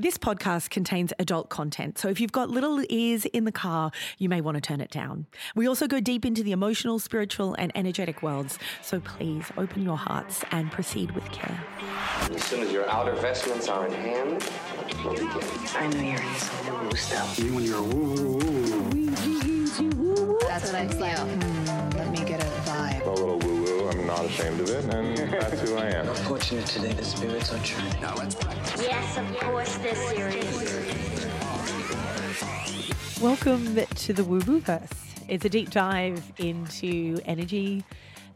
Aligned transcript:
This 0.00 0.16
podcast 0.16 0.70
contains 0.70 1.12
adult 1.18 1.50
content, 1.50 1.98
so 1.98 2.08
if 2.08 2.22
you've 2.22 2.32
got 2.32 2.48
little 2.48 2.82
ears 2.88 3.26
in 3.26 3.44
the 3.44 3.52
car, 3.52 3.90
you 4.16 4.30
may 4.30 4.40
want 4.40 4.54
to 4.54 4.60
turn 4.62 4.80
it 4.80 4.90
down. 4.90 5.26
We 5.54 5.68
also 5.68 5.86
go 5.86 6.00
deep 6.00 6.24
into 6.24 6.42
the 6.42 6.52
emotional, 6.52 6.98
spiritual, 6.98 7.54
and 7.58 7.70
energetic 7.74 8.22
worlds, 8.22 8.58
so 8.80 9.00
please 9.00 9.52
open 9.58 9.82
your 9.82 9.98
hearts 9.98 10.42
and 10.52 10.72
proceed 10.72 11.10
with 11.10 11.30
care. 11.32 11.62
As 12.34 12.42
soon 12.44 12.62
as 12.62 12.72
your 12.72 12.88
outer 12.88 13.12
vestments 13.16 13.68
are 13.68 13.86
in 13.86 13.92
hand, 13.92 14.50
we'll 15.04 15.12
begin. 15.12 15.28
I 15.76 15.86
know 15.88 16.00
you're 16.00 16.22
into 16.22 16.40
some 16.40 16.80
woo-woo 16.80 16.96
stuff. 16.96 17.38
You 17.38 17.54
when 17.54 17.64
you're 17.64 17.82
woo 17.82 18.14
woo 18.14 18.38
woo. 19.98 20.38
That's 20.40 20.72
what 20.72 20.76
I 20.76 20.88
feel. 20.88 21.59
Not 24.20 24.28
ashamed 24.28 24.60
of 24.60 24.68
it, 24.68 24.84
and 24.94 25.16
that's 25.32 25.60
who 25.62 25.76
I 25.76 25.86
am. 25.86 26.06
Fortunate 26.26 26.66
today, 26.66 26.92
the 26.92 27.02
spirits 27.02 27.54
are 27.54 27.64
true. 27.64 27.82
Yes, 28.78 29.16
of 29.16 29.34
course, 29.40 29.78
this 29.78 29.98
series. 30.10 30.44
Welcome 33.22 33.76
to 33.76 34.12
the 34.12 34.22
Woo 34.22 34.40
Woo 34.40 34.60
Verse. 34.60 34.90
It's 35.26 35.46
a 35.46 35.48
deep 35.48 35.70
dive 35.70 36.22
into 36.36 37.18
energy, 37.24 37.82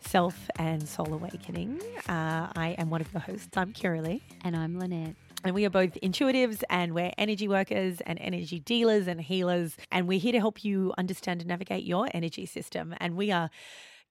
self, 0.01 0.49
and 0.57 0.89
soul 0.89 1.13
awakening. 1.13 1.83
Uh, 2.09 2.49
I 2.57 2.77
am 2.79 2.89
one 2.89 3.03
of 3.03 3.13
your 3.13 3.21
hosts. 3.21 3.55
I'm 3.55 3.75
Kiralee. 3.75 4.23
And 4.43 4.57
I'm 4.57 4.79
Lynette. 4.79 5.17
And 5.45 5.55
we 5.55 5.67
are 5.67 5.71
both 5.71 5.99
intuitives 6.03 6.63
and 6.71 6.95
we're 6.95 7.13
energy 7.19 7.47
workers 7.47 8.01
and 8.07 8.19
energy 8.23 8.61
dealers 8.61 9.07
and 9.07 9.21
healers. 9.21 9.77
And 9.93 10.09
we're 10.09 10.19
here 10.19 10.33
to 10.33 10.41
help 10.41 10.65
you 10.65 10.95
understand 10.97 11.43
and 11.43 11.49
navigate 11.49 11.85
your 11.85 12.09
energy 12.15 12.47
system. 12.47 12.95
And 12.97 13.15
we 13.19 13.31
are 13.31 13.51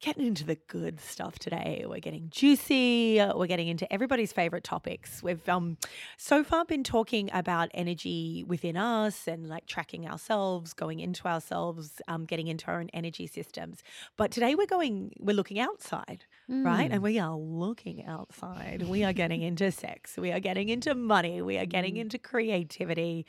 getting 0.03 0.27
into 0.27 0.43
the 0.43 0.57
good 0.67 0.99
stuff 0.99 1.39
today. 1.39 1.85
We're 1.87 1.99
getting 2.01 2.27
juicy. 2.29 3.23
We're 3.33 3.47
getting 3.47 3.69
into 3.69 3.91
everybody's 3.91 4.33
favorite 4.33 4.65
topics. 4.65 5.23
We've 5.23 5.47
um 5.47 5.77
so 6.17 6.43
far 6.43 6.65
been 6.65 6.83
talking 6.83 7.29
about 7.31 7.69
energy 7.73 8.43
within 8.45 8.75
us 8.75 9.27
and 9.29 9.47
like 9.47 9.65
tracking 9.65 10.05
ourselves, 10.05 10.73
going 10.73 10.99
into 10.99 11.25
ourselves, 11.25 12.01
um, 12.09 12.25
getting 12.25 12.47
into 12.47 12.67
our 12.67 12.81
own 12.81 12.89
energy 12.93 13.27
systems. 13.27 13.81
But 14.17 14.29
today 14.31 14.55
we're 14.55 14.65
going, 14.67 15.13
we're 15.19 15.35
looking 15.37 15.59
outside, 15.59 16.25
right? 16.49 16.91
And 16.91 17.01
we 17.01 17.17
are 17.19 17.37
looking 17.37 18.05
outside. 18.05 18.83
We 18.83 19.05
are 19.05 19.13
getting 19.13 19.41
into 19.41 19.71
sex. 19.71 20.17
We 20.17 20.33
are 20.33 20.41
getting 20.41 20.67
into 20.67 20.95
money. 20.95 21.41
We 21.41 21.57
are 21.57 21.65
getting 21.65 21.95
into 21.95 22.17
creativity. 22.19 23.25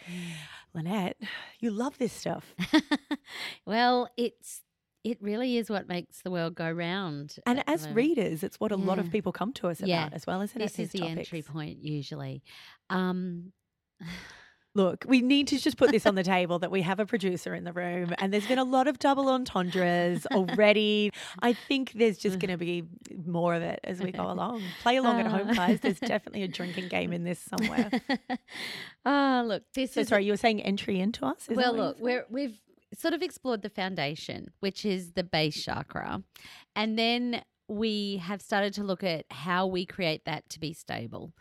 Lynette, 0.74 1.18
you 1.60 1.70
love 1.70 1.98
this 1.98 2.12
stuff. 2.12 2.52
Well, 3.66 4.08
it's 4.16 4.60
it 5.04 5.18
really 5.20 5.56
is 5.58 5.68
what 5.70 5.86
makes 5.86 6.22
the 6.22 6.30
world 6.30 6.54
go 6.54 6.70
round. 6.70 7.36
And 7.46 7.62
as 7.68 7.86
readers, 7.90 8.42
it's 8.42 8.58
what 8.58 8.72
a 8.72 8.76
lot 8.76 8.98
of 8.98 9.10
people 9.12 9.30
come 9.32 9.52
to 9.54 9.68
us 9.68 9.80
Yeah. 9.80 10.04
about 10.06 10.14
as 10.14 10.26
well, 10.26 10.40
isn't 10.40 10.58
it? 10.60 10.64
this 10.64 10.78
is 10.78 10.90
the 10.92 11.06
entry 11.06 11.42
point 11.42 11.78
usually. 11.84 12.42
Um, 12.90 13.52
Look, 14.76 15.04
we 15.06 15.20
need 15.22 15.46
to 15.48 15.58
just 15.60 15.76
put 15.76 15.92
this 15.92 16.04
on 16.04 16.16
the 16.16 16.24
table 16.24 16.58
that 16.58 16.68
we 16.72 16.82
have 16.82 16.98
a 16.98 17.06
producer 17.06 17.54
in 17.54 17.62
the 17.62 17.72
room 17.72 18.12
and 18.18 18.32
there's 18.32 18.48
been 18.48 18.58
a 18.58 18.64
lot 18.64 18.88
of 18.88 18.98
double 18.98 19.28
entendres 19.28 20.26
already. 20.32 21.12
I 21.40 21.52
think 21.52 21.92
there's 21.94 22.18
just 22.18 22.40
going 22.40 22.50
to 22.50 22.56
be 22.56 22.82
more 23.24 23.54
of 23.54 23.62
it 23.62 23.78
as 23.84 24.00
we 24.02 24.10
go 24.10 24.28
along. 24.32 24.62
Play 24.82 24.96
along 24.96 25.20
at 25.20 25.28
home, 25.28 25.50
Uh. 25.50 25.54
guys. 25.54 25.78
There's 25.78 26.00
definitely 26.00 26.42
a 26.42 26.48
drinking 26.48 26.88
game 26.88 27.12
in 27.12 27.22
this 27.22 27.38
somewhere. 27.56 27.88
ah, 29.06 29.44
look, 29.46 29.62
this 29.74 29.92
So 29.92 30.00
is 30.00 30.08
sorry, 30.08 30.24
you 30.24 30.32
were 30.32 30.36
saying 30.36 30.60
entry 30.62 30.98
into 30.98 31.24
us? 31.24 31.46
Well, 31.48 31.56
what 31.56 31.66
you 31.66 31.72
were 31.80 31.86
look, 31.86 31.96
we're 32.00 32.26
we've 32.28 32.58
sort 32.98 33.14
of 33.14 33.22
explored 33.22 33.62
the 33.62 33.70
foundation, 33.70 34.48
which 34.60 34.84
is 34.84 35.12
the 35.12 35.24
base 35.24 35.62
chakra, 35.62 36.22
and 36.74 36.98
then 36.98 37.42
we 37.68 38.18
have 38.18 38.42
started 38.42 38.74
to 38.74 38.84
look 38.84 39.02
at 39.02 39.24
how 39.30 39.66
we 39.66 39.86
create 39.86 40.24
that 40.26 40.48
to 40.50 40.60
be 40.60 40.72
stable. 40.72 41.32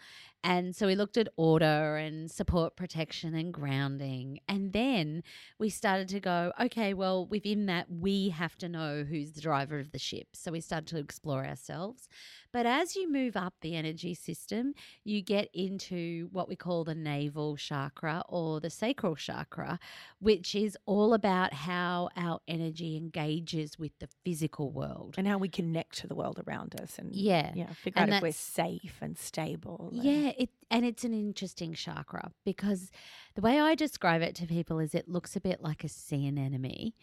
And 0.46 0.76
so 0.76 0.88
we 0.88 0.96
looked 0.96 1.16
at 1.16 1.30
order 1.38 1.96
and 1.96 2.30
support 2.30 2.76
protection 2.76 3.34
and 3.34 3.54
grounding. 3.54 4.40
And 4.48 4.74
then 4.74 5.24
we 5.58 5.70
started 5.70 6.10
to 6.10 6.20
go, 6.20 6.52
okay, 6.60 6.94
well, 6.94 7.26
within 7.26 7.66
that, 7.68 7.90
we 7.90 8.30
have 8.30 8.58
to 8.58 8.68
know 8.68 9.06
who's 9.08 9.32
the 9.32 9.42
driver 9.42 9.80
of 9.80 9.92
the 9.92 10.00
ship. 10.00 10.28
So 10.34 10.52
we 10.52 10.60
started 10.60 10.88
to 10.88 10.98
explore 10.98 11.46
ourselves. 11.46 12.10
But 12.54 12.68
as 12.68 12.96
you 12.96 13.12
move 13.12 13.36
up 13.36 13.56
the 13.62 13.76
energy 13.76 14.14
system, 14.14 14.76
you 15.04 15.24
get 15.24 15.50
into 15.56 16.30
what 16.32 16.48
we 16.48 16.56
call 16.56 16.84
the 16.84 16.94
navel 16.94 17.58
chakra 17.58 18.22
or 18.30 18.60
the 18.60 18.70
sacral 18.70 19.16
chakra, 19.16 19.80
which 20.20 20.54
is 20.54 20.78
all 20.86 21.16
about 21.16 21.52
how 21.52 22.10
our 22.16 22.40
energy 22.48 22.96
engages 22.96 23.80
with 23.80 23.98
the 24.00 24.08
physical 24.24 24.72
world. 24.72 25.16
and 25.18 25.28
how 25.28 25.40
we 25.40 25.50
connect 25.50 25.98
to 25.98 26.08
the 26.08 26.14
world 26.16 26.40
around 26.48 26.80
us 26.80 27.00
and 27.00 27.16
Yeah. 27.16 27.52
yeah, 27.56 27.74
figure 27.74 28.00
And 28.02 28.12
out 28.14 28.18
if 28.18 28.22
we're 28.22 28.32
safe 28.32 28.98
and 29.02 29.18
stable. 29.18 29.90
and- 29.92 30.04
Yeah, 30.04 30.32
it 30.38 30.50
and 30.70 30.86
it's 30.86 31.04
an 31.04 31.14
interesting 31.14 31.74
chakra 31.74 32.32
because 32.46 32.90
the 33.36 33.42
way 33.42 33.60
I 33.60 33.76
describe 33.76 34.22
it 34.22 34.36
to 34.36 34.46
people 34.46 34.80
is 34.80 34.94
it 34.94 35.10
looks 35.10 35.36
a 35.36 35.42
bit 35.42 35.62
like 35.62 35.84
a 35.84 35.90
sea 35.90 36.28
anemone 36.28 36.94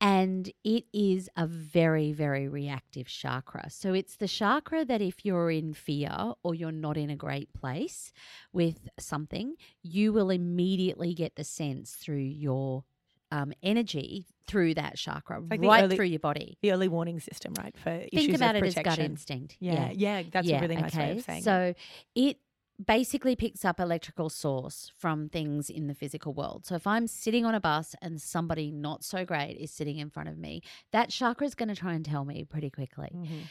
and 0.00 0.50
it 0.64 0.84
is 0.92 1.28
a 1.36 1.46
very 1.46 2.12
very 2.12 2.48
reactive 2.48 3.06
chakra. 3.08 3.68
So 3.70 3.92
it's 3.92 4.16
the 4.16 4.28
chakra 4.28 4.84
that 4.84 5.02
if 5.02 5.24
you're 5.24 5.50
in 5.50 5.74
fear 5.74 6.34
or 6.42 6.54
you're 6.54 6.72
not 6.72 6.96
in 6.96 7.10
a 7.10 7.16
great 7.16 7.52
place 7.52 8.12
with 8.52 8.88
something, 8.98 9.56
you 9.82 10.12
will 10.12 10.30
immediately 10.30 11.12
get 11.14 11.36
the 11.36 11.44
sense 11.44 11.92
through 11.92 12.16
your 12.18 12.84
um, 13.32 13.52
energy 13.62 14.26
through 14.46 14.74
that 14.74 14.96
chakra, 14.96 15.40
like 15.48 15.60
right 15.62 15.84
early- 15.84 15.94
through 15.96 16.06
your 16.06 16.18
body. 16.18 16.58
The 16.62 16.72
early 16.72 16.88
warning 16.88 17.20
system, 17.20 17.54
right? 17.58 17.76
For 17.76 17.90
Think 17.90 18.12
issues 18.12 18.34
about 18.36 18.56
of 18.56 18.64
it 18.64 18.66
as 18.68 18.74
gut 18.74 18.84
protection. 18.84 19.04
instinct. 19.12 19.56
Yeah, 19.60 19.90
yeah, 19.92 20.22
that's 20.30 20.48
a 20.48 20.60
really 20.60 20.74
nice 20.76 20.94
way 20.96 21.18
of 21.18 21.24
saying 21.24 21.38
it. 21.38 21.44
So 21.44 21.74
it 22.16 22.38
basically 22.84 23.36
picks 23.36 23.64
up 23.64 23.78
electrical 23.78 24.30
source 24.30 24.90
from 24.96 25.28
things 25.28 25.68
in 25.68 25.86
the 25.86 25.94
physical 25.94 26.32
world. 26.32 26.64
So 26.64 26.74
if 26.74 26.86
I'm 26.86 27.06
sitting 27.06 27.44
on 27.44 27.54
a 27.54 27.60
bus 27.60 27.94
and 28.00 28.20
somebody 28.20 28.70
not 28.70 29.04
so 29.04 29.24
great 29.24 29.56
is 29.60 29.70
sitting 29.70 29.98
in 29.98 30.10
front 30.10 30.28
of 30.28 30.38
me, 30.38 30.62
that 30.92 31.10
chakra 31.10 31.46
is 31.46 31.54
going 31.54 31.68
to 31.68 31.74
try 31.74 31.94
and 31.94 32.04
tell 32.04 32.24
me 32.24 32.44
pretty 32.44 32.70
quickly. 32.70 33.10
Mhm. 33.14 33.42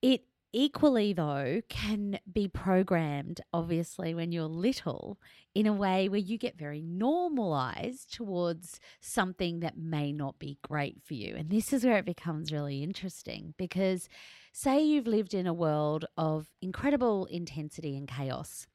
It 0.00 0.24
equally 0.52 1.12
though 1.12 1.60
can 1.68 2.18
be 2.32 2.48
programmed 2.48 3.38
obviously 3.52 4.14
when 4.14 4.32
you're 4.32 4.46
little 4.46 5.18
in 5.54 5.66
a 5.66 5.72
way 5.74 6.08
where 6.08 6.18
you 6.18 6.38
get 6.38 6.56
very 6.56 6.80
normalized 6.80 8.14
towards 8.14 8.80
something 8.98 9.60
that 9.60 9.76
may 9.76 10.10
not 10.10 10.38
be 10.38 10.58
great 10.62 11.02
for 11.04 11.12
you 11.12 11.34
and 11.36 11.50
this 11.50 11.70
is 11.70 11.84
where 11.84 11.98
it 11.98 12.06
becomes 12.06 12.50
really 12.50 12.82
interesting 12.82 13.52
because 13.58 14.08
say 14.50 14.82
you've 14.82 15.06
lived 15.06 15.34
in 15.34 15.46
a 15.46 15.52
world 15.52 16.06
of 16.16 16.46
incredible 16.62 17.26
intensity 17.26 17.94
and 17.94 18.08
chaos 18.08 18.66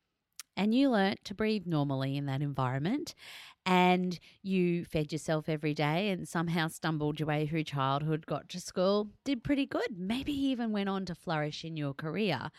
and 0.56 0.74
you 0.74 0.90
learnt 0.90 1.24
to 1.25 1.34
breathe 1.34 1.66
normally 1.66 2.18
in 2.18 2.25
that 2.28 2.41
environment 2.41 3.16
and 3.66 4.19
you 4.41 4.86
fed 4.86 5.12
yourself 5.12 5.47
every 5.47 5.74
day 5.74 6.09
and 6.09 6.28
somehow 6.28 6.68
stumbled 6.68 7.19
your 7.19 7.28
way 7.28 7.47
through 7.47 7.64
childhood, 7.64 8.25
got 8.25 8.50
to 8.50 8.59
school, 8.59 9.09
did 9.24 9.44
pretty 9.44 9.66
good, 9.66 9.97
maybe 9.97 10.34
even 10.34 10.72
went 10.72 10.90
on 10.90 11.06
to 11.06 11.16
flourish 11.16 11.63
in 11.63 11.78
your 11.78 11.94
career. 11.94 12.52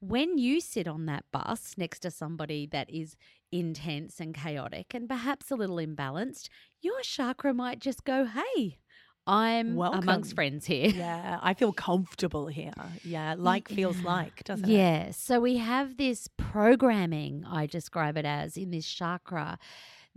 When 0.00 0.38
you 0.38 0.60
sit 0.60 0.88
on 0.88 1.06
that 1.06 1.24
bus 1.30 1.74
next 1.76 2.00
to 2.00 2.10
somebody 2.10 2.66
that 2.72 2.90
is 2.90 3.16
intense 3.52 4.18
and 4.18 4.34
chaotic 4.34 4.94
and 4.94 5.08
perhaps 5.08 5.50
a 5.50 5.56
little 5.56 5.76
imbalanced, 5.76 6.48
your 6.80 7.00
chakra 7.02 7.52
might 7.52 7.80
just 7.80 8.04
go, 8.04 8.24
Hey, 8.24 8.78
I'm 9.30 9.76
Welcome. 9.76 10.00
amongst 10.00 10.34
friends 10.34 10.66
here. 10.66 10.90
Yeah, 11.00 11.38
I 11.40 11.54
feel 11.54 11.72
comfortable 11.72 12.48
here. 12.48 12.72
Yeah, 13.04 13.36
like 13.38 13.68
feels 13.68 14.00
like, 14.02 14.42
doesn't 14.44 14.68
it? 14.68 14.72
Yeah. 14.72 15.10
So 15.12 15.38
we 15.40 15.58
have 15.58 15.96
this 15.96 16.28
programming, 16.36 17.44
I 17.48 17.66
describe 17.66 18.16
it 18.16 18.24
as, 18.24 18.56
in 18.56 18.70
this 18.70 18.86
chakra 18.86 19.58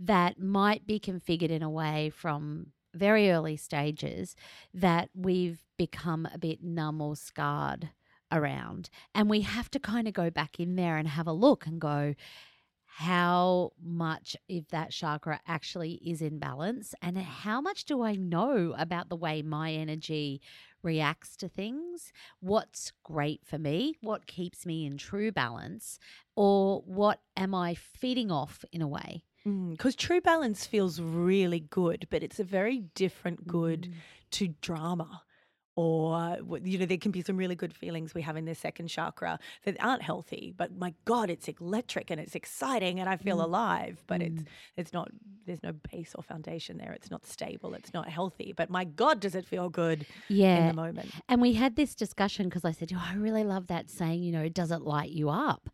that 0.00 0.40
might 0.40 0.84
be 0.86 0.98
configured 0.98 1.50
in 1.50 1.62
a 1.62 1.70
way 1.70 2.10
from 2.10 2.72
very 2.92 3.30
early 3.30 3.56
stages 3.56 4.34
that 4.74 5.10
we've 5.14 5.60
become 5.78 6.28
a 6.34 6.38
bit 6.38 6.62
numb 6.62 7.00
or 7.00 7.14
scarred 7.14 7.90
around. 8.32 8.90
And 9.14 9.30
we 9.30 9.42
have 9.42 9.70
to 9.70 9.78
kind 9.78 10.08
of 10.08 10.14
go 10.14 10.28
back 10.28 10.58
in 10.58 10.74
there 10.74 10.96
and 10.96 11.06
have 11.06 11.28
a 11.28 11.32
look 11.32 11.66
and 11.66 11.80
go, 11.80 12.14
how 12.98 13.72
much 13.82 14.36
if 14.48 14.68
that 14.68 14.90
chakra 14.92 15.40
actually 15.48 15.94
is 15.94 16.22
in 16.22 16.38
balance 16.38 16.94
and 17.02 17.18
how 17.18 17.60
much 17.60 17.86
do 17.86 18.02
I 18.02 18.14
know 18.14 18.72
about 18.78 19.08
the 19.08 19.16
way 19.16 19.42
my 19.42 19.72
energy 19.72 20.40
reacts 20.80 21.36
to 21.38 21.48
things? 21.48 22.12
What's 22.38 22.92
great 23.02 23.40
for 23.44 23.58
me? 23.58 23.96
What 24.00 24.28
keeps 24.28 24.64
me 24.64 24.86
in 24.86 24.96
true 24.96 25.32
balance? 25.32 25.98
Or 26.36 26.82
what 26.82 27.20
am 27.36 27.52
I 27.52 27.74
feeding 27.74 28.30
off 28.30 28.64
in 28.70 28.80
a 28.80 28.86
way? 28.88 29.24
Because 29.44 29.96
true 29.96 30.20
balance 30.20 30.64
feels 30.64 31.00
really 31.00 31.60
good, 31.60 32.06
but 32.10 32.22
it's 32.22 32.38
a 32.38 32.44
very 32.44 32.78
different 32.94 33.46
good 33.46 33.82
Mm. 33.82 33.94
to 34.30 34.48
drama 34.60 35.22
or 35.76 36.38
you 36.62 36.78
know 36.78 36.86
there 36.86 36.96
can 36.98 37.10
be 37.10 37.22
some 37.22 37.36
really 37.36 37.54
good 37.56 37.74
feelings 37.74 38.14
we 38.14 38.22
have 38.22 38.36
in 38.36 38.44
the 38.44 38.54
second 38.54 38.86
chakra 38.88 39.38
that 39.64 39.76
aren't 39.80 40.02
healthy 40.02 40.52
but 40.56 40.76
my 40.76 40.94
god 41.04 41.28
it's 41.30 41.48
electric 41.48 42.10
and 42.10 42.20
it's 42.20 42.34
exciting 42.34 43.00
and 43.00 43.08
i 43.08 43.16
feel 43.16 43.38
Mm. 43.38 43.44
alive 43.44 44.02
but 44.06 44.22
it's 44.22 44.42
it's 44.76 44.92
not 44.92 45.10
there's 45.46 45.62
no 45.62 45.72
base 45.90 46.14
or 46.14 46.22
foundation 46.22 46.78
there 46.78 46.92
it's 46.92 47.10
not 47.10 47.26
stable 47.26 47.74
it's 47.74 47.92
not 47.92 48.08
healthy 48.08 48.52
but 48.56 48.70
my 48.70 48.84
god 48.84 49.18
does 49.20 49.34
it 49.34 49.44
feel 49.44 49.68
good 49.68 50.06
yeah. 50.28 50.58
in 50.58 50.66
the 50.68 50.74
moment 50.74 51.10
And 51.28 51.40
we 51.40 51.54
had 51.54 51.74
this 51.76 51.94
discussion 51.94 52.48
because 52.48 52.64
I 52.64 52.70
said, 52.72 52.92
Oh, 52.94 53.02
I 53.12 53.14
really 53.14 53.44
love 53.44 53.66
that 53.68 53.90
saying, 53.90 54.22
you 54.22 54.30
know, 54.32 54.42
it 54.42 54.54
does 54.54 54.70
it 54.70 54.82
light 54.82 55.10
you 55.10 55.28
up? 55.30 55.68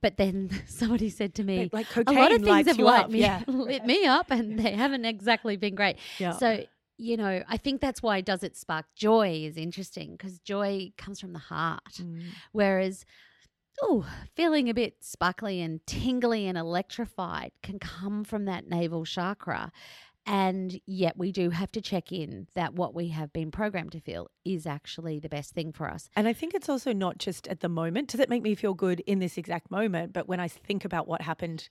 But 0.00 0.16
then 0.18 0.50
somebody 0.66 1.08
said 1.08 1.34
to 1.36 1.44
me, 1.44 1.68
But, 1.72 1.86
like 1.96 2.06
a 2.06 2.12
lot 2.12 2.32
of 2.32 2.42
things 2.42 2.66
have 2.66 2.78
lit 2.78 3.10
me, 3.10 3.20
yeah. 3.20 3.42
lit 3.46 3.84
me 3.86 4.04
up 4.06 4.30
and 4.30 4.58
they 4.58 4.72
haven't 4.72 5.04
exactly 5.04 5.56
been 5.56 5.74
great. 5.74 5.96
Yeah. 6.18 6.32
So, 6.32 6.64
you 6.98 7.16
know, 7.16 7.42
I 7.48 7.56
think 7.56 7.80
that's 7.80 8.02
why 8.02 8.20
Does 8.20 8.42
It 8.42 8.56
Spark 8.56 8.86
Joy 8.96 9.44
is 9.44 9.56
interesting 9.56 10.12
because 10.12 10.40
joy 10.40 10.92
comes 10.98 11.20
from 11.20 11.32
the 11.32 11.38
heart. 11.38 11.94
Mm. 12.00 12.24
Whereas, 12.52 13.06
oh, 13.80 14.04
feeling 14.34 14.68
a 14.68 14.74
bit 14.74 14.96
sparkly 15.00 15.62
and 15.62 15.80
tingly 15.86 16.46
and 16.46 16.58
electrified 16.58 17.52
can 17.62 17.78
come 17.78 18.24
from 18.24 18.44
that 18.46 18.68
navel 18.68 19.04
chakra. 19.04 19.70
And 20.26 20.78
yet, 20.84 21.16
we 21.16 21.32
do 21.32 21.48
have 21.50 21.72
to 21.72 21.80
check 21.80 22.12
in 22.12 22.48
that 22.54 22.74
what 22.74 22.94
we 22.94 23.08
have 23.08 23.32
been 23.32 23.50
programmed 23.50 23.92
to 23.92 24.00
feel 24.00 24.28
is 24.44 24.66
actually 24.66 25.18
the 25.18 25.28
best 25.30 25.54
thing 25.54 25.72
for 25.72 25.88
us. 25.88 26.10
And 26.14 26.28
I 26.28 26.34
think 26.34 26.52
it's 26.52 26.68
also 26.68 26.92
not 26.92 27.16
just 27.16 27.48
at 27.48 27.60
the 27.60 27.68
moment. 27.68 28.08
Does 28.08 28.20
it 28.20 28.28
make 28.28 28.42
me 28.42 28.54
feel 28.54 28.74
good 28.74 29.00
in 29.00 29.20
this 29.20 29.38
exact 29.38 29.70
moment? 29.70 30.12
But 30.12 30.28
when 30.28 30.38
I 30.38 30.48
think 30.48 30.84
about 30.84 31.08
what 31.08 31.22
happened 31.22 31.70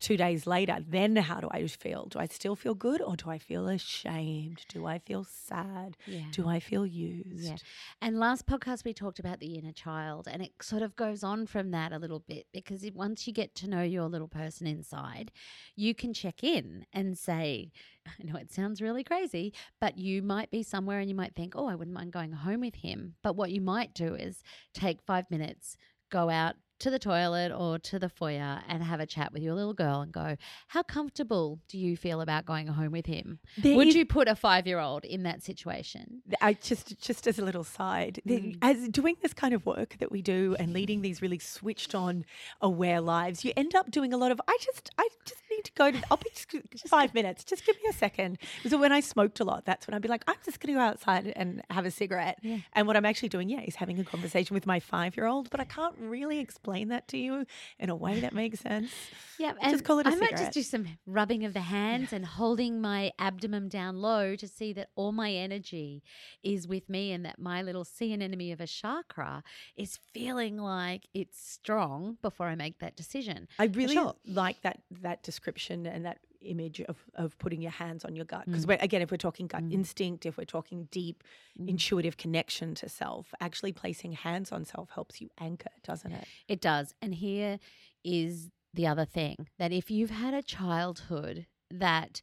two 0.00 0.16
days 0.16 0.46
later, 0.46 0.78
then 0.86 1.16
how 1.16 1.40
do 1.40 1.48
I 1.50 1.66
feel? 1.66 2.06
Do 2.06 2.18
I 2.18 2.26
still 2.26 2.54
feel 2.54 2.74
good 2.74 3.00
or 3.00 3.16
do 3.16 3.30
I 3.30 3.38
feel 3.38 3.68
ashamed? 3.68 4.64
Do 4.68 4.86
I 4.86 4.98
feel 4.98 5.24
sad? 5.24 5.96
Yeah. 6.06 6.24
Do 6.32 6.48
I 6.48 6.60
feel 6.60 6.86
used? 6.86 7.48
Yeah. 7.48 7.56
And 8.02 8.18
last 8.18 8.46
podcast, 8.46 8.84
we 8.84 8.92
talked 8.92 9.18
about 9.18 9.40
the 9.40 9.54
inner 9.54 9.72
child, 9.72 10.28
and 10.30 10.42
it 10.42 10.52
sort 10.60 10.82
of 10.82 10.96
goes 10.96 11.24
on 11.24 11.46
from 11.46 11.70
that 11.70 11.92
a 11.92 11.98
little 11.98 12.20
bit 12.20 12.46
because 12.52 12.84
once 12.94 13.26
you 13.26 13.32
get 13.32 13.54
to 13.56 13.68
know 13.68 13.82
your 13.82 14.08
little 14.08 14.28
person 14.28 14.66
inside, 14.66 15.32
you 15.74 15.94
can 15.94 16.12
check 16.12 16.44
in 16.44 16.84
and 16.92 17.16
say, 17.16 17.72
I 18.06 18.22
know 18.22 18.36
it 18.36 18.52
sounds 18.52 18.82
really 18.82 19.02
crazy, 19.02 19.52
but 19.80 19.98
you 19.98 20.22
might 20.22 20.50
be 20.50 20.62
somewhere 20.62 21.00
and 21.00 21.08
you 21.08 21.14
might 21.14 21.34
think, 21.34 21.54
oh, 21.56 21.66
I 21.66 21.74
wouldn't 21.74 21.96
mind 21.96 22.12
going 22.12 22.32
home 22.32 22.60
with 22.60 22.76
him. 22.76 23.14
But 23.22 23.36
what 23.36 23.50
you 23.50 23.60
might 23.60 23.94
do 23.94 24.14
is 24.14 24.42
take 24.74 25.02
five 25.02 25.30
minutes, 25.30 25.76
go 26.10 26.30
out 26.30 26.54
to 26.78 26.90
the 26.90 26.98
toilet 26.98 27.52
or 27.52 27.78
to 27.78 27.98
the 27.98 28.08
foyer 28.08 28.60
and 28.68 28.82
have 28.82 29.00
a 29.00 29.06
chat 29.06 29.32
with 29.32 29.42
your 29.42 29.54
little 29.54 29.72
girl 29.74 30.00
and 30.02 30.12
go, 30.12 30.36
how 30.68 30.82
comfortable 30.82 31.60
do 31.68 31.78
you 31.78 31.96
feel 31.96 32.20
about 32.20 32.44
going 32.44 32.66
home 32.66 32.92
with 32.92 33.06
him? 33.06 33.38
There 33.56 33.76
Would 33.76 33.88
is- 33.88 33.94
you 33.96 34.04
put 34.04 34.28
a 34.28 34.34
five 34.36 34.66
year 34.66 34.78
old 34.78 35.04
in 35.04 35.22
that 35.22 35.42
situation? 35.42 36.22
I 36.40 36.52
just 36.54 36.98
just 37.00 37.26
as 37.26 37.38
a 37.38 37.44
little 37.44 37.64
side, 37.64 38.20
the- 38.24 38.36
Mm. 38.36 38.58
as 38.60 38.88
doing 38.88 39.16
this 39.22 39.32
kind 39.32 39.54
of 39.54 39.64
work 39.64 39.96
that 39.98 40.12
we 40.12 40.20
do 40.20 40.54
and 40.58 40.72
leading 40.74 41.00
these 41.00 41.22
really 41.22 41.38
switched 41.38 41.94
on, 41.94 42.24
aware 42.60 43.00
lives, 43.00 43.44
you 43.44 43.52
end 43.56 43.74
up 43.74 43.90
doing 43.90 44.12
a 44.12 44.16
lot 44.18 44.30
of. 44.30 44.40
I 44.46 44.58
just 44.60 44.90
I 44.98 45.08
just 45.24 45.40
need 45.50 45.64
to 45.64 45.72
go 45.72 45.90
to. 45.90 46.02
I'll 46.10 46.18
be 46.18 46.28
just, 46.34 46.48
just 46.70 46.88
five 46.88 47.14
minutes. 47.14 47.44
Just 47.44 47.64
give 47.64 47.76
me 47.76 47.88
a 47.88 47.92
second. 47.94 48.38
So 48.68 48.76
when 48.76 48.92
I 48.92 49.00
smoked 49.00 49.40
a 49.40 49.44
lot, 49.44 49.64
that's 49.64 49.86
when 49.86 49.94
I'd 49.94 50.02
be 50.02 50.08
like, 50.08 50.24
I'm 50.28 50.36
just 50.44 50.60
going 50.60 50.74
to 50.74 50.78
go 50.80 50.84
outside 50.84 51.32
and 51.36 51.62
have 51.70 51.86
a 51.86 51.90
cigarette. 51.90 52.38
And 52.74 52.86
what 52.86 52.96
I'm 52.96 53.06
actually 53.06 53.30
doing, 53.30 53.48
yeah, 53.48 53.60
is 53.60 53.76
having 53.76 53.98
a 53.98 54.04
conversation 54.04 54.52
with 54.54 54.66
my 54.66 54.78
five 54.80 55.16
year 55.16 55.26
old. 55.26 55.48
But 55.48 55.60
I 55.60 55.64
can't 55.64 55.94
really 55.98 56.38
explain 56.38 56.65
that 56.66 57.08
to 57.08 57.18
you 57.18 57.46
in 57.78 57.90
a 57.90 57.96
way 57.96 58.20
that 58.20 58.34
makes 58.34 58.60
sense. 58.60 58.90
Yeah, 59.38 59.52
Just 59.52 59.64
and 59.64 59.84
call 59.84 59.98
it 59.98 60.06
a 60.06 60.10
I 60.10 60.14
might 60.16 60.36
just 60.36 60.52
do 60.52 60.62
some 60.62 60.86
rubbing 61.06 61.44
of 61.44 61.52
the 61.52 61.60
hands 61.60 62.12
and 62.12 62.24
holding 62.24 62.80
my 62.80 63.12
abdomen 63.18 63.68
down 63.68 63.96
low 63.96 64.34
to 64.36 64.48
see 64.48 64.72
that 64.74 64.88
all 64.94 65.12
my 65.12 65.30
energy 65.30 66.02
is 66.42 66.66
with 66.66 66.88
me 66.88 67.12
and 67.12 67.24
that 67.24 67.38
my 67.38 67.62
little 67.62 67.84
sea 67.84 68.12
anemone 68.12 68.52
of 68.52 68.60
a 68.60 68.66
chakra 68.66 69.42
is 69.76 69.98
feeling 70.12 70.56
like 70.56 71.06
it's 71.12 71.38
strong 71.38 72.16
before 72.22 72.46
I 72.46 72.54
make 72.54 72.78
that 72.78 72.96
decision. 72.96 73.48
I 73.58 73.66
really 73.66 73.94
sure. 73.94 74.14
like 74.26 74.62
that 74.62 74.80
that 75.02 75.22
description 75.22 75.86
and 75.86 76.04
that 76.06 76.18
image 76.40 76.80
of, 76.82 76.96
of 77.14 77.38
putting 77.38 77.60
your 77.62 77.70
hands 77.70 78.04
on 78.04 78.14
your 78.16 78.24
gut 78.24 78.44
because 78.46 78.66
Mm. 78.66 78.82
again 78.82 79.02
if 79.02 79.10
we're 79.10 79.16
talking 79.16 79.46
gut 79.46 79.62
instinct 79.70 80.26
if 80.26 80.36
we're 80.36 80.44
talking 80.44 80.88
deep 80.90 81.22
Mm. 81.58 81.68
intuitive 81.68 82.16
connection 82.16 82.74
to 82.74 82.88
self 82.88 83.32
actually 83.40 83.72
placing 83.72 84.12
hands 84.12 84.52
on 84.52 84.64
self 84.64 84.90
helps 84.90 85.20
you 85.20 85.28
anchor 85.38 85.70
doesn't 85.82 86.12
it 86.12 86.26
It 86.48 86.60
does. 86.60 86.94
And 87.02 87.14
here 87.14 87.58
is 88.04 88.50
the 88.74 88.86
other 88.86 89.04
thing 89.04 89.48
that 89.58 89.72
if 89.72 89.90
you've 89.90 90.10
had 90.10 90.34
a 90.34 90.42
childhood 90.42 91.46
that 91.70 92.20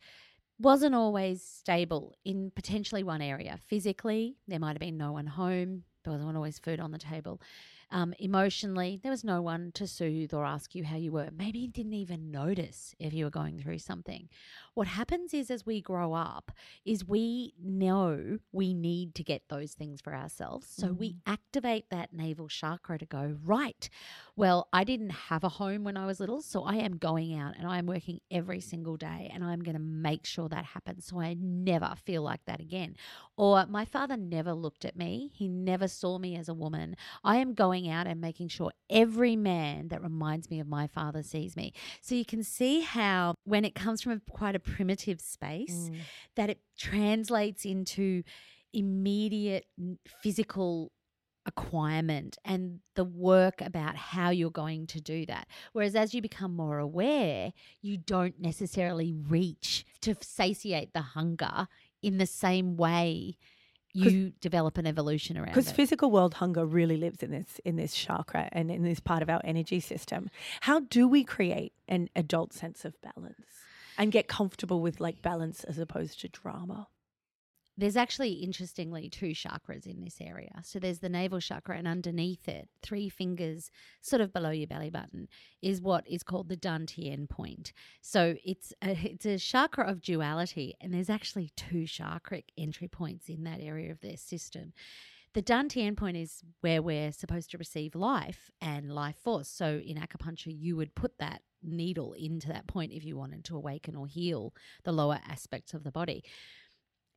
wasn't 0.60 0.94
always 0.96 1.44
stable 1.44 2.14
in 2.24 2.52
potentially 2.56 3.04
one 3.04 3.22
area, 3.22 3.58
physically, 3.68 4.38
there 4.48 4.60
might 4.60 4.74
have 4.74 4.80
been 4.80 4.98
no 4.98 5.12
one 5.12 5.26
home, 5.28 5.84
there 6.04 6.14
wasn't 6.14 6.36
always 6.38 6.60
food 6.60 6.80
on 6.80 6.92
the 6.92 6.98
table. 7.00 7.42
Um, 7.92 8.14
emotionally, 8.20 9.00
there 9.02 9.12
was 9.12 9.24
no 9.24 9.42
one 9.42 9.72
to 9.74 9.88
soothe 9.88 10.34
or 10.34 10.46
ask 10.46 10.76
you 10.76 10.84
how 10.84 10.96
you 10.96 11.12
were. 11.12 11.30
Maybe 11.36 11.60
you 11.60 11.68
didn't 11.68 11.94
even 11.94 12.32
notice 12.32 12.96
if 13.00 13.14
you 13.14 13.26
were 13.26 13.32
going 13.32 13.60
through 13.60 13.80
something. 13.80 14.30
What 14.74 14.88
happens 14.88 15.34
is, 15.34 15.52
as 15.52 15.66
we 15.66 15.82
grow 15.82 16.14
up, 16.14 16.52
is 16.86 17.08
we 17.08 17.54
know 17.62 18.40
we 18.52 18.74
need 18.74 19.16
to 19.16 19.24
get 19.24 19.44
those 19.50 19.74
things 19.74 20.02
for 20.02 20.16
ourselves. 20.16 20.68
So 20.68 20.88
we 20.94 21.18
activate 21.26 21.90
that 21.90 22.14
navel 22.14 22.48
chakra 22.48 22.98
to 22.98 23.06
go, 23.06 23.38
right, 23.44 23.90
well, 24.36 24.68
I 24.74 24.84
didn't 24.84 25.12
have 25.12 25.44
a 25.44 25.50
home 25.50 25.84
when 25.84 25.96
I 25.96 26.08
was 26.08 26.20
little, 26.20 26.42
so 26.42 26.64
I 26.64 26.76
am 26.78 26.98
going 26.98 27.38
out 27.38 27.56
and 27.58 27.68
I 27.68 27.78
am 27.78 27.86
working 27.86 28.20
every 28.32 28.58
mm. 28.58 28.64
single 28.64 28.98
day 28.98 29.30
and 29.32 29.44
I'm 29.44 29.60
going 29.60 29.76
to 29.76 29.82
make 29.82 30.26
sure 30.26 30.50
that 30.50 30.66
happens 30.66 31.06
so 31.06 31.20
I 31.20 31.36
never 31.40 31.94
feel 32.04 32.24
like 32.24 32.44
that 32.46 32.60
again. 32.60 32.96
Or 33.38 33.66
my 33.68 33.86
father 33.86 34.18
never 34.18 34.54
looked 34.54 34.86
at 34.86 34.96
me, 34.96 35.32
he 35.36 35.48
never 35.48 35.88
saw 35.88 36.18
me 36.18 36.36
as 36.36 36.50
a 36.50 36.54
woman. 36.54 36.96
I 37.24 37.38
am 37.38 37.54
going 37.54 37.88
out 37.88 38.08
and 38.08 38.20
making 38.20 38.48
sure 38.48 38.72
every 38.90 39.36
man 39.36 39.90
that 39.90 40.02
reminds 40.02 40.50
me 40.50 40.60
of 40.60 40.68
my 40.68 40.88
father 40.88 41.22
sees 41.22 41.56
me. 41.56 41.74
So 42.02 42.16
you 42.16 42.26
can 42.26 42.44
see 42.44 42.82
how, 42.82 43.36
when 43.44 43.66
it 43.66 43.76
comes 43.76 44.02
from 44.02 44.14
a, 44.14 44.32
quite 44.32 44.56
a 44.56 44.60
primitive 44.60 45.22
space, 45.22 45.90
mm. 45.92 46.00
that 46.36 46.50
it 46.50 46.60
translates 46.78 47.66
into 47.66 48.24
immediate 48.74 49.68
physical 50.24 50.92
acquirement 51.46 52.38
and 52.46 52.80
the 52.96 53.04
work 53.04 53.62
about 53.62 53.96
how 53.96 54.30
you're 54.30 54.50
going 54.50 54.88
to 54.88 55.02
do 55.02 55.26
that. 55.26 55.48
Whereas 55.74 55.96
as 55.96 56.14
you 56.14 56.22
become 56.22 56.56
more 56.56 56.80
aware, 56.80 57.54
you 57.82 57.98
don't 57.98 58.40
necessarily 58.40 59.14
reach 59.14 59.86
to 60.02 60.16
satiate 60.22 60.94
the 60.94 61.02
hunger 61.02 61.68
in 62.02 62.18
the 62.18 62.26
same 62.26 62.78
way 62.78 63.38
you 63.94 64.32
develop 64.42 64.78
an 64.78 64.88
evolution 64.88 65.38
around 65.38 65.50
because 65.50 65.72
physical 65.72 66.10
world 66.10 66.34
hunger 66.36 66.66
really 66.66 66.98
lives 66.98 67.22
in 67.22 67.30
this 67.30 67.60
in 67.64 67.76
this 67.76 67.94
chakra 67.94 68.50
and 68.52 68.72
in 68.72 68.84
this 68.84 69.00
part 69.00 69.22
of 69.22 69.30
our 69.30 69.42
energy 69.44 69.80
system. 69.80 70.30
How 70.62 70.80
do 70.80 71.08
we 71.08 71.24
create 71.24 71.74
an 71.88 72.10
adult 72.16 72.54
sense 72.54 72.86
of 72.86 73.00
balance 73.02 73.46
and 73.98 74.12
get 74.12 74.28
comfortable 74.28 74.82
with 74.82 75.00
like 75.00 75.22
balance 75.22 75.64
as 75.64 75.78
opposed 75.78 76.20
to 76.22 76.28
drama 76.28 76.88
There's 77.76 77.98
actually, 77.98 78.34
interestingly, 78.34 79.10
two 79.10 79.32
chakras 79.32 79.88
in 79.88 80.02
this 80.02 80.18
area. 80.22 80.62
So 80.64 80.78
there's 80.78 81.00
the 81.00 81.10
navel 81.10 81.40
chakra, 81.40 81.76
and 81.76 81.88
underneath 81.88 82.48
it, 82.48 82.70
three 82.84 83.10
fingers, 83.10 83.72
sort 84.00 84.22
of 84.22 84.32
below 84.32 84.52
your 84.52 84.68
belly 84.68 84.92
button, 84.92 85.28
is 85.62 85.82
what 85.82 86.08
is 86.08 86.22
called 86.22 86.50
the 86.50 86.58
Dantian 86.58 87.28
point. 87.28 87.74
So 88.02 88.36
it's 88.46 88.74
a, 88.84 88.92
it's 89.04 89.26
a 89.26 89.40
chakra 89.40 89.90
of 89.90 90.02
duality, 90.02 90.76
and 90.82 90.94
there's 90.94 91.10
actually 91.10 91.52
two 91.56 91.86
chakric 91.86 92.46
entry 92.58 92.88
points 92.88 93.28
in 93.28 93.44
that 93.46 93.60
area 93.60 93.92
of 93.92 94.02
their 94.02 94.18
system. 94.18 94.74
The 95.34 95.42
Dantian 95.42 95.98
point 95.98 96.16
is 96.16 96.44
where 96.62 96.84
we're 96.84 97.12
supposed 97.12 97.50
to 97.52 97.58
receive 97.58 97.96
life 97.96 98.52
and 98.62 98.94
life 98.94 99.18
force. 99.24 99.50
So 99.50 99.82
in 99.84 99.98
acupuncture, 99.98 100.56
you 100.56 100.76
would 100.76 100.94
put 100.94 101.18
that 101.18 101.42
needle 101.64 102.14
into 102.14 102.50
that 102.50 102.68
point 102.68 102.92
if 102.92 103.04
you 103.04 103.18
wanted 103.18 103.44
to 103.46 103.56
awaken 103.56 103.96
or 103.96 104.06
heal 104.06 104.54
the 104.84 104.92
lower 104.92 105.20
aspects 105.28 105.74
of 105.74 105.84
the 105.84 105.92
body 105.92 106.24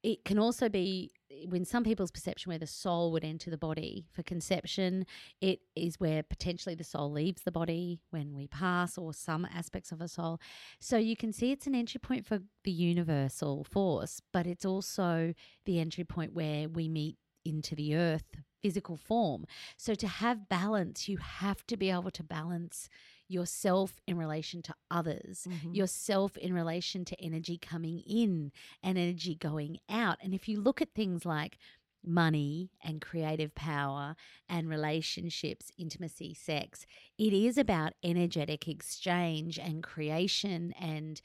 it 0.03 0.25
can 0.25 0.39
also 0.39 0.69
be 0.69 1.13
when 1.49 1.65
some 1.65 1.85
people's 1.85 2.11
perception 2.11 2.51
where 2.51 2.59
the 2.59 2.67
soul 2.67 3.13
would 3.13 3.25
enter 3.25 3.51
the 3.51 3.59
body 3.59 4.07
for 4.13 4.23
conception 4.23 5.05
it 5.41 5.61
is 5.75 5.99
where 5.99 6.23
potentially 6.23 6.75
the 6.75 6.85
soul 6.85 7.11
leaves 7.11 7.43
the 7.43 7.53
body 7.53 8.01
when 8.11 8.35
we 8.35 8.47
pass 8.47 8.97
or 8.97 9.13
some 9.13 9.45
aspects 9.45 9.93
of 9.93 10.01
a 10.01 10.09
soul. 10.09 10.41
So 10.81 10.97
you 10.97 11.17
can 11.17 11.33
see 11.33 11.53
it's 11.53 11.67
an 11.67 11.75
entry 11.75 11.99
point 11.99 12.27
for 12.27 12.41
the 12.65 12.71
universal 12.71 13.65
force 13.65 14.21
but 14.33 14.47
it's 14.47 14.65
also 14.65 15.35
the 15.65 15.81
entry 15.81 16.05
point 16.05 16.33
where 16.35 16.69
we 16.69 16.89
meet 16.89 17.17
into 17.45 17.75
the 17.75 17.97
earth 17.97 18.25
physical 18.63 18.97
form. 18.97 19.47
So 19.77 19.95
to 19.95 20.09
have 20.09 20.49
balance 20.49 21.09
you 21.09 21.19
have 21.19 21.67
to 21.67 21.77
be 21.77 21.91
able 21.91 22.11
to 22.13 22.23
balance 22.23 22.89
yourself 23.29 24.01
in 24.07 24.17
relation 24.17 24.63
to 24.63 24.75
others, 24.91 25.47
mm-hmm. 25.49 25.75
yourself 25.75 26.37
in 26.37 26.53
relation 26.53 27.05
to 27.05 27.21
energy 27.21 27.59
coming 27.59 28.01
in 28.01 28.53
and 28.83 28.99
energy 28.99 29.35
going 29.35 29.79
out. 29.89 30.19
And 30.23 30.35
if 30.35 30.49
you 30.49 30.61
look 30.61 30.81
at 30.81 30.95
things 30.95 31.25
like 31.25 31.59
money 32.05 32.71
and 32.85 33.01
creative 33.01 33.55
power 33.55 34.15
and 34.49 34.69
relationships, 34.69 35.73
intimacy, 35.77 36.35
sex, 36.35 36.87
it 37.19 37.33
is 37.33 37.59
about 37.59 37.95
energetic 38.03 38.69
exchange 38.69 39.59
and 39.59 39.83
creation 39.83 40.73
and 40.81 41.21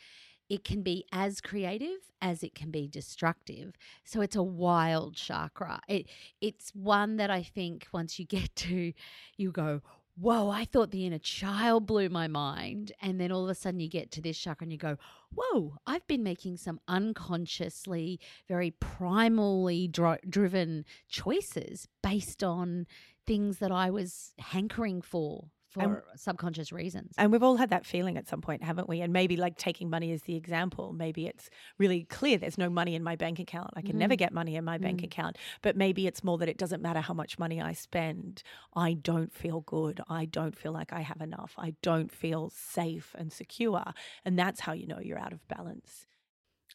it 0.50 0.65
can 0.65 0.81
be 0.81 1.05
as 1.13 1.39
creative 1.39 2.12
as 2.22 2.43
it 2.43 2.53
can 2.53 2.72
be 2.72 2.86
destructive. 2.86 3.77
So 4.03 4.20
it's 4.20 4.36
a 4.36 4.43
wild 4.43 5.15
chakra. 5.15 5.79
It 5.88 6.08
it's 6.41 6.75
one 6.75 7.15
that 7.17 7.29
I 7.29 7.41
think 7.41 7.88
once 7.93 8.20
you 8.20 8.25
get 8.25 8.53
to, 8.58 8.91
you 9.38 9.51
go, 9.51 9.81
whoa, 10.15 10.50
I 10.50 10.65
thought 10.65 10.91
the 10.91 11.06
inner 11.06 11.20
child 11.20 11.86
blew 11.86 12.10
my 12.10 12.27
mind. 12.27 12.91
And 13.01 13.20
then 13.20 13.32
all 13.32 13.44
of 13.44 13.50
a 13.50 13.56
sudden 13.56 13.80
you 13.80 13.89
get 13.89 14.12
to 14.12 14.22
this 14.22 14.38
chakra 14.38 14.65
and 14.65 14.72
you 14.72 14.77
go, 14.77 14.98
whoa, 15.34 15.77
I've 15.88 16.06
been 16.08 16.24
making 16.24 16.58
some 16.58 16.80
unconsciously, 16.88 18.20
very 18.48 18.72
primally 18.72 19.91
dri- 19.91 20.20
driven 20.27 20.86
choices 21.08 21.88
based 22.03 22.44
on 22.44 22.88
things 23.25 23.60
that 23.60 23.72
I 23.72 23.89
was 23.89 24.34
hankering 24.39 25.01
for 25.01 25.50
for 25.72 26.04
subconscious 26.16 26.72
reasons. 26.72 27.13
And 27.18 27.32
we've 27.32 27.44
all 27.44 27.56
had 27.56 27.70
that 27.70 27.86
feeling 27.86 28.18
at 28.18 28.28
some 28.28 28.42
point, 28.42 28.62
haven't 28.62 28.90
we? 28.90 29.01
And 29.01 29.13
maybe 29.13 29.38
like 29.38 29.58
taking 29.58 29.90
money 29.90 30.12
as 30.12 30.24
the 30.24 30.36
example, 30.36 30.94
maybe 30.94 31.28
it's 31.28 31.50
really 31.78 32.04
clear 32.04 32.38
there's 32.38 32.58
no 32.58 32.70
money 32.70 32.94
in 32.94 33.04
my 33.04 33.16
bank 33.16 33.40
account. 33.40 33.72
I 33.75 33.82
can 33.82 33.98
never 33.98 34.16
mm. 34.16 34.18
get 34.18 34.34
money 34.34 34.58
in 34.58 34.66
my 34.66 34.78
bank 34.78 35.01
mm. 35.01 35.06
account. 35.06 35.38
But 35.62 35.78
maybe 35.78 36.08
it's 36.08 36.24
more 36.24 36.38
that 36.40 36.50
it 36.50 36.58
doesn't 36.58 36.82
matter 36.82 37.00
how 37.00 37.13
much 37.13 37.40
money 37.40 37.62
I 37.62 37.74
spend. 37.74 38.44
I 38.75 38.94
don't 38.94 39.34
feel 39.34 39.62
good. 39.62 40.01
I 40.10 40.25
don't 40.25 40.58
feel 40.58 40.74
like 40.74 40.92
I 40.92 41.01
have 41.01 41.22
enough. 41.22 41.56
I 41.58 41.75
don't 41.82 42.12
feel 42.12 42.51
safe 42.54 43.16
and 43.18 43.32
secure. 43.32 43.86
And 44.25 44.38
that's 44.38 44.60
how 44.60 44.74
you 44.74 44.88
know 44.88 45.00
you're 45.00 45.20
out 45.20 45.34
of 45.34 45.48
balance. 45.48 46.08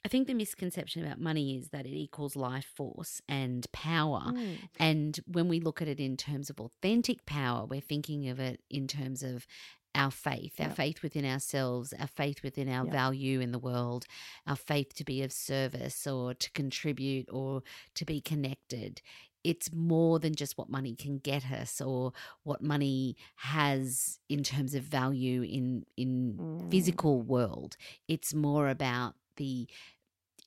I 0.05 0.09
think 0.09 0.27
the 0.27 0.35
misconception 0.35 1.05
about 1.05 1.21
money 1.21 1.57
is 1.57 1.69
that 1.71 1.87
it 1.87 1.95
equals 1.95 2.37
life 2.37 2.67
force 2.77 3.21
and 3.29 3.67
power. 3.73 4.33
Mm. 4.35 4.59
And 4.79 5.21
when 5.27 5.49
we 5.49 5.61
look 5.61 5.81
at 5.83 5.89
it 5.89 6.01
in 6.01 6.17
terms 6.17 6.51
of 6.51 6.61
authentic 6.61 7.27
power, 7.27 7.65
we're 7.67 7.81
thinking 7.81 8.29
of 8.29 8.39
it 8.39 8.61
in 8.71 8.87
terms 8.87 9.23
of 9.23 9.47
our 9.95 10.11
faith, 10.11 10.61
our 10.61 10.67
Yep. 10.69 10.77
faith 10.77 11.03
within 11.03 11.25
ourselves, 11.25 11.95
our 11.95 12.07
faith 12.07 12.43
within 12.43 12.69
our 12.69 12.85
Yep. 12.85 12.93
value 12.93 13.41
in 13.41 13.53
the 13.53 13.59
world, 13.59 14.07
our 14.47 14.55
faith 14.57 14.95
to 14.95 15.05
be 15.05 15.23
of 15.23 15.33
service 15.33 16.07
or 16.07 16.35
to 16.35 16.51
contribute 16.53 17.29
or 17.33 17.63
to 17.95 18.05
be 18.05 18.21
connected. 18.21 19.01
It's 19.43 19.73
more 19.73 20.19
than 20.19 20.35
just 20.35 20.59
what 20.59 20.69
money 20.69 20.95
can 20.97 21.19
get 21.19 21.51
us 21.51 21.81
or 21.81 22.13
what 22.43 22.61
money 22.63 23.17
has 23.37 24.19
in 24.29 24.43
terms 24.43 24.75
of 24.75 24.83
value 24.83 25.43
in 25.43 25.87
in 25.97 26.37
Mm. 26.37 26.71
physical 26.71 27.23
world. 27.23 27.77
It's 28.07 28.35
more 28.35 28.69
about 28.69 29.15
the 29.37 29.69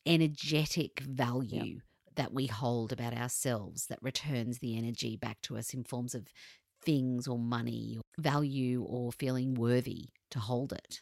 energetic 0.05 0.99
value 1.01 1.79
that 2.15 2.33
we 2.33 2.47
hold 2.47 2.91
about 2.91 3.13
ourselves 3.13 3.87
that 3.87 4.01
returns 4.01 4.59
the 4.59 4.77
energy 4.77 5.15
back 5.15 5.41
to 5.41 5.57
us 5.57 5.73
in 5.73 5.83
forms 5.83 6.13
of 6.13 6.27
things 6.81 7.27
or 7.27 7.37
money 7.37 7.97
or 7.97 8.03
value 8.21 8.83
or 8.83 9.11
feeling 9.11 9.53
worthy 9.53 10.09
to 10.31 10.39
hold 10.39 10.73
it. 10.73 11.01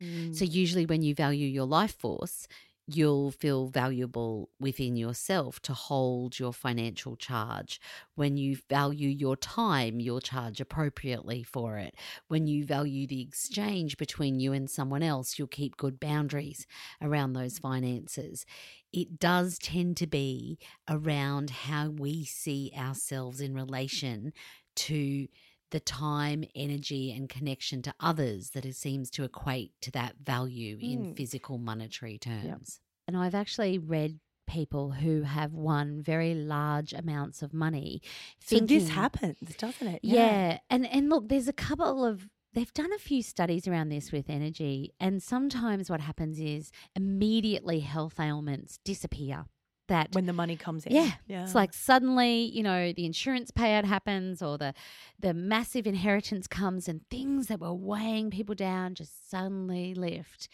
So, 0.00 0.06
mm. 0.06 0.52
usually, 0.52 0.84
when 0.84 1.02
you 1.02 1.14
value 1.14 1.46
your 1.46 1.66
life 1.66 1.96
force, 1.96 2.48
you'll 2.86 3.30
feel 3.30 3.68
valuable 3.68 4.50
within 4.58 4.96
yourself 4.96 5.60
to 5.60 5.72
hold 5.72 6.38
your 6.38 6.52
financial 6.52 7.16
charge. 7.16 7.80
When 8.14 8.36
you 8.36 8.56
value 8.68 9.08
your 9.08 9.36
time, 9.36 10.00
you'll 10.00 10.20
charge 10.20 10.60
appropriately 10.60 11.42
for 11.42 11.78
it. 11.78 11.94
When 12.28 12.46
you 12.46 12.64
value 12.64 13.06
the 13.06 13.20
exchange 13.20 13.96
between 13.96 14.40
you 14.40 14.52
and 14.52 14.68
someone 14.68 15.02
else, 15.02 15.38
you'll 15.38 15.48
keep 15.48 15.76
good 15.76 16.00
boundaries 16.00 16.66
around 17.00 17.32
those 17.32 17.58
finances. 17.58 18.44
It 18.92 19.18
does 19.18 19.58
tend 19.58 19.96
to 19.98 20.06
be 20.06 20.58
around 20.88 21.50
how 21.50 21.90
we 21.90 22.24
see 22.24 22.72
ourselves 22.76 23.40
in 23.40 23.54
relation 23.54 24.32
to 24.74 25.28
the 25.72 25.80
time, 25.80 26.44
energy, 26.54 27.10
and 27.12 27.28
connection 27.28 27.82
to 27.82 27.92
others 28.00 28.50
that 28.50 28.64
it 28.64 28.76
seems 28.76 29.10
to 29.10 29.24
equate 29.24 29.72
to 29.82 29.90
that 29.90 30.16
value 30.22 30.78
in 30.80 31.06
Mm. 31.06 31.16
physical 31.16 31.58
monetary 31.58 32.16
terms. 32.18 32.80
And 33.08 33.16
I've 33.16 33.34
actually 33.34 33.78
read 33.78 34.20
people 34.46 34.92
who 34.92 35.22
have 35.22 35.52
won 35.54 36.00
very 36.02 36.34
large 36.34 36.92
amounts 36.92 37.42
of 37.42 37.52
money. 37.52 38.00
So 38.44 38.60
this 38.60 38.88
happens, 38.90 39.38
doesn't 39.56 39.86
it? 39.86 40.00
yeah. 40.02 40.58
And 40.70 40.86
and 40.86 41.08
look, 41.08 41.28
there's 41.28 41.48
a 41.48 41.52
couple 41.52 42.04
of 42.04 42.28
they've 42.54 42.74
done 42.74 42.92
a 42.92 42.98
few 42.98 43.22
studies 43.22 43.66
around 43.66 43.88
this 43.88 44.12
with 44.12 44.28
energy 44.28 44.92
and 45.00 45.22
sometimes 45.22 45.88
what 45.90 46.00
happens 46.02 46.38
is 46.38 46.70
immediately 46.94 47.80
health 47.80 48.20
ailments 48.20 48.78
disappear. 48.84 49.46
That 49.88 50.14
When 50.14 50.26
the 50.26 50.32
money 50.32 50.56
comes 50.56 50.86
in. 50.86 50.94
yeah. 50.94 51.10
Yeah. 51.26 51.42
It's 51.42 51.54
like 51.54 51.74
suddenly, 51.74 52.44
you 52.44 52.62
know, 52.62 52.92
the 52.92 53.04
insurance 53.04 53.50
payout 53.50 53.84
happens 53.84 54.40
or 54.40 54.56
the 54.56 54.74
the 55.18 55.34
massive 55.34 55.86
inheritance 55.86 56.46
comes 56.46 56.88
and 56.88 57.00
things 57.10 57.48
that 57.48 57.60
were 57.60 57.74
weighing 57.74 58.30
people 58.30 58.54
down 58.54 58.94
just 58.94 59.28
suddenly 59.30 59.92
lift. 59.94 60.48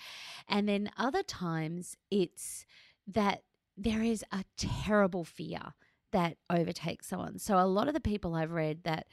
And 0.49 0.68
then 0.68 0.90
other 0.97 1.23
times 1.23 1.97
it's 2.11 2.64
that 3.06 3.42
there 3.76 4.02
is 4.02 4.25
a 4.32 4.44
terrible 4.56 5.25
fear 5.25 5.75
that 6.11 6.38
overtakes 6.50 7.06
someone. 7.06 7.38
So 7.38 7.58
a 7.58 7.66
lot 7.66 7.87
of 7.87 7.94
the 7.94 8.00
people 8.00 8.35
I've 8.35 8.52
read 8.52 8.82
that 8.85 9.06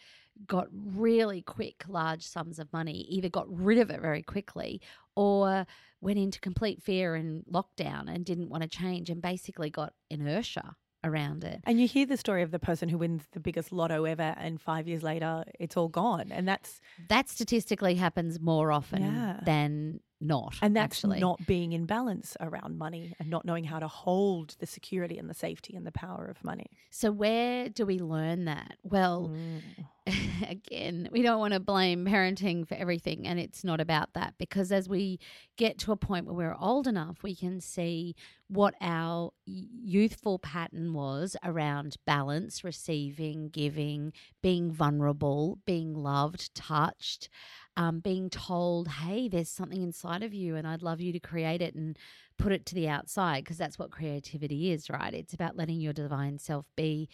got 0.48 0.68
really 0.72 1.42
quick 1.42 1.84
large 1.88 2.24
sums 2.24 2.58
of 2.60 2.72
money 2.74 3.06
either 3.10 3.30
got 3.30 3.46
rid 3.50 3.78
of 3.78 3.90
it 3.90 4.02
very 4.02 4.22
quickly 4.22 4.82
or 5.16 5.66
went 6.02 6.20
into 6.20 6.40
complete 6.40 6.82
fear 6.82 7.16
and 7.16 7.44
lockdown 7.52 8.14
and 8.14 8.26
didn't 8.26 8.50
want 8.50 8.64
to 8.64 8.70
change 8.70 9.10
and 9.10 9.22
basically 9.22 9.70
got 9.70 9.94
inertia 10.10 10.76
around 11.04 11.44
it. 11.44 11.62
And 11.66 11.80
you 11.80 11.88
hear 11.88 12.06
the 12.08 12.18
story 12.18 12.42
of 12.42 12.52
the 12.52 12.60
person 12.60 12.90
who 12.90 12.98
wins 12.98 13.24
the 13.32 13.40
biggest 13.40 13.72
lotto 13.72 14.06
ever, 14.06 14.34
and 14.38 14.60
five 14.60 14.88
years 14.88 15.04
later, 15.04 15.44
it's 15.60 15.78
all 15.78 15.88
gone. 15.88 16.32
And 16.32 16.48
that's 16.48 16.82
That 17.10 17.30
statistically 17.30 17.96
happens 17.96 18.40
more 18.40 18.72
often 18.72 19.04
Yeah. 19.04 19.40
than 19.44 20.00
not. 20.22 20.56
and 20.62 20.76
that's 20.76 20.98
actually. 20.98 21.20
not 21.20 21.46
being 21.46 21.74
in 21.74 21.86
balance 21.86 22.36
around 22.40 22.78
money 22.78 23.16
and 23.20 23.30
not 23.30 23.46
knowing 23.46 23.64
how 23.64 23.80
to 23.80 23.88
hold 23.88 24.56
the 24.60 24.66
security 24.66 25.18
and 25.18 25.30
the 25.30 25.34
safety 25.34 25.76
and 25.76 25.86
the 25.86 25.92
power 25.92 26.26
of 26.26 26.44
money. 26.44 26.68
So 26.90 27.12
where 27.12 27.70
do 27.70 27.86
we 27.86 28.00
learn 28.00 28.46
that? 28.46 28.78
Well, 28.84 29.32
mm. 29.34 29.62
again, 30.50 31.10
we 31.12 31.22
don't 31.22 31.40
want 31.40 31.54
to 31.54 31.60
blame 31.60 32.06
parenting 32.06 32.68
for 32.68 32.76
everything, 32.76 33.28
and 33.28 33.40
it's 33.40 33.64
not 33.64 33.82
about 33.82 34.14
that 34.14 34.36
because 34.38 34.72
as 34.72 34.88
we 34.88 35.20
get 35.58 35.80
to 35.80 35.92
a 35.92 35.98
point 35.98 36.26
where 36.26 36.36
we're 36.36 36.56
old 36.60 36.88
enough, 36.88 37.24
we 37.24 37.36
can 37.36 37.60
see 37.60 38.16
what 38.48 38.76
our 38.82 39.32
youthful 39.46 40.38
pattern 40.40 40.94
was 40.94 41.36
around 41.44 41.98
balance, 42.06 42.64
receiving, 42.64 43.50
giving, 43.50 44.14
being 44.44 44.72
vulnerable, 44.72 45.58
being 45.66 45.96
loved, 45.96 46.54
touched, 46.54 47.30
um, 47.78 48.00
being 48.00 48.30
told, 48.30 48.88
hey, 48.88 49.28
there's 49.28 49.50
something 49.50 49.82
inside 49.82 50.24
of 50.24 50.34
you, 50.34 50.56
and 50.56 50.68
I'd 50.68 50.82
love 50.82 51.02
you 51.02 51.12
to 51.14 51.20
create 51.20 51.62
it 51.62 51.76
and 51.76 51.98
put 52.38 52.52
it 52.52 52.66
to 52.68 52.76
the 52.76 52.88
outside 52.88 53.44
because 53.44 53.58
that's 53.58 53.80
what 53.80 53.92
creativity 53.92 54.72
is, 54.72 54.90
right? 54.90 55.14
It's 55.14 55.34
about 55.34 55.58
letting 55.58 55.80
your 55.80 55.94
divine 55.94 56.38
self 56.40 56.66
be 56.76 57.10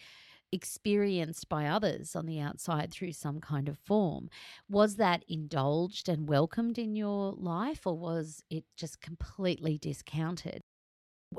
experienced 0.52 1.48
by 1.48 1.66
others 1.66 2.14
on 2.14 2.26
the 2.26 2.38
outside 2.38 2.92
through 2.92 3.12
some 3.12 3.40
kind 3.40 3.68
of 3.68 3.78
form. 3.78 4.28
Was 4.68 4.96
that 4.96 5.24
indulged 5.26 6.08
and 6.08 6.28
welcomed 6.28 6.78
in 6.78 6.94
your 6.94 7.32
life, 7.32 7.86
or 7.86 7.96
was 7.96 8.42
it 8.50 8.64
just 8.76 9.00
completely 9.00 9.78
discounted? 9.78 10.60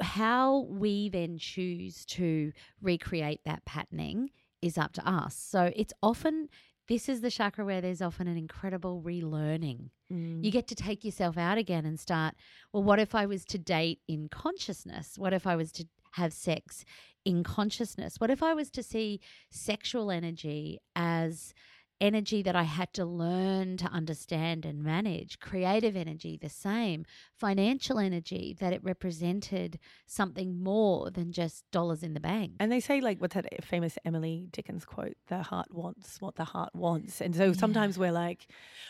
How 0.02 0.62
we 0.70 1.10
then 1.10 1.38
choose 1.38 2.04
to 2.08 2.52
recreate 2.82 3.42
that 3.46 3.64
patterning 3.66 4.32
is 4.64 4.78
up 4.78 4.94
to 4.94 5.08
us. 5.08 5.36
So 5.36 5.72
it's 5.76 5.94
often, 6.02 6.50
this 6.88 7.08
is 7.08 7.22
the 7.22 7.32
chakra 7.32 7.66
where 7.66 7.82
there's 7.82 8.02
often 8.02 8.28
an 8.28 8.38
incredible 8.38 9.02
relearning. 9.02 9.90
You 10.10 10.16
mm. 10.16 10.52
get 10.52 10.68
to 10.68 10.76
take 10.76 11.04
yourself 11.04 11.38
out 11.38 11.58
again 11.58 11.86
and 11.86 12.00
start, 12.00 12.36
well, 12.72 12.84
what 12.84 13.00
if 13.00 13.16
I 13.16 13.26
was 13.26 13.46
to 13.46 13.58
date 13.58 14.00
in 14.08 14.30
consciousness? 14.30 15.18
What 15.18 15.34
if 15.34 15.48
I 15.48 15.56
was 15.56 15.72
to 15.74 15.86
have 16.12 16.34
sex 16.34 16.86
in 17.26 17.44
consciousness? 17.44 18.20
What 18.20 18.30
if 18.30 18.44
I 18.44 18.54
was 18.54 18.70
to 18.72 18.84
see 18.84 19.22
sexual 19.50 20.12
energy 20.12 20.80
as 20.96 21.54
energy 22.04 22.44
that 22.44 22.56
I 22.56 22.64
had 22.64 22.94
to 22.94 23.06
learn 23.06 23.78
to 23.78 23.86
understand 23.86 24.66
and 24.66 24.84
manage? 24.84 25.40
Creative 25.40 25.96
energy, 25.96 26.38
the 26.40 26.50
same. 26.50 27.06
Financial 27.36 27.98
energy, 27.98 28.56
that 28.60 28.74
it 28.74 28.84
represented 28.84 29.80
something 30.06 30.62
more 30.62 31.10
than 31.10 31.32
just 31.32 31.64
dollars 31.72 32.04
in 32.04 32.14
the 32.14 32.20
bank. 32.20 32.52
And 32.60 32.72
they 32.72 32.80
say, 32.82 33.00
like, 33.02 33.20
what's 33.22 33.36
that 33.36 33.64
famous 33.64 33.98
Emily 34.06 34.48
Dickens 34.52 34.86
quote? 34.86 35.16
The 35.28 35.42
heart 35.44 35.74
wants 35.74 36.20
what 36.20 36.36
the 36.36 36.44
heart 36.44 36.76
wants. 36.76 37.22
And 37.22 37.34
so 37.36 37.54
sometimes 37.54 37.98
we're 37.98 38.12
like, 38.12 38.48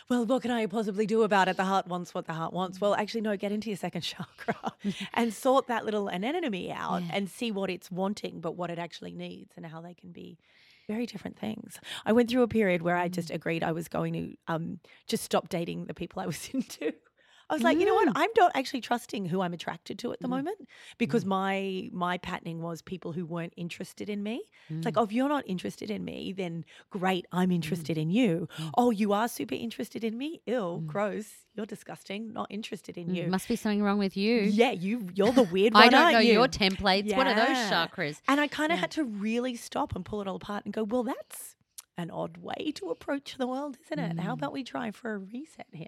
well, 0.09 0.25
what 0.25 0.41
can 0.41 0.51
I 0.51 0.65
possibly 0.65 1.05
do 1.05 1.21
about 1.21 1.47
it? 1.47 1.55
The 1.57 1.63
heart 1.65 1.87
wants 1.87 2.13
what 2.13 2.25
the 2.25 2.33
heart 2.33 2.51
wants. 2.51 2.81
Well, 2.81 2.95
actually, 2.95 3.21
no, 3.21 3.37
get 3.37 3.51
into 3.51 3.69
your 3.69 3.77
second 3.77 4.01
chakra 4.11 4.73
and 5.13 5.33
sort 5.33 5.67
that 5.67 5.85
little 5.85 6.07
anemone 6.07 6.71
out 6.71 7.03
Yeah. 7.03 7.11
and 7.13 7.29
see 7.29 7.51
what 7.51 7.69
it's 7.69 7.91
wanting, 7.91 8.41
but 8.41 8.55
what 8.57 8.71
it 8.71 8.79
actually 8.79 9.13
needs 9.13 9.53
and 9.55 9.65
how 9.65 9.81
they 9.81 9.93
can 9.93 10.11
be 10.11 10.39
very 10.87 11.05
different 11.05 11.37
things. 11.37 11.79
I 12.05 12.13
went 12.13 12.29
through 12.29 12.43
a 12.43 12.47
period 12.47 12.81
where 12.81 12.97
I 12.97 13.07
just 13.07 13.31
agreed 13.31 13.63
I 13.63 13.71
was 13.71 13.87
going 13.87 14.13
to 14.13 14.35
um, 14.47 14.79
just 15.07 15.23
stop 15.23 15.49
dating 15.49 15.85
the 15.85 15.93
people 15.93 16.21
I 16.21 16.25
was 16.25 16.49
into. 16.53 16.93
I 17.49 17.53
was 17.53 17.63
like, 17.63 17.79
you 17.79 17.85
know 17.85 17.93
Mm. 17.93 18.05
what? 18.07 18.17
I'm 18.17 18.29
not 18.37 18.51
actually 18.55 18.81
trusting 18.81 19.25
who 19.25 19.41
I'm 19.41 19.53
attracted 19.53 19.99
to 19.99 20.11
at 20.13 20.19
the 20.19 20.27
mm. 20.27 20.31
moment 20.31 20.67
because 20.97 21.23
mm. 21.23 21.27
my 21.27 21.89
my 21.91 22.17
patterning 22.17 22.61
was 22.61 22.81
people 22.81 23.11
who 23.11 23.25
weren't 23.25 23.53
interested 23.57 24.09
in 24.09 24.23
me. 24.23 24.41
It's 24.69 24.85
like, 24.85 24.95
mm. 24.95 25.01
oh, 25.01 25.03
if 25.03 25.11
you're 25.11 25.29
not 25.29 25.43
interested 25.47 25.91
in 25.91 26.03
me, 26.05 26.33
then 26.33 26.65
great, 26.89 27.25
I'm 27.31 27.51
interested 27.51 27.97
in 27.97 28.09
you. 28.09 28.47
Oh, 28.77 28.91
you 28.91 29.13
are 29.13 29.27
super 29.27 29.55
interested 29.55 30.03
in 30.03 30.17
me? 30.17 30.41
Ew, 30.45 30.83
gross. 30.85 31.27
You're 31.55 31.65
disgusting. 31.67 32.33
Not 32.33 32.47
interested 32.49 32.97
in 32.97 33.13
you. 33.13 33.25
Mm, 33.25 33.29
Must 33.29 33.47
be 33.47 33.55
something 33.55 33.83
wrong 33.83 33.99
with 33.99 34.17
you. 34.17 34.41
yeah, 34.41 34.71
you 34.71 35.07
you're 35.13 35.31
the 35.31 35.43
weird 35.55 35.73
one. 35.73 35.83
I 35.83 35.89
don't 35.89 36.11
know 36.13 36.19
you? 36.19 36.33
your 36.33 36.47
templates. 36.47 37.15
What 37.15 37.27
are 37.27 37.35
those 37.35 37.57
chakras? 37.71 38.19
And 38.27 38.39
I 38.41 38.47
kind 38.47 38.71
of 38.71 38.79
had 38.79 38.91
to 38.91 39.03
really 39.03 39.55
stop 39.55 39.95
and 39.95 40.03
pull 40.03 40.21
it 40.21 40.27
all 40.27 40.37
apart 40.37 40.65
and 40.65 40.73
go, 40.73 40.83
well, 40.83 41.03
that's 41.03 41.55
an 41.97 42.09
odd 42.09 42.37
way 42.37 42.71
to 42.75 42.89
approach 42.89 43.35
the 43.37 43.47
world, 43.47 43.77
isn't 43.85 43.99
it? 43.99 44.19
How 44.19 44.33
about 44.33 44.51
we 44.51 44.63
try 44.63 44.91
for 44.91 45.13
a 45.13 45.17
reset 45.19 45.67
here? 45.71 45.87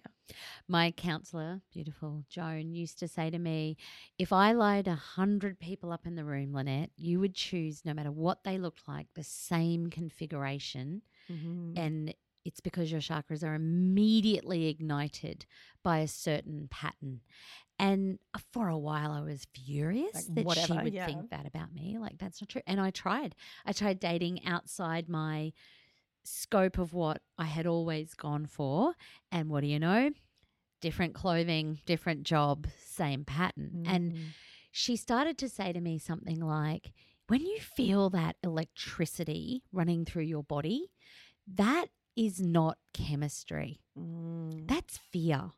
My 0.68 0.92
counselor, 0.92 1.62
beautiful 1.72 2.24
Joan, 2.30 2.74
used 2.74 3.00
to 3.00 3.08
say 3.08 3.30
to 3.30 3.40
me, 3.40 3.78
if 4.20 4.32
I 4.32 4.52
lined 4.52 4.88
a 4.88 4.96
hundred 4.96 5.60
people 5.60 5.92
up 5.92 6.06
in 6.06 6.16
the 6.16 6.26
room, 6.26 6.54
Lynette, 6.54 6.92
you 6.96 7.20
would 7.20 7.34
choose, 7.34 7.84
no 7.86 7.94
matter 7.94 8.12
what 8.12 8.44
they 8.44 8.58
looked 8.58 8.88
like, 8.88 9.08
the 9.16 9.24
same 9.24 9.90
configuration. 9.90 11.02
Mm-hmm. 11.32 11.78
And 11.78 12.14
it's 12.44 12.60
because 12.60 12.92
your 12.92 13.02
chakras 13.02 13.44
are 13.44 13.56
immediately 13.56 14.68
ignited 14.68 15.48
by 15.84 16.00
a 16.00 16.08
certain 16.08 16.68
pattern. 16.70 17.22
And 17.80 18.20
for 18.54 18.70
a 18.70 18.78
while, 18.78 19.12
I 19.12 19.22
was 19.22 19.48
furious 19.54 20.14
Like, 20.14 20.36
that 20.36 20.46
whatever, 20.46 20.76
she 20.76 20.80
would 20.84 20.94
yeah. 20.94 21.08
think 21.08 21.32
that 21.32 21.48
about 21.48 21.74
me. 21.74 21.98
Like, 22.00 22.20
that's 22.20 22.42
not 22.42 22.50
true. 22.50 22.62
And 22.68 22.80
I 22.80 22.92
tried. 22.92 23.36
I 23.66 23.74
tried 23.74 24.00
dating 24.00 24.46
outside 24.46 25.10
my 25.10 25.52
scope 26.28 26.78
of 26.78 26.94
what 26.94 27.22
I 27.38 27.46
had 27.46 27.66
always 27.68 28.14
gone 28.14 28.46
for. 28.46 28.94
And 29.32 29.50
what 29.50 29.62
do 29.62 29.68
you 29.68 29.80
know? 29.80 30.12
Different 30.82 31.14
clothing, 31.14 31.80
different 31.86 32.24
job, 32.24 32.68
same 32.84 33.26
pattern. 33.26 33.84
And 33.86 34.14
Mm. 34.14 34.24
she 34.72 34.96
started 34.96 35.38
to 35.40 35.50
say 35.50 35.72
to 35.74 35.82
me 35.82 35.98
something 35.98 36.40
like, 36.40 36.92
when 37.28 37.42
you 37.42 37.60
feel 37.60 38.10
that 38.12 38.36
electricity 38.44 39.64
running 39.72 40.06
through 40.06 40.24
your 40.24 40.44
body, 40.44 40.92
that 41.48 41.88
is 42.16 42.40
not 42.40 42.78
chemistry. 42.94 43.82
Mm. 43.98 44.68
That's 44.68 44.98
fear. 44.98 45.52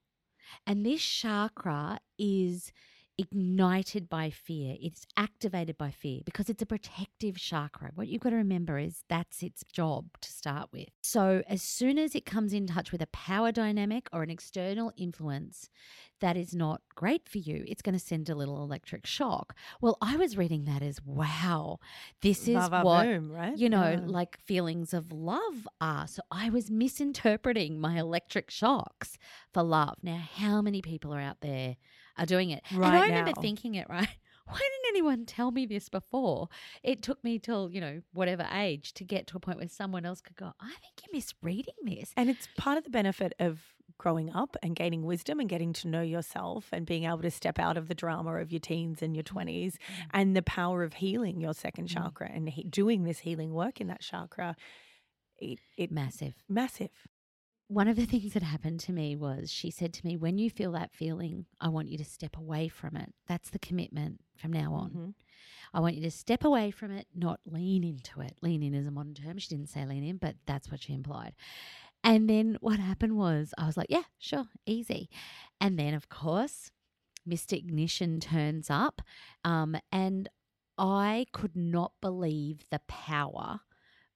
And 0.65 0.86
this 0.86 1.01
chakra 1.01 2.00
is 2.17 2.71
ignited 3.17 4.09
by 4.09 4.29
fear. 4.29 4.75
It's 4.81 5.05
activated 5.15 5.77
by 5.77 5.91
fear 5.91 6.21
because 6.25 6.50
it's 6.50 6.62
a 6.62 6.65
protective 6.65 7.38
chakra. 7.38 7.91
What 7.95 8.07
you've 8.07 8.21
got 8.21 8.29
to 8.31 8.36
remember 8.36 8.77
is 8.77 9.03
that's 9.09 9.41
its 9.43 9.63
job 9.71 10.05
to 10.21 10.31
start 10.31 10.69
with. 10.71 10.89
So, 11.01 11.41
as 11.47 11.62
soon 11.62 11.97
as 11.97 12.15
it 12.15 12.25
comes 12.25 12.53
in 12.53 12.67
touch 12.67 12.91
with 12.91 13.01
a 13.01 13.07
power 13.07 13.51
dynamic 13.51 14.07
or 14.13 14.24
an 14.24 14.29
external 14.29 14.91
influence 14.97 15.69
that 16.19 16.36
is 16.38 16.53
not 16.55 16.81
great 16.95 17.27
for 17.29 17.38
you, 17.38 17.63
it's 17.67 17.81
going 17.81 17.93
to 17.93 18.00
send 18.03 18.29
a 18.29 18.36
little 18.36 18.62
electric 18.63 19.05
shock. 19.05 19.55
Well, 19.81 19.97
I 20.01 20.17
was 20.17 20.38
reading 20.38 20.65
that 20.65 20.81
as 20.81 21.01
wow, 21.03 21.79
this 22.21 22.47
is 22.47 22.55
Va-va 22.55 22.81
what 22.83 23.05
boom, 23.05 23.31
right? 23.31 23.57
you 23.57 23.69
know, 23.69 23.91
Yeah. 23.91 24.00
like 24.05 24.38
feelings 24.39 24.93
of 24.93 25.12
love 25.12 25.67
are. 25.81 26.07
So 26.07 26.21
I 26.31 26.50
was 26.50 26.69
misinterpreting 26.71 27.79
my 27.79 27.97
electric 28.00 28.50
shocks 28.51 29.17
for 29.53 29.63
love. 29.63 29.95
Now, 30.03 30.17
how 30.36 30.62
many 30.62 30.81
people 30.81 31.13
are 31.13 31.21
out 31.21 31.41
there 31.41 31.77
are 32.17 32.25
doing 32.25 32.50
it? 32.50 32.63
and 32.69 32.83
I 32.83 33.00
Right 33.00 33.07
remember 33.07 33.33
now. 33.36 33.41
thinking 33.41 33.75
it, 33.75 33.88
right? 33.89 34.09
Why 34.47 34.57
didn't 34.57 34.95
anyone 34.95 35.25
tell 35.25 35.51
me 35.51 35.65
this 35.65 35.89
before? 35.89 36.47
It 36.81 37.01
took 37.01 37.21
me 37.24 37.38
till, 37.38 37.69
you 37.69 37.81
know, 37.81 38.01
whatever 38.13 38.47
age 38.53 38.93
to 38.93 39.03
get 39.03 39.27
to 39.27 39.38
a 39.38 39.39
point 39.41 39.57
where 39.57 39.67
someone 39.67 40.05
else 40.05 40.21
could 40.21 40.38
go, 40.38 40.53
I 40.59 40.69
think 40.69 41.01
you're 41.05 41.13
misreading 41.13 41.74
this. 41.83 42.13
And 42.15 42.29
it's 42.29 42.47
part 42.57 42.77
of 42.77 42.86
the 42.86 42.89
benefit 42.89 43.33
of 43.39 43.59
growing 43.97 44.33
up 44.33 44.55
and 44.62 44.75
gaining 44.75 45.03
wisdom 45.03 45.39
and 45.39 45.50
getting 45.50 45.74
to 45.74 45.88
know 45.88 46.01
yourself 46.01 46.69
and 46.71 46.86
being 46.86 47.05
able 47.05 47.21
to 47.21 47.31
step 47.31 47.59
out 47.59 47.77
of 47.77 47.88
the 47.88 47.95
drama 47.95 48.36
of 48.36 48.51
your 48.51 48.59
teens 48.59 49.01
and 49.01 49.15
your 49.15 49.24
mm-hmm. 49.24 49.50
20s 49.50 49.74
mm-hmm. 49.74 50.01
and 50.13 50.36
the 50.36 50.41
power 50.43 50.83
of 50.83 50.93
healing 50.93 51.41
your 51.41 51.53
second 51.53 51.89
mm-hmm. 51.89 52.03
chakra 52.03 52.29
and 52.33 52.50
he- 52.50 52.63
doing 52.63 53.03
this 53.03 53.19
healing 53.19 53.53
work 53.53 53.81
in 53.81 53.88
that 53.88 54.01
chakra. 54.01 54.55
It, 55.39 55.59
it 55.77 55.91
Massive. 55.91 56.36
massive. 56.47 56.89
One 57.69 57.89
of 57.89 57.97
the 57.97 58.05
things 58.05 58.33
that 58.33 58.43
happened 58.43 58.79
to 58.81 58.93
me 58.93 59.15
was 59.15 59.51
she 59.51 59.71
said 59.71 59.93
to 59.93 60.05
me, 60.05 60.15
When 60.15 60.38
you 60.38 60.50
feel 60.50 60.71
that 60.74 60.93
feeling, 60.93 61.45
I 61.59 61.67
want 61.69 61.89
you 61.89 61.97
to 61.97 62.05
step 62.05 62.38
away 62.38 62.69
from 62.69 62.95
it. 62.95 63.13
That's 63.27 63.50
the 63.50 63.59
commitment 63.59 64.21
from 64.38 64.53
now 64.53 64.74
on. 64.74 64.91
Mhm. 64.91 65.13
I 65.74 65.81
want 65.81 65.95
you 65.95 66.01
to 66.03 66.12
step 66.12 66.45
away 66.45 66.71
from 66.71 66.91
it, 66.91 67.07
not 67.13 67.41
lean 67.45 67.83
into 67.83 68.21
it. 68.21 68.38
Lean 68.41 68.63
in 68.63 68.74
is 68.74 68.88
a 68.88 68.91
modern 68.91 69.13
term. 69.15 69.38
She 69.38 69.50
didn't 69.50 69.67
say 69.69 69.86
lean 69.86 70.03
in, 70.03 70.17
but 70.17 70.38
that's 70.45 70.71
what 70.71 70.81
she 70.81 70.93
implied. 70.93 71.36
And 72.03 72.29
then 72.29 72.57
what 72.62 72.79
happened 72.79 73.17
was 73.17 73.53
I 73.57 73.65
was 73.65 73.75
like, 73.75 73.88
yeah, 73.89 74.03
sure, 74.17 74.47
easy. 74.65 75.09
And 75.59 75.77
then, 75.77 75.93
of 75.93 76.07
course, 76.07 76.71
Mr. 77.25 77.57
Ignition 77.57 78.21
turns 78.21 78.69
up. 78.69 79.01
Um, 79.43 79.75
and 79.91 80.29
I 80.77 81.25
could 81.33 81.55
not 81.57 81.93
believe 82.00 82.69
the 82.69 82.79
power 82.88 83.62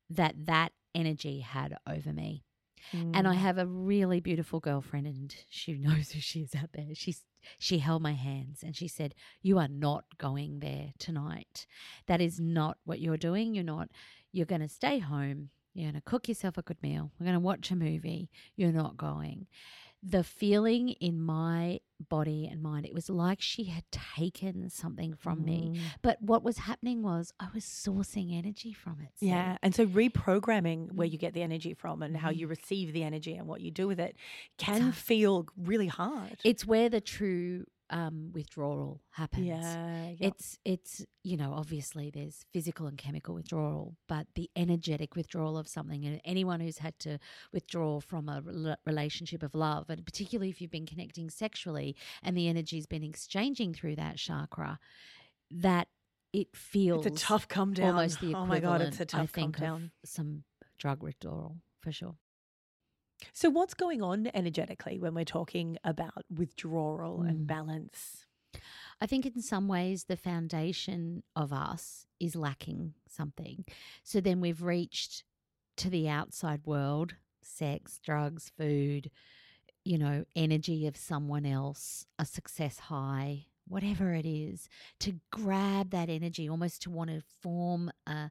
that 0.09 0.45
that 0.45 0.71
energy 0.95 1.39
had 1.39 1.77
over 1.87 2.13
me. 2.13 2.43
And 2.93 3.27
I 3.27 3.35
Mm. 3.35 3.39
have 3.39 3.57
a 3.57 3.65
really 3.65 4.19
beautiful 4.19 4.59
girlfriend, 4.59 5.07
and 5.07 5.35
she 5.49 5.73
knows 5.77 6.11
who 6.11 6.19
she 6.19 6.41
is 6.41 6.55
out 6.55 6.71
there. 6.73 6.93
She's 6.93 7.23
she 7.57 7.79
held 7.79 8.03
my 8.03 8.13
hands 8.13 8.61
and 8.63 8.75
she 8.75 8.87
said, 8.87 9.15
"You 9.41 9.57
are 9.57 9.67
not 9.67 10.05
going 10.19 10.59
there 10.59 10.93
tonight. 10.99 11.65
That 12.05 12.21
is 12.21 12.39
not 12.39 12.77
what 12.85 12.99
you're 12.99 13.17
doing. 13.17 13.55
You're 13.55 13.63
not. 13.63 13.89
You're 14.31 14.45
going 14.45 14.61
to 14.61 14.69
stay 14.69 14.99
home. 14.99 15.49
You're 15.73 15.91
going 15.91 16.01
to 16.01 16.09
cook 16.09 16.27
yourself 16.27 16.57
a 16.57 16.61
good 16.61 16.81
meal. 16.83 17.11
We're 17.19 17.25
going 17.25 17.33
to 17.33 17.39
watch 17.39 17.71
a 17.71 17.75
movie. 17.75 18.29
You're 18.55 18.71
not 18.71 18.95
going." 18.97 19.47
The 20.03 20.23
feeling 20.23 20.89
in 20.89 21.21
my 21.21 21.79
body 22.09 22.47
and 22.51 22.61
mind, 22.63 22.85
it 22.87 22.93
was 22.93 23.09
like 23.09 23.39
she 23.41 23.65
had 23.65 23.83
taken 23.91 24.69
something 24.69 25.13
from 25.13 25.45
me. 25.45 25.73
Mm. 25.75 25.79
But 26.01 26.17
what 26.21 26.41
was 26.43 26.57
happening 26.57 27.03
was 27.03 27.31
I 27.39 27.49
was 27.53 27.63
sourcing 27.63 28.35
energy 28.35 28.73
from 28.73 28.97
it. 29.01 29.09
see? 29.19 29.27
Yeah. 29.27 29.57
And 29.61 29.75
so 29.75 29.85
reprogramming 29.85 30.93
where 30.93 31.07
Mm. 31.07 31.11
you 31.11 31.17
get 31.19 31.33
the 31.33 31.43
energy 31.43 31.73
from 31.75 32.01
and 32.01 32.17
how 32.17 32.31
you 32.31 32.47
receive 32.47 32.93
the 32.93 33.03
energy 33.03 33.35
and 33.35 33.47
what 33.47 33.61
you 33.61 33.69
do 33.69 33.87
with 33.87 33.99
it 33.99 34.15
can 34.57 34.91
feel 34.91 35.45
really 35.55 35.87
hard. 35.87 36.37
It's 36.43 36.65
where 36.65 36.89
the 36.89 37.01
true 37.01 37.65
um, 37.91 38.31
withdrawal 38.33 39.01
happens. 39.11 39.45
yeah. 39.45 40.09
yep. 40.17 40.33
It's 40.33 40.57
it's 40.65 41.05
you 41.23 41.37
know 41.37 41.53
obviously 41.53 42.09
there's 42.09 42.45
physical 42.51 42.87
and 42.87 42.97
chemical 42.97 43.35
withdrawal, 43.35 43.95
but 44.07 44.27
the 44.35 44.49
energetic 44.55 45.15
withdrawal 45.15 45.57
of 45.57 45.67
something, 45.67 46.05
and 46.05 46.21
anyone 46.25 46.59
who's 46.61 46.79
had 46.79 46.97
to 46.99 47.19
withdraw 47.53 47.99
from 47.99 48.29
a 48.29 48.41
rela- 48.41 48.77
relationship 48.85 49.43
of 49.43 49.53
love, 49.53 49.89
and 49.89 50.05
particularly 50.05 50.49
if 50.49 50.61
you've 50.61 50.71
been 50.71 50.85
connecting 50.85 51.29
sexually, 51.29 51.95
and 52.23 52.35
the 52.37 52.47
energy's 52.47 52.85
been 52.87 53.03
exchanging 53.03 53.73
through 53.73 53.95
that 53.97 54.17
chakra, 54.17 54.79
that 55.51 55.87
it 56.33 56.47
feels 56.55 57.05
it's 57.05 57.21
a 57.21 57.25
tough 57.25 57.47
come 57.47 57.73
down. 57.73 57.89
almost 57.95 58.21
the 58.21 58.27
oh 58.27 58.43
equivalent. 58.43 58.49
my 58.49 58.59
God, 58.61 58.81
it's 58.81 58.99
a 58.99 59.03
I 59.03 59.05
tough 59.05 59.19
come 59.19 59.27
think, 59.27 59.57
of 59.57 59.61
down. 59.61 59.91
some 60.05 60.43
drug 60.77 61.03
withdrawal 61.03 61.57
for 61.81 61.91
sure. 61.91 62.15
So, 63.33 63.49
what's 63.49 63.73
going 63.73 64.01
on 64.01 64.29
energetically 64.33 64.99
when 64.99 65.13
we're 65.13 65.25
talking 65.25 65.77
about 65.83 66.25
withdrawal 66.29 67.21
and 67.21 67.41
Mm. 67.41 67.47
balance? 67.47 68.25
I 68.99 69.07
think 69.07 69.25
in 69.25 69.41
some 69.41 69.67
ways 69.67 70.03
the 70.05 70.17
foundation 70.17 71.23
of 71.35 71.51
us 71.53 72.05
is 72.19 72.35
lacking 72.35 72.93
something. 73.07 73.65
So 74.03 74.21
then 74.21 74.41
we've 74.41 74.61
reached 74.61 75.23
to 75.77 75.89
the 75.89 76.07
outside 76.09 76.65
world 76.65 77.15
sex, 77.41 77.99
drugs, 78.03 78.51
food, 78.55 79.09
you 79.83 79.97
know, 79.97 80.25
energy 80.35 80.85
of 80.85 80.95
someone 80.95 81.45
else, 81.45 82.05
a 82.19 82.25
success 82.25 82.77
high, 82.77 83.47
whatever 83.71 84.13
it 84.13 84.25
is, 84.25 84.67
to 84.99 85.15
grab 85.31 85.91
that 85.91 86.09
energy, 86.09 86.49
almost 86.49 86.81
to 86.81 86.89
want 86.89 87.09
to 87.09 87.23
form 87.41 87.89
a 88.05 88.29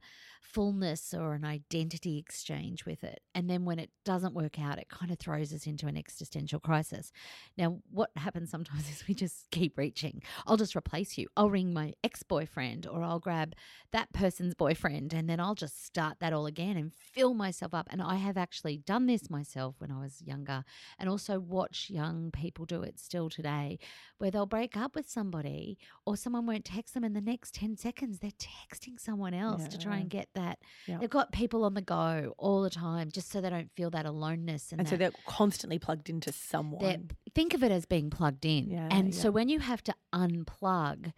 fullness 0.52 1.14
or 1.14 1.34
an 1.34 1.44
identity 1.44 2.18
exchange 2.18 2.84
with 2.84 3.04
it. 3.04 3.20
And 3.34 3.48
then 3.48 3.64
when 3.64 3.78
it 3.78 3.90
doesn't 4.04 4.34
work 4.34 4.58
out, 4.58 4.78
it 4.78 4.88
kind 4.88 5.12
of 5.12 5.18
throws 5.18 5.52
us 5.52 5.66
into 5.66 5.86
an 5.86 5.96
existential 5.96 6.58
crisis. 6.58 7.12
Now, 7.56 7.78
what 7.90 8.10
happens 8.16 8.50
sometimes 8.50 8.90
is 8.90 9.06
we 9.06 9.14
just 9.14 9.50
keep 9.50 9.78
reaching. 9.78 10.22
I'll 10.46 10.56
just 10.56 10.76
replace 10.76 11.16
you. 11.16 11.28
I'll 11.36 11.50
ring 11.50 11.72
my 11.72 11.94
ex 12.02 12.22
boyfriend 12.22 12.86
or 12.86 13.02
I'll 13.02 13.20
grab 13.20 13.54
that 13.92 14.12
person's 14.12 14.54
boyfriend 14.54 15.12
and 15.12 15.28
then 15.28 15.40
I'll 15.40 15.54
just 15.54 15.84
start 15.84 16.18
that 16.20 16.32
all 16.32 16.46
again 16.46 16.76
and 16.76 16.92
fill 16.92 17.34
myself 17.34 17.72
up. 17.72 17.88
And 17.90 18.02
I 18.02 18.16
have 18.16 18.36
actually 18.36 18.76
done 18.76 19.06
this 19.06 19.30
myself 19.30 19.76
when 19.78 19.90
I 19.90 20.00
was 20.00 20.22
younger 20.22 20.64
and 20.98 21.08
also 21.08 21.38
watch 21.38 21.88
young 21.90 22.30
people 22.30 22.64
do 22.64 22.82
it 22.82 22.98
still 22.98 23.30
today 23.30 23.78
where 24.18 24.30
they'll 24.30 24.46
break 24.46 24.76
up 24.76 24.94
with 24.94 25.08
somebody 25.30 25.78
or 26.06 26.16
someone 26.16 26.46
won't 26.46 26.64
text 26.64 26.94
them 26.94 27.04
in 27.04 27.12
the 27.12 27.20
next 27.20 27.54
10 27.54 27.76
seconds. 27.76 28.18
They're 28.18 28.30
texting 28.32 28.98
someone 28.98 29.34
else 29.34 29.68
to 29.68 29.78
try 29.78 29.98
and 29.98 30.08
get 30.08 30.28
that. 30.34 30.58
Yeah. 30.86 30.98
They've 30.98 31.10
got 31.10 31.32
people 31.32 31.64
on 31.64 31.74
the 31.74 31.82
go 31.82 32.34
all 32.38 32.62
the 32.62 32.70
time 32.70 33.10
just 33.10 33.30
so 33.30 33.40
they 33.40 33.50
don't 33.50 33.70
feel 33.76 33.90
that 33.90 34.06
aloneness 34.06 34.72
and, 34.72 34.80
And 34.80 34.88
so 34.88 34.96
they're 34.96 35.12
constantly 35.26 35.78
plugged 35.78 36.08
into 36.08 36.30
they're- 36.30 36.34
someone. 36.34 37.10
think 37.34 37.54
of 37.54 37.62
it 37.62 37.70
as 37.70 37.86
being 37.86 38.10
plugged 38.10 38.44
in. 38.44 38.70
Yeah, 38.70 38.88
and 38.90 39.14
yeah. 39.14 39.20
so 39.20 39.30
when 39.30 39.48
you 39.48 39.60
have 39.60 39.82
to 39.84 39.94
unplug, 40.14 41.12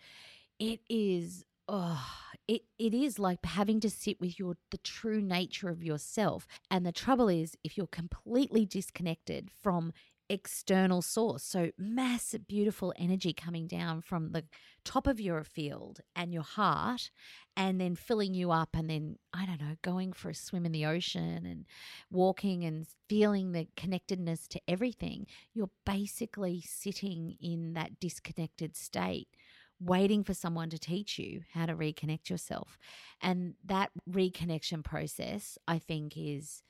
it 0.58 0.80
is 0.88 1.44
oh 1.68 2.04
it, 2.48 2.62
it 2.78 2.92
is 2.92 3.18
like 3.18 3.44
having 3.44 3.78
to 3.80 3.88
sit 3.88 4.20
with 4.20 4.38
your 4.38 4.56
the 4.70 4.78
true 4.78 5.20
nature 5.22 5.68
of 5.68 5.82
yourself. 5.82 6.46
And 6.70 6.84
the 6.84 6.92
trouble 6.92 7.28
is 7.28 7.56
if 7.64 7.76
you're 7.76 7.86
completely 7.86 8.66
disconnected 8.66 9.50
from 9.62 9.92
external 10.32 11.02
source. 11.02 11.42
So, 11.42 11.70
massive, 11.76 12.46
beautiful 12.46 12.94
energy 12.96 13.32
coming 13.32 13.66
down 13.66 14.00
from 14.00 14.32
the 14.32 14.44
top 14.84 15.06
of 15.06 15.20
your 15.20 15.44
field 15.44 16.00
and 16.16 16.32
your 16.32 16.42
heart, 16.42 17.10
and 17.56 17.78
then 17.78 17.94
filling 17.94 18.32
you 18.32 18.50
up, 18.50 18.70
and 18.74 18.88
then, 18.88 19.18
I 19.34 19.44
don't 19.44 19.60
know, 19.60 19.76
going 19.82 20.14
for 20.14 20.30
a 20.30 20.34
swim 20.34 20.64
in 20.64 20.72
the 20.72 20.86
ocean 20.86 21.44
and 21.44 21.66
walking 22.10 22.64
and 22.64 22.86
feeling 23.08 23.52
the 23.52 23.68
connectedness 23.76 24.48
to 24.48 24.60
everything. 24.66 25.26
You're 25.52 25.70
basically 25.84 26.62
sitting 26.66 27.36
in 27.40 27.74
that 27.74 28.00
disconnected 28.00 28.74
state. 28.76 29.28
Waiting 29.84 30.22
for 30.22 30.32
someone 30.32 30.70
to 30.70 30.78
teach 30.78 31.18
you 31.18 31.40
how 31.54 31.66
to 31.66 31.74
reconnect 31.74 32.30
yourself. 32.30 32.78
And 33.20 33.54
that 33.64 33.90
reconnection 34.08 34.84
process, 34.84 35.58
I 35.66 35.80
think, 35.80 36.12
is 36.16 36.62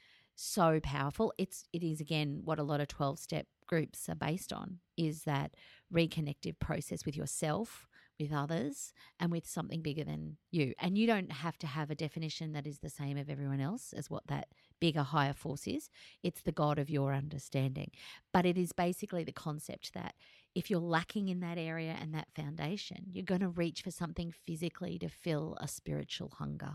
so 0.42 0.80
powerful. 0.82 1.32
It's 1.38 1.64
it 1.72 1.82
is 1.82 2.00
again 2.00 2.40
what 2.44 2.58
a 2.58 2.64
lot 2.64 2.80
of 2.80 2.88
12 2.88 3.18
step 3.18 3.46
groups 3.66 4.08
are 4.08 4.14
based 4.14 4.52
on 4.52 4.78
is 4.96 5.22
that 5.24 5.54
reconnective 5.92 6.58
process 6.58 7.06
with 7.06 7.16
yourself, 7.16 7.86
with 8.18 8.32
others, 8.32 8.92
and 9.18 9.30
with 9.30 9.46
something 9.46 9.80
bigger 9.80 10.04
than 10.04 10.36
you. 10.50 10.74
And 10.78 10.98
you 10.98 11.06
don't 11.06 11.32
have 11.32 11.56
to 11.58 11.66
have 11.66 11.90
a 11.90 11.94
definition 11.94 12.52
that 12.52 12.66
is 12.66 12.80
the 12.80 12.90
same 12.90 13.16
of 13.16 13.30
everyone 13.30 13.60
else 13.60 13.92
as 13.92 14.10
what 14.10 14.26
that 14.26 14.48
bigger 14.80 15.02
higher 15.02 15.32
force 15.32 15.66
is. 15.66 15.88
It's 16.22 16.42
the 16.42 16.52
God 16.52 16.78
of 16.78 16.90
your 16.90 17.14
understanding. 17.14 17.92
But 18.32 18.44
it 18.44 18.58
is 18.58 18.72
basically 18.72 19.24
the 19.24 19.32
concept 19.32 19.94
that 19.94 20.14
if 20.54 20.70
you're 20.70 20.80
lacking 20.80 21.28
in 21.28 21.40
that 21.40 21.56
area 21.56 21.96
and 21.98 22.12
that 22.14 22.28
foundation, 22.34 23.06
you're 23.12 23.24
going 23.24 23.40
to 23.40 23.48
reach 23.48 23.82
for 23.82 23.90
something 23.90 24.30
physically 24.30 24.98
to 24.98 25.08
fill 25.08 25.56
a 25.60 25.68
spiritual 25.68 26.32
hunger. 26.38 26.74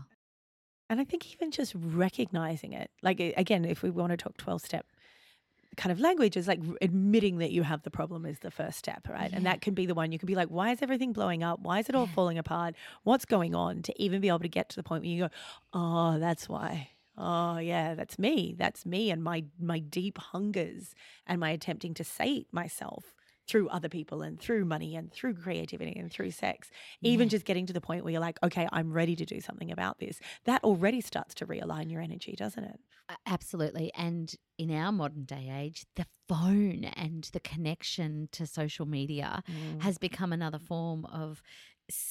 And 0.90 1.00
I 1.00 1.04
think 1.04 1.32
even 1.34 1.50
just 1.50 1.74
recognizing 1.76 2.72
it, 2.72 2.90
like 3.02 3.20
again, 3.20 3.64
if 3.64 3.82
we 3.82 3.90
want 3.90 4.10
to 4.10 4.16
talk 4.16 4.36
12 4.36 4.62
step 4.62 4.86
kind 5.76 5.92
of 5.92 6.00
language, 6.00 6.36
is 6.36 6.48
like 6.48 6.60
admitting 6.82 7.38
that 7.38 7.52
you 7.52 7.62
have 7.62 7.82
the 7.82 7.90
problem 7.90 8.26
is 8.26 8.40
the 8.40 8.50
first 8.50 8.78
step, 8.78 9.08
right? 9.08 9.30
And 9.32 9.46
that 9.46 9.60
can 9.60 9.74
be 9.74 9.86
the 9.86 9.94
one 9.94 10.10
you 10.10 10.18
can 10.18 10.26
be 10.26 10.34
like, 10.34 10.48
why 10.48 10.72
is 10.72 10.82
everything 10.82 11.12
blowing 11.12 11.42
up? 11.44 11.60
Why 11.60 11.78
is 11.78 11.88
it 11.88 11.94
all 11.94 12.06
Yeah. 12.06 12.12
falling 12.14 12.38
apart? 12.38 12.74
What's 13.04 13.24
going 13.24 13.54
on? 13.54 13.82
To 13.82 14.02
even 14.02 14.20
be 14.20 14.28
able 14.28 14.40
to 14.40 14.48
get 14.48 14.70
to 14.70 14.76
the 14.76 14.82
point 14.82 15.02
where 15.02 15.10
you 15.10 15.22
go, 15.24 15.30
oh, 15.72 16.18
that's 16.18 16.48
why. 16.48 16.90
Oh 17.16 17.58
yeah, 17.58 17.94
that's 17.94 18.18
me. 18.18 18.54
That's 18.58 18.86
me 18.86 19.10
and 19.10 19.22
my 19.22 19.44
my 19.60 19.78
deep 19.80 20.18
hungers 20.18 20.94
and 21.26 21.38
my 21.40 21.50
attempting 21.50 21.94
to 21.94 22.04
sate 22.04 22.46
myself 22.52 23.14
through 23.48 23.68
other 23.68 23.88
people 23.88 24.22
and 24.22 24.38
through 24.38 24.64
money 24.64 24.94
and 24.94 25.12
through 25.12 25.34
creativity 25.34 25.98
and 25.98 26.12
through 26.12 26.30
sex. 26.30 26.70
Even 27.02 27.28
just 27.28 27.44
getting 27.44 27.66
to 27.66 27.72
the 27.72 27.80
point 27.80 28.04
where 28.04 28.12
you're 28.12 28.20
like, 28.20 28.38
okay, 28.42 28.68
I'm 28.70 28.92
ready 28.92 29.16
to 29.16 29.24
do 29.24 29.40
something 29.40 29.70
about 29.72 29.98
this. 29.98 30.20
That 30.44 30.62
already 30.62 31.00
starts 31.00 31.34
to 31.36 31.46
realign 31.46 31.90
your 31.90 32.02
energy, 32.02 32.34
doesn't 32.36 32.64
it? 32.64 32.78
Absolutely. 33.26 33.90
And 33.96 34.34
in 34.58 34.70
our 34.70 34.92
modern 34.92 35.24
day 35.24 35.50
age, 35.54 35.86
the 35.96 36.06
phone 36.28 36.84
and 36.84 37.28
the 37.32 37.40
connection 37.40 38.28
to 38.32 38.46
social 38.46 38.84
media 38.84 39.42
mm. 39.50 39.82
has 39.82 39.96
become 39.96 40.32
another 40.32 40.58
form 40.58 41.06
of, 41.06 41.42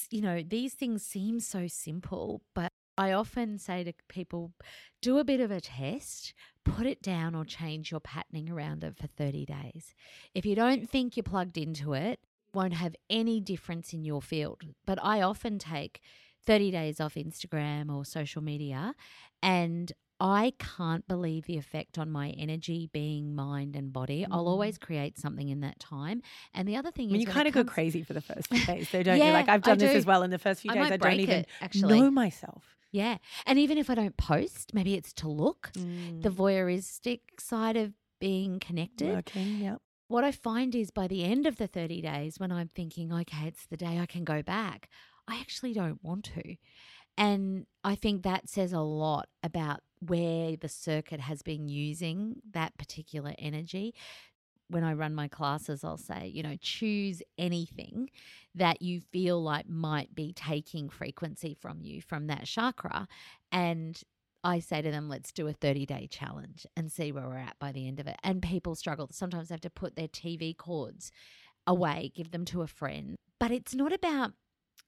you 0.10 0.22
know, 0.22 0.42
these 0.42 0.74
things 0.74 1.06
seem 1.06 1.40
so 1.40 1.68
simple, 1.68 2.42
but 2.56 2.72
I 2.98 3.12
often 3.12 3.60
say 3.60 3.84
to 3.84 3.94
people, 4.08 4.54
do 5.02 5.20
a 5.20 5.24
bit 5.24 5.40
of 5.40 5.52
a 5.52 5.62
test, 5.62 6.34
put 6.64 6.86
it 6.88 7.02
down 7.02 7.36
or 7.36 7.46
change 7.46 7.92
your 7.92 8.00
patterning 8.00 8.50
around 8.50 8.84
it 8.84 8.98
for 8.98 9.08
30 9.08 9.46
days. 9.46 9.94
If 10.34 10.46
you 10.46 10.56
don't 10.56 10.90
think 10.90 11.16
you're 11.16 11.24
plugged 11.24 11.58
into 11.58 11.94
it, 11.94 12.20
won't 12.54 12.74
have 12.74 12.96
any 13.10 13.40
difference 13.40 13.94
in 13.94 14.04
your 14.04 14.22
field. 14.22 14.62
But 14.86 14.98
I 15.04 15.22
often 15.22 15.60
take 15.60 16.02
30 16.46 16.72
days 16.72 17.00
off 17.00 17.16
Instagram 17.16 17.94
or 17.94 18.04
social 18.06 18.42
media 18.42 18.96
and 19.44 19.92
I 20.20 20.54
can't 20.58 21.08
believe 21.08 21.46
the 21.46 21.58
effect 21.58 21.98
on 22.00 22.10
my 22.12 22.30
energy, 22.32 22.90
being 22.92 23.36
mind 23.36 23.76
and 23.76 23.94
body. 23.94 24.26
I'll 24.30 24.48
always 24.48 24.78
create 24.78 25.18
something 25.20 25.50
in 25.50 25.60
that 25.62 25.80
time. 25.80 26.24
And 26.54 26.68
the 26.68 26.76
other 26.76 26.90
thing 26.92 27.10
I 27.10 27.12
mean, 27.14 27.22
is, 27.22 27.28
you 27.28 27.34
kind 27.34 27.48
of 27.48 27.54
go 27.54 27.64
crazy 27.64 28.02
for 28.04 28.14
the 28.14 28.22
first 28.22 28.48
few 28.48 28.66
days, 28.66 28.90
so 28.90 29.04
don't 29.04 29.18
you? 29.18 29.24
Like 29.26 29.48
I've 29.48 29.62
done 29.62 29.78
this 29.78 29.96
as 29.96 30.06
well. 30.06 30.24
In 30.24 30.32
the 30.32 30.40
first 30.40 30.62
few 30.62 30.72
I 30.72 30.76
days, 30.76 30.92
I 30.92 30.98
don't 30.98 31.20
even 31.20 31.36
it, 31.42 31.48
actually. 31.62 32.00
know 32.02 32.10
myself. 32.10 32.64
Yeah. 32.92 33.18
And 33.46 33.60
even 33.60 33.78
if 33.78 33.90
I 33.90 33.96
don't 33.96 34.18
post, 34.18 34.74
maybe 34.74 34.96
it's 34.96 35.14
to 35.14 35.28
look, 35.30 35.72
Mm. 35.76 36.24
the 36.24 36.30
voyeuristic 36.30 37.20
side 37.40 37.78
of 37.78 37.94
being 38.20 38.60
connected. 38.60 39.14
Working, 39.14 39.58
yeah. 39.60 39.76
What 40.08 40.24
I 40.24 40.32
find 40.32 40.74
is 40.74 40.90
by 40.90 41.08
the 41.08 41.24
end 41.26 41.46
of 41.46 41.58
the 41.58 41.68
30 41.68 42.02
days, 42.02 42.40
when 42.40 42.52
I'm 42.52 42.70
thinking, 42.74 43.12
okay, 43.14 43.46
it's 43.48 43.66
the 43.68 43.78
day 43.78 44.00
I 44.00 44.06
can 44.06 44.24
go 44.24 44.42
back, 44.42 44.90
I 45.28 45.40
actually 45.40 45.74
don't 45.74 46.02
want 46.04 46.24
to. 46.36 46.56
And 47.18 47.66
I 47.84 47.96
think 47.96 48.24
that 48.24 48.48
says 48.50 48.74
a 48.74 48.80
lot 48.80 49.28
about 49.44 49.82
where 50.00 50.56
the 50.56 50.70
circuit 50.70 51.20
has 51.20 51.42
been 51.42 51.68
using 51.68 52.42
that 52.52 52.78
particular 52.78 53.34
energy. 53.40 53.96
When 54.70 54.84
I 54.84 54.94
run 54.94 55.16
my 55.16 55.28
classes, 55.28 55.84
I'll 55.84 55.98
say, 55.98 56.28
you 56.28 56.44
know, 56.44 56.58
choose 56.62 57.22
anything 57.38 58.10
that 58.54 58.82
you 58.82 59.00
feel 59.00 59.42
like 59.42 59.68
might 59.68 60.14
be 60.14 60.34
taking 60.34 60.90
frequency 60.90 61.54
from 61.54 61.82
you 61.82 62.02
from 62.02 62.28
that 62.28 62.46
chakra. 62.46 63.08
And 63.52 64.00
I 64.44 64.60
say 64.60 64.82
to 64.82 64.92
them, 64.92 65.10
let's 65.10 65.32
do 65.32 65.48
a 65.48 65.54
30 65.54 65.86
day 65.86 66.08
challenge 66.10 66.66
and 66.76 66.92
see 66.92 67.12
where 67.12 67.28
we're 67.28 67.38
at 67.38 67.58
by 67.60 67.72
the 67.72 67.88
end 67.88 68.00
of 68.00 68.08
it. 68.08 68.18
And 68.24 68.42
people 68.42 68.76
struggle. 68.76 69.08
Sometimes 69.12 69.50
they 69.50 69.54
have 69.54 69.62
to 69.62 69.70
put 69.70 69.96
their 69.96 70.08
TV 70.08 70.56
cords 70.56 71.12
away, 71.66 72.12
give 72.16 72.32
them 72.32 72.46
to 72.46 72.62
a 72.62 72.68
friend. 72.68 73.16
But 73.40 73.52
it's 73.52 73.74
not 73.74 73.94
about, 73.94 74.34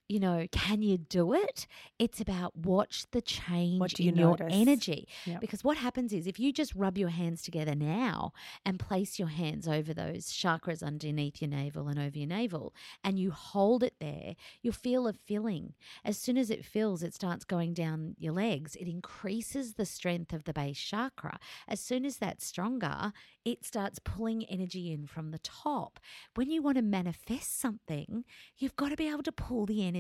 you 0.10 0.20
know, 0.20 0.48
can 0.52 0.82
you 0.82 0.98
do 0.98 1.34
it? 1.34 1.68
It's 2.00 2.20
about 2.20 2.58
watch 2.58 3.06
the 3.12 3.22
change 3.22 4.00
you 4.00 4.10
in 4.10 4.18
your 4.18 4.32
notice? 4.32 4.48
energy. 4.52 5.08
Yep. 5.26 5.40
Because 5.40 5.64
what 5.64 5.78
happens 5.78 6.12
is 6.12 6.26
if 6.26 6.40
you 6.40 6.52
just 6.52 6.74
rub 6.74 6.98
your 6.98 7.10
hands 7.10 7.44
together 7.44 7.76
now 7.76 8.34
and 8.66 8.80
place 8.80 9.20
your 9.20 9.28
hands 9.28 9.68
over 9.68 9.94
those 9.94 10.26
chakras 10.26 10.82
underneath 10.82 11.42
your 11.42 11.50
navel 11.52 11.88
and 11.88 12.00
over 12.00 12.18
your 12.18 12.28
navel 12.28 12.74
and 13.04 13.20
you 13.20 13.30
hold 13.30 13.84
it 13.84 13.94
there, 14.02 14.36
you'll 14.64 14.74
feel 14.74 15.08
a 15.08 15.14
filling. 15.14 15.76
As 16.04 16.18
soon 16.18 16.40
as 16.40 16.50
it 16.50 16.66
fills, 16.66 17.04
it 17.04 17.14
starts 17.14 17.46
going 17.46 17.76
down 17.76 18.16
your 18.18 18.34
legs. 18.34 18.76
It 18.76 18.88
increases 18.88 19.76
the 19.76 19.86
strength 19.86 20.34
of 20.34 20.46
the 20.46 20.54
base 20.54 20.80
chakra. 20.80 21.38
As 21.68 21.80
soon 21.80 22.04
as 22.04 22.18
that's 22.18 22.48
stronger, 22.48 23.14
it 23.46 23.64
starts 23.64 24.00
pulling 24.00 24.44
energy 24.46 24.92
in 24.92 25.06
from 25.06 25.30
the 25.30 25.40
top. 25.40 26.00
When 26.34 26.50
you 26.50 26.64
want 26.64 26.78
to 26.78 26.82
manifest 26.82 27.60
something, 27.60 28.26
you've 28.58 28.76
got 28.76 28.90
to 28.90 28.96
be 28.96 29.08
able 29.08 29.24
to 29.24 29.32
pull 29.32 29.68
the 29.68 29.86
energy 29.86 29.99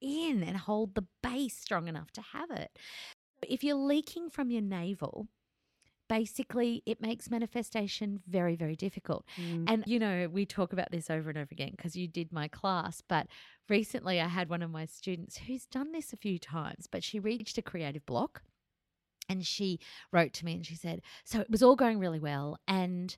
in 0.00 0.42
and 0.42 0.56
hold 0.56 0.94
the 0.94 1.06
base 1.22 1.56
strong 1.56 1.88
enough 1.88 2.10
to 2.12 2.20
have 2.20 2.50
it. 2.50 2.78
If 3.46 3.62
you're 3.62 3.76
leaking 3.76 4.30
from 4.30 4.50
your 4.50 4.62
navel, 4.62 5.28
basically 6.08 6.82
it 6.86 7.00
makes 7.00 7.30
manifestation 7.30 8.20
very, 8.26 8.56
very 8.56 8.76
difficult. 8.76 9.26
Mm. 9.40 9.64
And, 9.68 9.84
you 9.86 9.98
know, 9.98 10.28
we 10.30 10.46
talk 10.46 10.72
about 10.72 10.90
this 10.90 11.10
over 11.10 11.28
and 11.28 11.38
over 11.38 11.48
again 11.50 11.72
because 11.76 11.96
you 11.96 12.08
did 12.08 12.32
my 12.32 12.48
class, 12.48 13.02
but 13.06 13.26
recently 13.68 14.20
I 14.20 14.28
had 14.28 14.48
one 14.48 14.62
of 14.62 14.70
my 14.70 14.86
students 14.86 15.38
who's 15.38 15.66
done 15.66 15.92
this 15.92 16.12
a 16.12 16.16
few 16.16 16.38
times, 16.38 16.86
but 16.90 17.02
she 17.02 17.18
reached 17.18 17.58
a 17.58 17.62
creative 17.62 18.06
block 18.06 18.42
and 19.28 19.44
she 19.44 19.80
wrote 20.12 20.32
to 20.34 20.44
me 20.44 20.54
and 20.54 20.66
she 20.66 20.76
said, 20.76 21.02
So 21.24 21.40
it 21.40 21.50
was 21.50 21.62
all 21.62 21.76
going 21.76 21.98
really 21.98 22.20
well. 22.20 22.58
And 22.68 23.16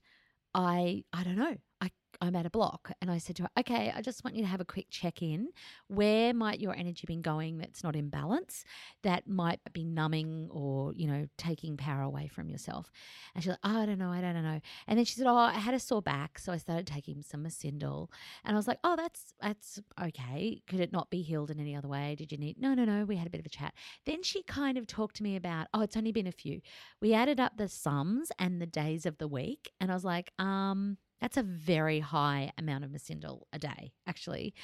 I, 0.55 1.05
I 1.13 1.23
don't 1.23 1.37
know, 1.37 1.57
I, 1.81 1.91
I'm 2.21 2.37
at 2.37 2.47
a 2.47 2.51
block. 2.51 2.93
And 3.01 3.11
I 3.11 3.19
said 3.19 3.37
to 3.37 3.45
her, 3.45 3.51
Okay, 3.61 3.93
I 3.95 4.03
just 4.03 4.25
want 4.25 4.37
you 4.37 4.43
to 4.43 4.49
have 4.49 4.61
a 4.61 4.65
quick 4.65 4.87
check 4.91 5.23
in. 5.23 5.49
Where 5.89 6.35
might 6.35 6.61
your 6.61 6.75
energy 6.75 7.05
been 7.07 7.23
going 7.23 7.59
that's 7.59 7.83
not 7.83 7.97
in 7.97 8.09
balance, 8.09 8.65
that 9.03 9.29
might 9.29 9.61
be 9.73 9.85
numbing 9.85 10.49
or, 10.51 10.93
you 10.95 11.07
know, 11.07 11.27
taking 11.37 11.77
power 11.77 12.03
away 12.03 12.29
from 12.29 12.49
yourself? 12.49 12.91
And 13.35 13.43
she's 13.43 13.51
like, 13.51 13.59
oh, 13.65 13.83
I 13.83 13.87
don't 13.87 13.99
know, 13.99 14.11
I 14.11 14.21
don't 14.21 14.35
know. 14.35 14.61
And 14.87 14.99
then 14.99 15.05
she 15.05 15.15
said, 15.15 15.27
Oh, 15.27 15.37
I 15.37 15.53
had 15.53 15.75
a 15.75 15.81
sore 15.81 16.03
back. 16.03 16.39
So 16.39 16.53
I 16.53 16.57
started 16.57 16.87
taking 16.87 17.23
some 17.23 17.45
Mersyndol. 17.45 18.09
And 18.45 18.55
I 18.55 18.59
was 18.59 18.69
like, 18.69 18.79
Oh, 18.85 18.97
that's 18.97 19.35
that's 19.41 19.81
okay. 20.03 20.63
Could 20.67 20.81
it 20.81 20.93
not 20.93 21.11
be 21.11 21.23
healed 21.23 21.51
in 21.51 21.61
any 21.61 21.77
other 21.77 21.89
way? 21.89 22.15
Did 22.17 22.33
you 22.33 22.39
need 22.39 22.61
no, 22.61 22.75
no, 22.75 22.85
no. 22.85 23.05
We 23.05 23.17
had 23.17 23.27
a 23.27 23.31
bit 23.31 23.41
of 23.41 23.47
a 23.47 23.51
chat. 23.51 23.75
Then 24.07 24.23
she 24.23 24.43
kind 24.43 24.79
of 24.79 24.87
talked 24.87 25.17
to 25.17 25.23
me 25.23 25.37
about, 25.37 25.69
oh, 25.75 25.83
it's 25.83 25.97
only 25.97 26.13
been 26.13 26.27
a 26.27 26.33
few. 26.33 26.61
We 27.01 27.15
added 27.15 27.41
up 27.41 27.57
the 27.57 27.69
sums 27.69 28.31
and 28.39 28.61
the 28.61 28.67
days 28.67 29.07
of 29.07 29.19
the 29.19 29.29
week. 29.29 29.73
And 29.81 29.91
I 29.91 29.95
was 29.95 30.05
like, 30.05 30.33
um, 30.39 30.99
that's 31.21 31.37
a 31.37 31.43
very 31.43 32.01
high 32.01 32.53
amount 32.59 32.85
of 32.85 32.91
Mersyndol 32.91 33.43
a 33.53 33.59
day, 33.59 33.93
actually, 34.07 34.55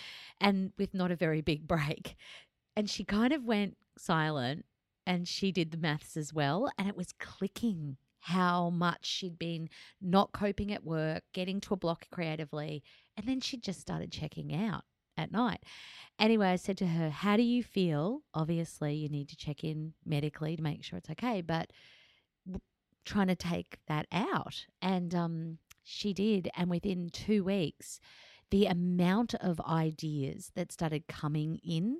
and 0.40 0.73
with 0.79 0.95
not 0.95 1.11
a 1.11 1.17
very 1.17 1.40
big 1.40 1.67
break. 1.69 2.17
And 2.77 2.90
she 2.90 3.05
kind 3.05 3.33
of 3.33 3.45
went 3.45 3.77
silent 3.99 4.64
and 5.07 5.29
she 5.29 5.53
did 5.53 5.71
the 5.71 5.79
maths 5.79 6.17
as 6.17 6.33
well. 6.33 6.71
And 6.79 6.88
it 6.88 6.97
was 6.97 7.12
clicking 7.19 7.97
how 8.21 8.71
much 8.71 9.05
she'd 9.05 9.38
been 9.38 9.69
not 10.01 10.33
coping 10.33 10.73
at 10.73 10.83
work, 10.83 11.23
getting 11.33 11.61
to 11.61 11.75
a 11.75 11.77
block 11.77 12.07
creatively. 12.11 12.83
And 13.17 13.29
then 13.29 13.40
she 13.40 13.59
just 13.59 13.81
started 13.81 14.11
checking 14.11 14.55
out 14.55 14.85
at 15.17 15.31
night. 15.31 15.62
Anyway, 16.19 16.49
I 16.49 16.57
said 16.57 16.79
to 16.79 16.87
her, 16.87 17.11
How 17.11 17.37
do 17.37 17.43
you 17.43 17.62
feel? 17.62 18.23
Obviously, 18.33 18.95
you 18.95 19.09
need 19.09 19.29
to 19.29 19.37
check 19.37 19.62
in 19.62 19.93
medically 20.05 20.57
to 20.57 20.62
make 20.62 20.83
sure 20.83 20.99
it's 20.99 21.11
okay, 21.11 21.43
but 21.43 21.71
trying 23.05 23.29
to 23.29 23.37
take 23.37 23.79
that 23.88 24.07
out. 24.11 24.67
And 24.81 25.14
um, 25.14 25.59
she 25.85 26.12
did. 26.12 26.51
And 26.57 26.70
within 26.70 27.11
two 27.11 27.44
weeks, 27.44 28.01
the 28.51 28.66
amount 28.66 29.35
of 29.35 29.61
ideas 29.61 30.53
that 30.55 30.73
started 30.73 31.07
coming 31.07 31.61
in, 31.62 31.99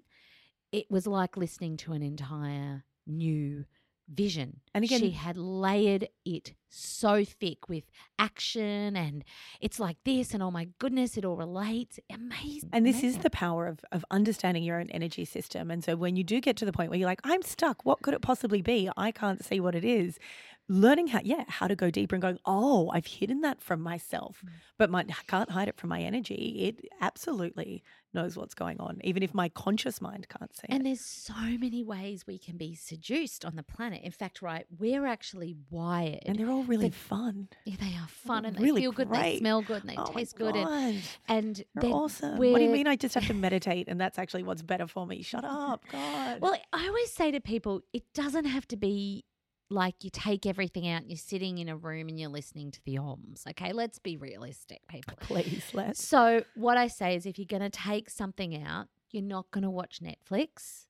it 0.73 0.91
was 0.91 1.07
like 1.07 1.37
listening 1.37 1.77
to 1.79 1.93
an 1.93 2.03
entire 2.03 2.85
new 3.07 3.65
vision. 4.13 4.61
And 4.75 4.85
again- 4.85 5.01
she 5.01 5.11
had 5.11 5.37
layered 5.37 6.09
it 6.25 6.55
so 6.69 7.25
thick 7.25 7.69
with 7.69 7.85
action 8.19 8.97
and 8.97 9.25
it's 9.61 9.79
like 9.79 9.97
this 10.05 10.35
and 10.35 10.43
oh 10.43 10.51
my 10.51 10.69
goodness, 10.79 11.17
it 11.17 11.25
all 11.25 11.37
relates. 11.37 11.99
Amazing. 12.13 12.71
And 12.73 12.85
this 12.85 13.03
is 13.03 13.19
the 13.19 13.31
power 13.31 13.67
of, 13.67 13.81
of 13.93 14.05
understanding 14.11 14.63
your 14.63 14.81
own 14.81 14.91
energy 14.91 15.25
system. 15.25 15.71
And 15.71 15.83
so 15.83 15.97
when 15.97 16.17
you 16.17 16.25
do 16.25 16.41
get 16.41 16.57
to 16.59 16.65
the 16.65 16.73
point 16.73 16.91
where 16.91 16.99
you're 16.99 17.09
like, 17.09 17.21
I'm 17.25 17.43
stuck, 17.43 17.85
what 17.85 18.03
could 18.03 18.15
it 18.15 18.23
possibly 18.23 18.61
be? 18.61 18.91
I 18.97 19.11
can't 19.11 19.45
see 19.45 19.61
what 19.61 19.75
it 19.75 19.85
is. 19.85 20.19
Learning 20.67 21.09
how, 21.09 21.21
yeah, 21.23 21.45
how 21.49 21.67
to 21.69 21.77
go 21.77 21.91
deeper 21.91 22.15
and 22.15 22.23
going, 22.23 22.39
oh, 22.47 22.91
I've 22.93 23.05
hidden 23.07 23.43
that 23.43 23.61
from 23.61 23.81
myself, 23.83 24.41
Mm. 24.45 24.49
but 24.79 24.89
my, 24.91 25.01
I 25.01 25.23
can't 25.27 25.51
hide 25.51 25.69
it 25.69 25.77
from 25.77 25.91
my 25.91 26.01
energy. 26.01 26.65
It 26.67 26.87
absolutely 27.03 27.83
knows 28.15 28.37
what's 28.37 28.55
going 28.55 28.81
on, 28.81 28.99
even 29.05 29.23
if 29.23 29.35
my 29.35 29.51
conscious 29.51 30.01
mind 30.01 30.27
can't 30.31 30.55
see 30.57 30.67
And 30.71 30.81
it. 30.81 30.85
there's 30.85 31.01
so 31.03 31.35
many 31.35 31.83
ways 31.83 32.27
we 32.27 32.39
can 32.39 32.57
be 32.57 32.75
seduced 32.75 33.45
on 33.45 33.57
the 33.57 33.63
planet. 33.63 34.03
In 34.05 34.11
fact, 34.13 34.41
right, 34.41 34.65
we're 34.79 35.05
actually 35.05 35.55
wired. 35.69 36.21
And 36.25 36.39
they're 36.39 36.51
all 36.51 36.65
really 36.65 36.91
fun. 36.91 37.49
yeah, 37.67 37.77
they 37.79 37.95
are 37.97 38.09
fun 38.09 38.47
and 38.47 38.59
really 38.59 38.81
they 38.81 38.85
feel 38.85 38.93
good, 38.93 39.09
and 39.09 39.17
they 39.23 39.39
smell 39.39 39.61
good, 39.61 39.83
and 39.83 39.91
they 39.91 39.97
Oh 39.99 40.07
taste 40.15 40.35
good, 40.37 40.57
and, 40.57 41.03
and 41.29 41.57
They're 41.57 41.83
they're- 41.83 41.91
awesome. 41.93 42.39
What 42.39 42.57
do 42.59 42.65
you 42.65 42.71
mean 42.71 42.87
I 42.87 42.97
just 42.97 43.15
have 43.17 43.27
to 43.27 43.35
meditate 43.49 43.89
and 43.89 44.01
that's 44.01 44.19
actually 44.19 44.45
what's 44.45 44.63
better 44.63 44.87
for 44.87 45.07
me? 45.07 45.21
Shut 45.21 45.45
up, 45.45 45.85
God. 45.93 46.41
Well, 46.41 46.57
I 46.73 46.87
always 46.87 47.11
say 47.13 47.31
to 47.33 47.41
people, 47.41 47.83
it 47.93 48.05
doesn't 48.15 48.47
have 48.47 48.67
to 48.69 48.77
be 48.79 49.25
like 49.71 50.05
you 50.05 50.11
take 50.11 50.47
everything 50.47 50.89
out 50.89 51.03
and 51.03 51.11
you're 51.11 51.17
sitting 51.17 51.59
in 51.59 51.69
a 51.69 51.77
room 51.77 52.09
and 52.09 52.19
you're 52.19 52.31
listening 52.31 52.71
to 52.73 52.81
the 52.85 52.97
OMS. 52.97 53.47
Okay, 53.51 53.73
let's 53.73 53.99
be 53.99 54.17
realistic, 54.17 54.87
people. 54.89 55.17
please, 55.21 55.65
let's. 55.73 56.07
So, 56.07 56.45
what 56.55 56.77
I 56.77 56.89
say 56.89 57.17
is 57.17 57.27
if 57.27 57.39
you're 57.39 57.47
going 57.47 57.63
to 57.63 57.71
take 57.71 58.11
something 58.11 58.63
out, 58.63 58.87
you're 59.11 59.23
not 59.23 59.51
going 59.51 59.63
to 59.65 59.71
watch 59.71 60.01
Netflix 60.01 60.87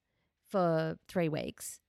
for 0.49 0.97
three 1.09 1.29
weeks. 1.29 1.81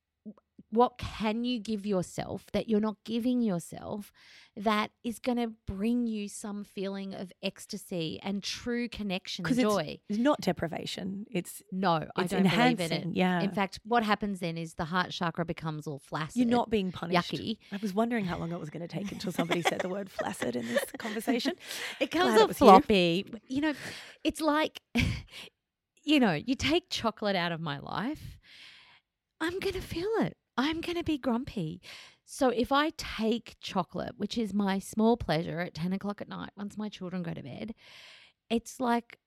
What 0.75 0.97
can 0.97 1.43
you 1.43 1.59
give 1.59 1.85
yourself 1.85 2.45
that 2.53 2.67
you're 2.69 2.79
not 2.79 2.97
giving 3.05 3.41
yourself 3.41 4.11
that 4.57 4.91
is 5.03 5.19
going 5.19 5.37
to 5.37 5.51
bring 5.67 6.07
you 6.07 6.27
some 6.29 6.63
feeling 6.63 7.13
of 7.13 7.31
ecstasy 7.43 8.19
and 8.23 8.41
true 8.43 8.87
connection, 8.87 9.45
joy? 9.45 9.99
it's, 9.99 10.03
it's 10.09 10.19
not 10.19 10.39
deprivation. 10.41 11.25
It's 11.31 11.61
no, 11.71 12.05
I 12.15 12.21
it's 12.23 12.31
don't 12.31 12.43
believe 12.43 12.79
in 12.79 12.91
enhancing, 12.91 13.11
it. 13.11 13.15
yeah. 13.17 13.41
In 13.41 13.51
fact, 13.51 13.79
what 13.83 14.03
happens 14.03 14.39
then 14.39 14.57
is 14.57 14.75
the 14.75 14.85
heart 14.85 15.11
chakra 15.11 15.45
becomes 15.45 15.87
all 15.87 15.99
flaccid. 15.99 16.37
You're 16.41 16.49
not 16.49 16.69
being 16.69 16.91
punished. 16.91 17.33
yucky. 17.33 17.57
I 17.71 17.77
was 17.81 17.93
wondering 17.93 18.25
how 18.25 18.37
long 18.37 18.51
it 18.51 18.59
was 18.59 18.69
going 18.69 18.87
to 18.87 18.87
take 18.87 19.11
until 19.11 19.31
somebody 19.31 19.61
said 19.61 19.79
the 19.81 19.89
word 19.89 20.09
flaccid 20.09 20.55
in 20.55 20.67
this 20.67 20.85
conversation. 20.97 21.53
It 21.99 22.11
comes 22.11 22.33
Glad 22.33 22.41
off 22.41 22.47
was 22.49 22.59
you. 22.61 22.65
floppy. 22.67 23.25
You 23.47 23.61
know, 23.61 23.73
it's 24.23 24.41
like, 24.41 24.81
you 26.03 26.19
know, 26.19 26.33
you 26.33 26.55
take 26.55 26.89
chocolate 26.89 27.35
out 27.35 27.51
of 27.51 27.59
my 27.59 27.79
life, 27.79 28.37
I'm 29.41 29.59
going 29.59 29.73
to 29.73 29.81
feel 29.81 30.09
it. 30.21 30.37
I'm 30.57 30.81
going 30.81 30.97
to 30.97 31.03
be 31.03 31.17
grumpy. 31.17 31.81
So 32.25 32.49
if 32.49 32.71
I 32.71 32.91
take 32.97 33.55
chocolate, 33.59 34.13
which 34.17 34.37
is 34.37 34.53
my 34.53 34.79
small 34.79 35.17
pleasure 35.17 35.59
at 35.59 35.73
10 35.73 35.93
o'clock 35.93 36.21
at 36.21 36.29
night, 36.29 36.49
once 36.57 36.77
my 36.77 36.89
children 36.89 37.23
go 37.23 37.33
to 37.33 37.43
bed, 37.43 37.75
it's 38.49 38.79
like 38.79 39.17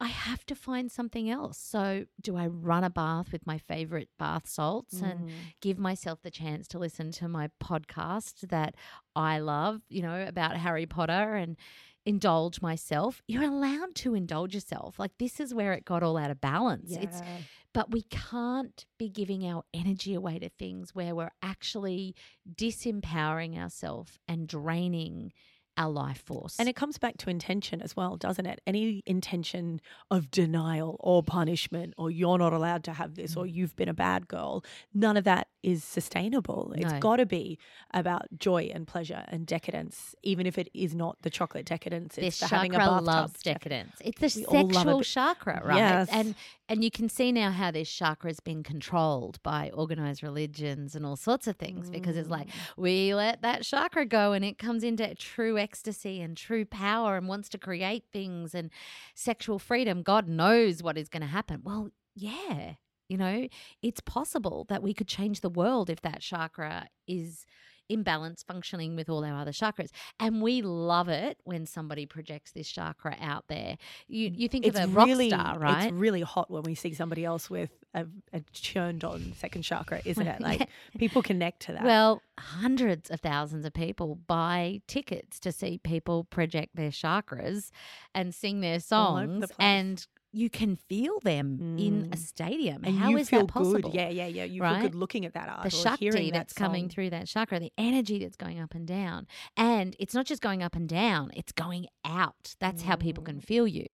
I 0.00 0.08
have 0.08 0.44
to 0.46 0.54
find 0.54 0.90
something 0.90 1.30
else. 1.30 1.56
So 1.56 2.04
do 2.20 2.36
I 2.36 2.46
run 2.48 2.84
a 2.84 2.90
bath 2.90 3.32
with 3.32 3.46
my 3.46 3.58
favorite 3.58 4.08
bath 4.18 4.46
salts 4.48 5.00
and 5.00 5.20
Mm. 5.30 5.32
give 5.60 5.78
myself 5.78 6.20
the 6.22 6.30
chance 6.30 6.66
to 6.68 6.78
listen 6.78 7.10
to 7.12 7.28
my 7.28 7.48
podcast 7.62 8.48
that 8.48 8.74
I 9.16 9.38
love, 9.38 9.82
you 9.88 10.02
know, 10.02 10.26
about 10.26 10.56
Harry 10.56 10.84
Potter 10.86 11.36
and 11.36 11.56
indulge 12.04 12.60
myself. 12.60 13.22
You're 13.26 13.44
allowed 13.44 13.94
to 13.96 14.14
indulge 14.14 14.52
yourself. 14.54 14.98
Like 14.98 15.16
this 15.18 15.40
is 15.40 15.54
where 15.54 15.72
it 15.72 15.84
got 15.84 16.02
all 16.02 16.16
out 16.18 16.30
of 16.30 16.40
balance. 16.40 16.90
It's 16.92 17.20
Yeah. 17.20 17.38
But 17.74 17.90
we 17.90 18.02
can't 18.02 18.86
be 18.98 19.10
giving 19.10 19.46
our 19.46 19.64
energy 19.74 20.14
away 20.14 20.38
to 20.38 20.48
things 20.48 20.94
where 20.94 21.14
we're 21.14 21.32
actually 21.42 22.14
disempowering 22.54 23.58
ourselves 23.58 24.18
and 24.26 24.48
draining 24.48 25.32
our 25.76 25.90
life 25.90 26.22
force. 26.24 26.56
And 26.58 26.68
it 26.68 26.76
comes 26.76 26.98
back 26.98 27.16
to 27.18 27.30
intention 27.30 27.80
as 27.82 27.96
well, 27.96 28.16
doesn't 28.16 28.46
it? 28.46 28.60
Any 28.66 29.02
intention 29.06 29.80
of 30.10 30.30
denial 30.30 30.96
or 31.00 31.22
punishment 31.22 31.94
or 31.98 32.10
you're 32.10 32.38
not 32.38 32.52
allowed 32.52 32.84
to 32.84 32.92
have 32.92 33.14
this 33.14 33.34
Mm. 33.34 33.38
or 33.40 33.46
you've 33.46 33.74
been 33.76 33.88
a 33.88 33.94
bad 33.94 34.28
girl, 34.28 34.64
none 34.92 35.16
of 35.16 35.24
that 35.24 35.48
is 35.62 35.82
sustainable. 35.82 36.72
It's 36.76 36.92
No. 36.92 36.98
got 37.00 37.16
to 37.16 37.26
be 37.26 37.58
about 37.92 38.26
joy 38.38 38.70
and 38.74 38.86
pleasure 38.86 39.24
and 39.28 39.46
decadence, 39.46 40.14
even 40.22 40.46
if 40.46 40.58
it 40.58 40.68
is 40.74 40.94
not 40.94 41.16
the 41.22 41.30
chocolate 41.30 41.64
decadence. 41.66 42.14
this 42.16 42.26
It's 42.26 42.38
the 42.40 42.46
having 42.54 42.74
a 42.74 42.78
chakra 42.78 43.00
loves 43.00 43.42
decadence. 43.42 43.96
It's 44.00 44.20
the 44.20 44.40
We 44.40 44.72
sexual 44.72 45.02
chakra, 45.02 45.62
right? 45.64 45.76
Yes. 45.78 46.08
And 46.12 46.34
and 46.66 46.82
you 46.82 46.90
can 46.90 47.10
see 47.10 47.30
now 47.30 47.50
how 47.50 47.70
this 47.70 47.90
chakra 47.90 48.30
has 48.30 48.40
been 48.40 48.62
controlled 48.62 49.42
by 49.42 49.70
organized 49.74 50.22
religions 50.22 50.94
and 50.94 51.04
all 51.04 51.16
sorts 51.16 51.46
of 51.46 51.56
things 51.56 51.90
because 51.90 52.16
it's 52.16 52.28
Mm. 52.28 52.30
like 52.32 52.48
we 52.78 53.14
let 53.14 53.42
that 53.42 53.62
chakra 53.64 54.06
go 54.06 54.32
and 54.32 54.44
it 54.44 54.56
comes 54.56 54.82
into 54.82 55.14
true 55.14 55.58
ecstasy 55.64 56.20
and 56.20 56.36
true 56.36 56.66
power 56.66 57.16
and 57.16 57.26
wants 57.26 57.48
to 57.48 57.58
create 57.58 58.04
things 58.12 58.54
and 58.54 58.70
sexual 59.14 59.58
freedom. 59.58 60.02
God 60.02 60.28
knows 60.28 60.82
what 60.82 60.98
is 60.98 61.08
going 61.08 61.22
to 61.22 61.26
happen. 61.26 61.62
Well, 61.64 61.88
yeah. 62.14 62.74
You 63.08 63.18
know, 63.18 63.48
it's 63.82 64.00
possible 64.00 64.66
that 64.68 64.82
we 64.82 64.94
could 64.94 65.08
change 65.08 65.40
the 65.40 65.50
world 65.50 65.90
if 65.90 66.00
that 66.02 66.20
chakra 66.20 66.88
is 67.06 67.44
in 67.88 68.02
balance, 68.02 68.42
functioning 68.42 68.96
with 68.96 69.08
all 69.08 69.24
our 69.24 69.36
other 69.36 69.52
chakras. 69.52 69.90
And 70.18 70.42
we 70.42 70.62
love 70.62 71.08
it 71.08 71.38
when 71.44 71.66
somebody 71.66 72.06
projects 72.06 72.52
this 72.52 72.68
chakra 72.68 73.16
out 73.20 73.44
there. 73.48 73.76
You 74.08 74.30
mm. 74.30 74.38
you 74.38 74.48
think 74.48 74.66
It's 74.66 74.78
of 74.78 74.84
a 74.84 74.88
rock 74.88 75.06
really, 75.06 75.28
star, 75.28 75.58
right? 75.58 75.84
It's 75.84 75.92
really 75.92 76.22
hot 76.22 76.50
when 76.50 76.62
we 76.62 76.74
see 76.74 76.94
somebody 76.94 77.24
else 77.24 77.50
with 77.50 77.70
a, 77.94 78.06
a 78.32 78.40
churned 78.52 79.04
on 79.04 79.32
second 79.36 79.62
chakra, 79.62 80.00
isn't 80.04 80.26
it? 80.26 80.40
Like 80.40 80.68
people 80.98 81.22
connect 81.22 81.60
to 81.62 81.72
that. 81.72 81.84
Well, 81.84 82.22
hundreds 82.38 83.10
of 83.10 83.20
thousands 83.20 83.64
of 83.64 83.72
people 83.72 84.16
buy 84.26 84.80
tickets 84.86 85.38
to 85.40 85.52
see 85.52 85.78
people 85.78 86.24
project 86.24 86.76
their 86.76 86.90
chakras 86.90 87.70
and 88.14 88.34
sing 88.34 88.60
their 88.60 88.74
over 88.74 88.78
the 88.78 88.84
songs, 88.84 89.52
and 89.58 90.06
you 90.34 90.50
can 90.50 90.76
feel 90.76 91.20
them 91.20 91.76
in 91.78 92.08
a 92.12 92.16
Mm. 92.16 92.18
stadium. 92.18 92.84
and 92.84 92.98
How 92.98 93.16
is 93.16 93.30
that 93.30 93.48
possible? 93.48 93.90
good. 93.90 93.94
Yeah, 93.94 94.08
yeah, 94.08 94.26
yeah. 94.26 94.44
You 94.44 94.62
right? 94.62 94.80
feel 94.80 94.90
good 94.90 94.94
looking 94.94 95.24
at 95.24 95.32
that 95.34 95.48
art 95.48 95.62
the 95.62 95.70
shakti 95.70 96.06
hearing 96.06 96.26
that 96.32 96.38
that's 96.48 96.52
coming 96.52 96.88
through 96.88 97.10
that 97.10 97.26
chakra, 97.26 97.60
the 97.60 97.72
energy 97.78 98.18
that's 98.18 98.36
going 98.36 98.58
up 98.60 98.74
and 98.74 98.86
down. 98.86 99.26
And 99.56 99.94
it's 99.98 100.14
not 100.14 100.26
just 100.26 100.42
going 100.42 100.62
up 100.62 100.74
and 100.74 100.88
down, 100.88 101.30
it's 101.34 101.52
going 101.52 101.86
out. 102.04 102.54
That's 102.58 102.82
how 102.82 102.96
people 102.96 103.22
can 103.22 103.36
Mm. 103.36 103.44
feel 103.44 103.66
you. 103.66 103.86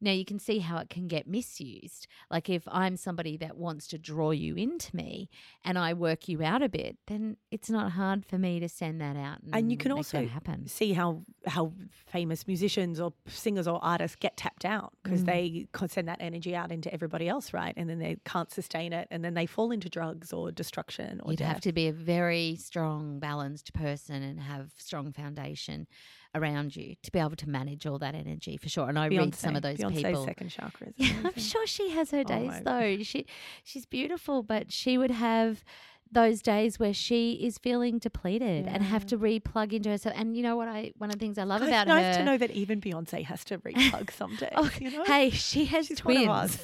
Now 0.00 0.10
you 0.12 0.24
can 0.24 0.38
see 0.38 0.58
how 0.58 0.76
it 0.78 0.90
can 0.90 1.08
get 1.08 1.26
misused. 1.26 2.06
Like 2.30 2.50
if 2.50 2.62
I'm 2.68 2.96
somebody 2.96 3.36
that 3.38 3.56
wants 3.56 3.86
to 3.88 3.98
draw 3.98 4.30
you 4.30 4.54
into 4.54 4.94
me 4.94 5.30
and 5.64 5.78
I 5.78 5.94
work 5.94 6.28
you 6.28 6.42
out 6.42 6.62
a 6.62 6.68
bit, 6.68 6.98
then 7.06 7.36
it's 7.50 7.70
not 7.70 7.92
hard 7.92 8.26
for 8.26 8.36
me 8.38 8.60
to 8.60 8.68
send 8.68 9.00
that 9.00 9.16
out 9.16 9.40
and, 9.42 9.54
and 9.54 9.70
you 9.70 9.78
can 9.78 9.92
also 9.92 10.26
happen. 10.26 10.66
see 10.66 10.92
how 10.92 11.22
how 11.46 11.72
famous 12.06 12.46
musicians 12.46 13.00
or 13.00 13.12
singers 13.26 13.66
or 13.66 13.82
artists 13.82 14.16
get 14.16 14.36
tapped 14.36 14.64
out 14.64 14.92
because 15.02 15.22
Mm. 15.22 15.26
they 15.26 15.66
send 15.88 16.08
that 16.08 16.18
energy 16.20 16.54
out 16.54 16.70
into 16.72 16.92
everybody 16.92 17.28
else, 17.28 17.52
right? 17.54 17.72
And 17.76 17.88
then 17.88 17.98
they 17.98 18.16
can't 18.24 18.50
sustain 18.50 18.92
it, 18.92 19.08
and 19.10 19.24
then 19.24 19.34
they 19.34 19.46
fall 19.46 19.70
into 19.70 19.88
drugs 19.88 20.32
or 20.32 20.50
destruction 20.52 21.20
or 21.24 21.32
You'd 21.32 21.38
death. 21.38 21.48
have 21.48 21.60
to 21.62 21.72
be 21.72 21.86
a 21.88 21.92
very 21.92 22.56
strong, 22.56 23.18
balanced 23.18 23.72
person 23.72 24.22
and 24.22 24.40
have 24.40 24.72
strong 24.76 25.12
foundation 25.12 25.86
around 26.36 26.76
you 26.76 26.94
to 27.02 27.10
be 27.10 27.18
able 27.18 27.36
to 27.36 27.48
manage 27.48 27.86
all 27.86 27.98
that 27.98 28.14
energy 28.14 28.56
for 28.56 28.68
sure. 28.68 28.88
And 28.88 28.98
I 28.98 29.06
read 29.06 29.34
some 29.34 29.56
of 29.56 29.62
those 29.62 29.78
Beyonce's 29.78 30.02
people. 30.02 30.24
second 30.24 30.48
chakra. 30.50 30.88
Yeah, 30.96 31.12
I'm 31.24 31.38
sure 31.40 31.66
she 31.66 31.90
has 31.90 32.10
her 32.10 32.20
Oh 32.20 32.24
days 32.24 32.48
my 32.48 32.62
though. 32.62 33.02
She 33.02 33.26
she's 33.64 33.86
beautiful, 33.86 34.42
but 34.42 34.72
she 34.72 34.98
would 34.98 35.10
have 35.10 35.64
those 36.12 36.40
days 36.40 36.78
where 36.78 36.94
she 36.94 37.32
is 37.32 37.58
feeling 37.58 37.98
depleted 37.98 38.66
and 38.68 38.80
have 38.84 39.04
to 39.06 39.16
re-plug 39.16 39.74
into 39.74 39.88
herself. 39.90 40.14
And 40.16 40.36
you 40.36 40.42
know 40.42 40.54
what 40.56 40.68
I 40.68 40.92
one 40.98 41.10
of 41.10 41.14
the 41.16 41.18
things 41.18 41.36
I 41.38 41.42
love 41.42 41.62
It's 41.62 41.68
about 41.68 41.88
nice 41.88 42.02
her. 42.02 42.08
Nice 42.10 42.16
to 42.18 42.24
know 42.24 42.38
that 42.38 42.50
even 42.52 42.80
Beyonce 42.80 43.24
has 43.24 43.44
to 43.46 43.58
replug 43.58 44.12
some 44.12 44.36
days. 44.40 44.50
Oh, 44.54 44.70
you 44.80 44.90
know? 44.92 45.04
Hey, 45.04 45.30
she 45.30 45.64
has 45.66 45.86
She's 45.88 45.98
twins. 45.98 46.28
us. 46.28 46.58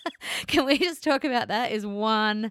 Can 0.46 0.64
we 0.64 0.78
just 0.78 1.04
talk 1.04 1.24
about 1.24 1.48
that? 1.48 1.72
Is 1.72 1.84
one 1.86 2.50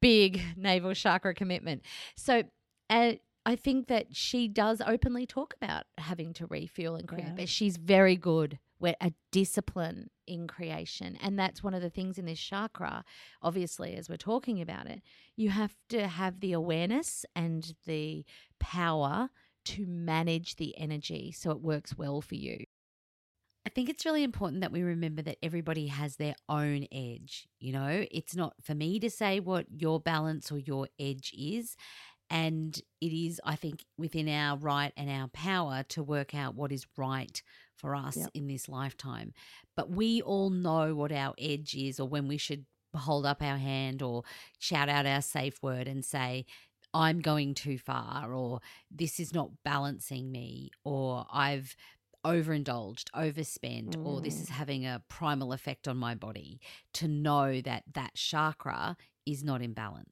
big 0.00 0.40
navel 0.56 0.94
chakra 0.94 1.34
commitment. 1.34 1.82
So, 2.16 2.42
uh, 2.90 3.12
I 3.48 3.56
think 3.56 3.86
that 3.88 4.14
she 4.14 4.46
does 4.46 4.82
openly 4.86 5.24
talk 5.24 5.54
about 5.54 5.84
having 5.96 6.34
to 6.34 6.46
refuel 6.46 6.96
and 6.96 7.08
create, 7.08 7.28
Yeah. 7.28 7.34
but 7.34 7.48
she's 7.48 7.78
very 7.78 8.14
good 8.14 8.58
with 8.78 8.94
a 9.00 9.14
discipline 9.32 10.10
in 10.26 10.46
creation. 10.46 11.16
And 11.22 11.38
that's 11.38 11.62
one 11.62 11.72
of 11.72 11.80
the 11.80 11.88
things 11.88 12.18
in 12.18 12.26
this 12.26 12.38
chakra, 12.38 13.06
obviously, 13.40 13.96
as 13.96 14.10
we're 14.10 14.18
talking 14.18 14.60
about 14.60 14.86
it, 14.86 15.00
you 15.34 15.48
have 15.48 15.74
to 15.88 16.08
have 16.08 16.40
the 16.40 16.52
awareness 16.52 17.24
and 17.34 17.74
the 17.86 18.26
power 18.60 19.30
to 19.64 19.86
manage 19.86 20.56
the 20.56 20.76
energy 20.76 21.32
so 21.32 21.50
it 21.50 21.62
works 21.62 21.96
well 21.96 22.20
for 22.20 22.34
you. 22.34 22.66
I 23.64 23.70
think 23.70 23.88
it's 23.88 24.04
really 24.04 24.24
important 24.24 24.60
that 24.60 24.72
we 24.72 24.82
remember 24.82 25.22
that 25.22 25.38
everybody 25.42 25.86
has 25.86 26.16
their 26.16 26.34
own 26.50 26.86
edge. 26.92 27.48
You 27.58 27.72
know, 27.72 28.04
it's 28.10 28.36
not 28.36 28.54
for 28.62 28.74
me 28.74 29.00
to 29.00 29.08
say 29.10 29.40
what 29.40 29.66
your 29.74 30.00
balance 30.00 30.52
or 30.52 30.58
your 30.58 30.88
edge 30.98 31.32
is. 31.36 31.76
And 32.30 32.80
it 33.00 33.12
is, 33.12 33.40
I 33.44 33.56
think, 33.56 33.84
within 33.96 34.28
our 34.28 34.56
right 34.58 34.92
and 34.96 35.08
our 35.10 35.28
power 35.28 35.84
to 35.90 36.02
work 36.02 36.34
out 36.34 36.54
what 36.54 36.72
is 36.72 36.86
right 36.96 37.42
for 37.76 37.94
us 37.94 38.16
Yep. 38.16 38.30
in 38.34 38.48
this 38.48 38.68
lifetime. 38.68 39.32
But 39.76 39.90
we 39.90 40.20
all 40.20 40.50
know 40.50 40.94
what 40.94 41.12
our 41.12 41.34
edge 41.38 41.74
is 41.74 41.98
or 41.98 42.08
when 42.08 42.28
we 42.28 42.36
should 42.36 42.66
hold 42.94 43.24
up 43.24 43.42
our 43.42 43.58
hand 43.58 44.02
or 44.02 44.24
shout 44.58 44.88
out 44.88 45.06
our 45.06 45.22
safe 45.22 45.62
word 45.62 45.86
and 45.88 46.04
say, 46.04 46.44
I'm 46.94 47.20
going 47.20 47.54
too 47.54 47.78
far, 47.78 48.32
or 48.32 48.60
this 48.90 49.20
is 49.20 49.34
not 49.34 49.50
balancing 49.62 50.32
me, 50.32 50.70
or 50.84 51.26
I've 51.30 51.76
overindulged, 52.24 53.10
overspent, 53.14 53.96
or 54.02 54.20
this 54.20 54.36
mm. 54.36 54.42
is 54.42 54.48
having 54.48 54.86
a 54.86 55.02
primal 55.08 55.52
effect 55.52 55.86
on 55.86 55.98
my 55.98 56.14
body, 56.14 56.60
to 56.94 57.06
know 57.06 57.60
that 57.60 57.84
that 57.92 58.14
chakra 58.14 58.96
is 59.26 59.44
not 59.44 59.60
in 59.62 59.74
balance. 59.74 60.10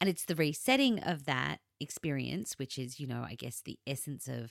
And 0.00 0.10
it's 0.10 0.24
the 0.24 0.34
resetting 0.34 1.00
of 1.00 1.24
that 1.26 1.58
experience, 1.80 2.54
which 2.58 2.78
is, 2.78 3.00
you 3.00 3.06
know, 3.06 3.24
I 3.26 3.34
guess 3.34 3.62
the 3.64 3.78
essence 3.86 4.28
of 4.28 4.50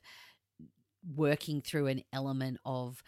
working 1.16 1.62
through 1.62 1.88
an 1.88 2.02
element 2.12 2.58
of 2.66 3.04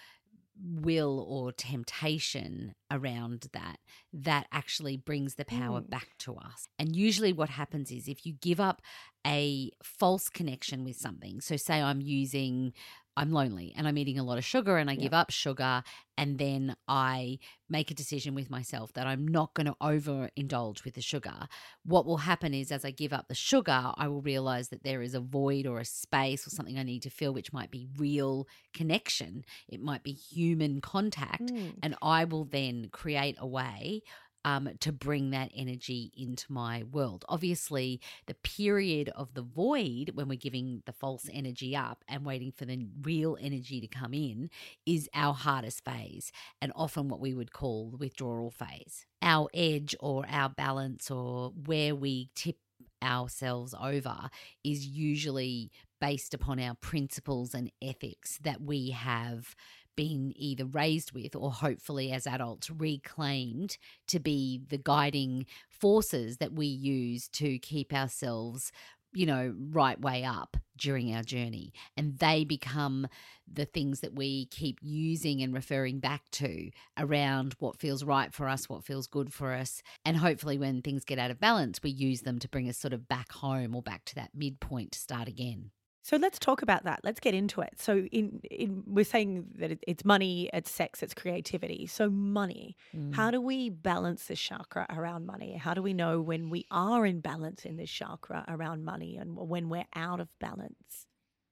will 0.60 1.26
or 1.28 1.52
temptation 1.52 2.73
around 2.89 3.47
that 3.54 3.78
that 4.12 4.47
actually 4.52 4.97
brings 4.97 5.36
the 5.36 5.45
power 5.45 5.82
mm. 5.82 5.89
back 5.89 6.10
to 6.19 6.36
us. 6.36 6.67
And 6.80 6.95
usually 6.95 7.34
what 7.34 7.50
happens 7.50 7.91
is 7.91 8.08
if 8.08 8.26
you 8.26 8.34
give 8.34 8.60
up 8.60 8.82
a 9.26 9.71
false 9.84 10.30
connection 10.30 10.84
with 10.84 10.95
something, 10.95 11.41
so 11.41 11.58
say 11.58 11.82
I'm 11.82 12.02
using 12.02 12.73
I'm 13.17 13.32
lonely 13.32 13.73
and 13.75 13.88
I'm 13.88 13.97
eating 13.97 14.19
a 14.19 14.23
lot 14.23 14.38
of 14.38 14.45
sugar 14.45 14.77
and 14.77 14.91
I 14.91 14.95
give 14.95 15.13
up 15.13 15.32
sugar 15.32 15.82
and 16.19 16.38
then 16.38 16.75
I 16.88 17.39
make 17.67 17.89
a 17.89 17.95
decision 17.95 18.36
with 18.36 18.51
myself 18.51 18.93
that 18.93 19.08
I'm 19.08 19.27
not 19.27 19.56
going 19.56 19.65
to 19.65 19.75
overindulge 19.82 20.84
with 20.86 20.93
the 20.93 21.01
sugar. 21.01 21.47
What 21.84 22.06
will 22.06 22.17
happen 22.17 22.53
is 22.53 22.71
as 22.71 22.86
I 22.86 22.91
give 22.91 23.13
up 23.13 23.27
the 23.27 23.36
sugar, 23.36 23.91
I 23.95 24.08
will 24.08 24.21
realize 24.21 24.69
that 24.69 24.84
there 24.84 25.01
is 25.01 25.15
a 25.15 25.19
void 25.19 25.65
or 25.65 25.80
a 25.80 25.86
space 25.86 26.45
or 26.45 26.51
something 26.51 26.77
I 26.77 26.84
need 26.84 27.01
to 27.03 27.10
fill 27.10 27.34
which 27.34 27.51
might 27.51 27.71
be 27.71 27.88
real 27.97 28.47
connection. 28.71 29.43
It 29.67 29.82
might 29.82 30.03
be 30.03 30.13
human 30.13 30.80
contact 30.80 31.51
mm. 31.51 31.73
and 31.82 31.95
I 32.03 32.23
will 32.25 32.45
then 32.45 32.89
create 32.91 33.36
a 33.39 33.47
way 33.47 34.03
um, 34.45 34.69
to 34.80 34.91
bring 34.91 35.32
that 35.32 35.52
energy 35.56 36.12
into 36.15 36.52
my 36.52 36.84
world. 36.84 37.26
Obviously, 37.28 38.00
the 38.28 38.34
period 38.34 39.10
of 39.10 39.34
the 39.34 39.41
void 39.41 40.12
when 40.13 40.28
we're 40.28 40.38
giving 40.38 40.84
the 40.86 40.93
false 40.93 41.28
energy 41.32 41.76
up 41.76 42.04
and 42.08 42.26
waiting 42.26 42.52
for 42.52 42.65
the 42.65 42.88
real 43.02 43.38
energy 43.41 43.82
to 43.82 43.88
come 43.88 44.13
in 44.13 44.50
is 44.86 45.10
our 45.13 45.34
hardest 45.34 45.84
phase 45.84 46.32
and 46.62 46.71
often 46.76 47.10
what 47.10 47.19
we 47.19 47.34
would 47.34 47.52
call 47.52 47.89
the 47.89 47.97
withdrawal 47.97 48.52
phase. 48.52 49.06
Our 49.21 49.50
edge 49.54 49.95
or 50.00 50.26
our 50.30 50.50
balance 50.50 51.12
or 51.12 51.52
where 51.65 51.95
we 51.95 52.30
tip 52.36 52.58
ourselves 53.04 53.76
over 53.80 54.30
is 54.63 54.86
usually 54.86 55.71
based 56.00 56.34
upon 56.34 56.60
our 56.60 56.76
principles 56.76 57.54
and 57.54 57.71
ethics 57.82 58.39
that 58.43 58.62
we 58.62 58.91
have 58.91 59.56
been 59.97 60.31
either 60.38 60.63
raised 60.63 61.12
with 61.12 61.36
or 61.36 61.51
hopefully 61.51 62.13
as 62.13 62.25
adults 62.25 62.69
reclaimed 62.69 63.77
to 64.07 64.19
be 64.19 64.62
the 64.69 64.77
guiding 64.77 65.45
forces 65.67 66.38
that 66.38 66.53
we 66.53 66.65
use 66.65 67.27
to 67.27 67.60
keep 67.60 67.93
ourselves 67.93 68.71
you 69.13 69.25
know 69.25 69.53
right 69.71 69.99
way 69.99 70.23
up 70.23 70.57
during 70.77 71.13
our 71.15 71.23
journey. 71.23 71.73
And 71.95 72.19
they 72.19 72.43
become 72.43 73.07
the 73.51 73.65
things 73.65 74.01
that 74.01 74.13
we 74.13 74.45
keep 74.47 74.77
using 74.81 75.41
and 75.41 75.53
referring 75.53 75.99
back 75.99 76.29
to 76.33 76.69
around 76.97 77.55
what 77.57 77.79
feels 77.79 78.03
right 78.03 78.31
for 78.31 78.47
us 78.47 78.69
what 78.69 78.86
feels 78.86 79.07
good 79.07 79.33
for 79.33 79.53
us. 79.53 79.81
And 80.05 80.17
hopefully 80.17 80.57
when 80.57 80.81
things 80.81 81.03
get 81.03 81.19
out 81.19 81.31
of 81.31 81.39
balance 81.39 81.81
we 81.81 81.89
use 81.89 82.21
them 82.21 82.39
to 82.39 82.47
bring 82.47 82.69
us 82.69 82.77
sort 82.77 82.93
of 82.93 83.07
back 83.07 83.31
home 83.31 83.75
or 83.75 83.81
back 83.81 84.05
to 84.05 84.15
that 84.15 84.31
midpoint 84.36 84.91
to 84.91 84.99
start 84.99 85.27
again 85.27 85.71
So 86.08 86.15
let's 86.15 86.39
talk 86.39 86.62
about 86.62 86.86
that. 86.86 87.02
Let's 87.04 87.20
get 87.20 87.34
into 87.34 87.60
it. 87.60 87.74
So 87.76 87.98
in, 88.13 88.39
in 88.50 88.82
we're 88.88 89.04
saying 89.04 89.43
that 89.56 89.72
it, 89.72 89.84
it's 89.86 90.06
money, 90.06 90.50
it's 90.54 90.72
sex, 90.72 91.04
it's 91.04 91.13
creativity. 91.13 91.86
So 91.86 92.10
money. 92.10 92.78
How 93.12 93.30
do 93.30 93.41
we 93.41 93.70
balance 93.70 94.24
this 94.24 94.39
chakra 94.39 94.86
around 94.89 95.26
money? 95.26 95.58
How 95.58 95.74
do 95.74 95.82
we 95.82 95.93
know 95.93 96.22
when 96.22 96.50
we 96.50 96.65
are 96.72 97.06
in 97.06 97.20
balance 97.20 97.65
in 97.65 97.76
this 97.76 97.89
chakra 97.89 98.46
around 98.48 98.86
money 98.86 99.17
and 99.17 99.36
when 99.36 99.67
we're 99.67 99.84
out 99.98 100.22
of 100.22 100.30
balance? 100.39 101.08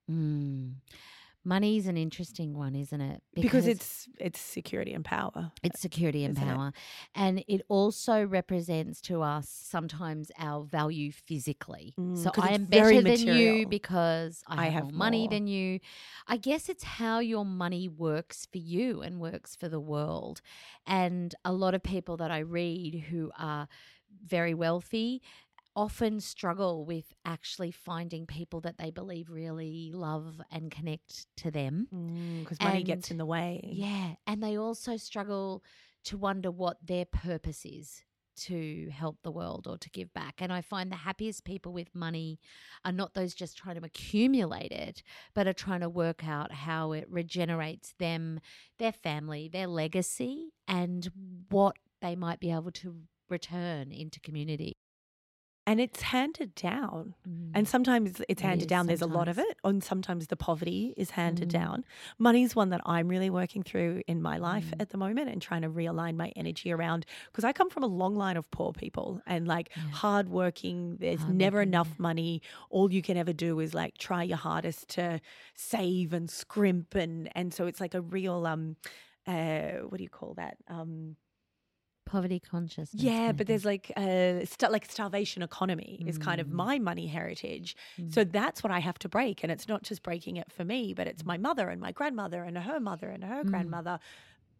mm. 0.10 0.76
Money's 1.46 1.88
an 1.88 1.96
interesting 1.96 2.54
one 2.58 2.76
isn't 2.76 3.00
it 3.00 3.22
Because, 3.34 3.68
it's 3.68 4.08
it's 4.20 4.40
security 4.40 4.94
and 4.94 5.06
power. 5.06 5.52
It's 5.64 5.80
security 5.80 6.24
and 6.24 6.36
isn't 6.38 6.50
it? 6.50 6.56
power. 6.56 6.74
And 7.14 7.44
it 7.48 7.62
also 7.70 8.24
represents 8.26 9.00
to 9.02 9.22
us 9.22 9.48
sometimes 9.50 10.32
our 10.40 10.64
value 10.64 11.12
physically. 11.12 11.94
Mm, 12.00 12.18
so 12.18 12.32
I 12.38 12.52
am 12.54 12.66
better 12.66 13.02
than 13.02 13.20
you 13.20 13.68
because 13.68 14.44
I 14.48 14.64
I 14.64 14.66
have, 14.66 14.74
have 14.74 14.84
more 14.86 14.92
money 14.94 15.20
more. 15.22 15.30
than 15.30 15.48
you. 15.48 15.80
I 16.28 16.38
guess 16.38 16.70
it's 16.70 16.84
how 16.84 17.20
your 17.20 17.46
money 17.46 17.88
works 17.88 18.48
for 18.52 18.58
you 18.58 19.02
and 19.02 19.20
works 19.20 19.56
for 19.56 19.70
the 19.70 19.80
world. 19.80 20.42
And 20.88 21.34
a 21.46 21.54
lot 21.54 21.74
of 21.76 21.84
people 21.84 22.18
that 22.18 22.32
I 22.32 22.40
read 22.40 22.96
who 23.10 23.32
are 23.38 23.68
very 24.26 24.54
wealthy 24.54 25.22
often 25.76 26.20
struggle 26.20 26.86
with 26.86 27.14
actually 27.26 27.72
finding 27.72 28.26
people 28.26 28.62
that 28.62 28.78
they 28.78 28.92
believe 28.92 29.30
really 29.30 29.92
love 29.94 30.42
and 30.52 30.72
connect 30.72 31.28
to 31.38 31.52
them. 31.52 31.88
Mm, 31.94 32.42
because 32.42 32.60
money 32.62 32.84
gets 32.84 33.12
in 33.12 33.18
the 33.18 33.26
way. 33.26 33.62
Yeah. 33.64 34.14
And 34.26 34.42
they 34.42 34.58
also 34.58 34.98
struggle 34.98 35.64
to 36.06 36.18
wonder 36.18 36.52
what 36.52 36.78
their 36.86 37.06
purpose 37.06 37.66
is 37.66 38.04
to 38.36 38.90
help 38.90 39.18
the 39.24 39.32
world 39.32 39.66
or 39.68 39.78
to 39.78 39.90
give 39.90 40.14
back. 40.14 40.36
And 40.40 40.52
I 40.52 40.62
find 40.62 40.92
the 40.92 40.98
happiest 40.98 41.46
people 41.46 41.74
with 41.74 41.96
money 41.96 42.40
are 42.84 42.92
not 42.92 43.14
those 43.14 43.34
just 43.34 43.58
trying 43.58 43.80
to 43.80 43.86
accumulate 43.86 44.72
it, 44.72 45.04
but 45.34 45.48
are 45.48 45.54
trying 45.54 45.82
to 45.82 45.90
work 45.90 46.28
out 46.28 46.52
how 46.52 46.92
it 46.92 47.08
regenerates 47.10 47.94
them, 47.98 48.40
their 48.78 48.92
family, 48.92 49.50
their 49.52 49.68
legacy, 49.68 50.52
and 50.68 51.10
what 51.50 51.78
they 52.02 52.16
might 52.16 52.40
be 52.40 52.52
able 52.52 52.72
to 52.72 52.96
return 53.30 53.92
into 53.92 54.20
community. 54.20 54.74
And 55.68 55.82
it's 55.82 56.02
handed 56.04 56.54
down. 56.54 57.16
Mm. 57.28 57.52
And 57.56 57.68
sometimes 57.68 58.10
it's 58.12 58.22
It 58.30 58.40
handed 58.42 58.66
is 58.66 58.68
down. 58.68 58.86
There's 58.86 59.02
a 59.02 59.08
lot 59.08 59.28
of 59.28 59.40
it. 59.40 59.58
And 59.64 59.84
sometimes 59.84 60.28
the 60.28 60.38
poverty 60.38 60.94
is 60.96 61.10
handed 61.12 61.50
Mm. 61.50 61.54
down. 61.54 61.86
Money's 62.20 62.56
one 62.56 62.70
that 62.70 62.82
I'm 62.86 63.08
really 63.08 63.32
working 63.32 63.64
through 63.64 64.04
in 64.08 64.22
my 64.22 64.38
life 64.38 64.70
Mm. 64.72 64.82
at 64.82 64.90
the 64.90 64.98
moment 65.00 65.30
and 65.30 65.42
trying 65.42 65.64
to 65.64 65.70
realign 65.70 66.16
my 66.18 66.30
energy 66.36 66.72
around 66.72 67.08
because 67.32 67.44
I 67.44 67.52
come 67.52 67.72
from 67.72 67.82
a 67.84 67.88
long 67.88 68.16
line 68.16 68.38
of 68.38 68.50
poor 68.52 68.74
people 68.74 69.22
and 69.26 69.48
like 69.48 69.72
hardworking. 69.92 70.98
There's 70.98 71.26
never 71.26 71.58
Hardworking, 71.58 71.70
enough 71.70 72.00
money. 72.00 72.42
All 72.70 72.92
you 72.94 73.02
can 73.02 73.18
ever 73.18 73.34
do 73.34 73.60
is 73.60 73.74
like 73.74 73.98
try 73.98 74.22
your 74.24 74.38
hardest 74.38 74.90
to 74.90 75.20
save 75.56 76.14
and 76.14 76.30
scrimp 76.30 76.94
and 76.96 77.30
and 77.36 77.54
so 77.54 77.66
it's 77.66 77.82
like 77.82 77.96
a 77.96 78.02
real 78.02 78.46
um 78.46 78.76
uh 79.26 79.80
what 79.90 79.98
do 79.98 80.04
you 80.04 80.10
call 80.10 80.36
that? 80.36 80.58
Um 80.68 81.16
Poverty 82.06 82.40
consciousness. 82.40 83.02
yeah, 83.02 83.32
but 83.32 83.48
there's 83.48 83.66
like 83.66 83.92
uh 83.98 84.46
sta- 84.46 84.70
like 84.70 84.86
starvation 84.90 85.42
economy 85.42 86.04
is 86.06 86.18
kind 86.20 86.40
of 86.40 86.48
Mm. 86.48 86.52
my 86.54 86.80
money 86.80 87.08
heritage. 87.08 87.76
So 88.10 88.24
that's 88.24 88.62
what 88.64 88.72
I 88.72 88.80
have 88.80 89.00
to 89.00 89.10
break 89.10 89.42
and 89.44 89.52
it's 89.52 89.68
not 89.68 89.82
just 89.84 90.04
breaking 90.04 90.38
it 90.38 90.52
for 90.52 90.64
me, 90.64 90.94
but 90.94 91.08
it's 91.08 91.26
my 91.26 91.38
mother 91.38 91.70
and 91.70 91.82
my 91.82 91.92
grandmother 91.92 92.44
and 92.44 92.58
her 92.58 92.80
mother 92.80 93.10
and 93.10 93.24
her 93.24 93.44
Mm. 93.44 93.50
grandmother. 93.50 94.00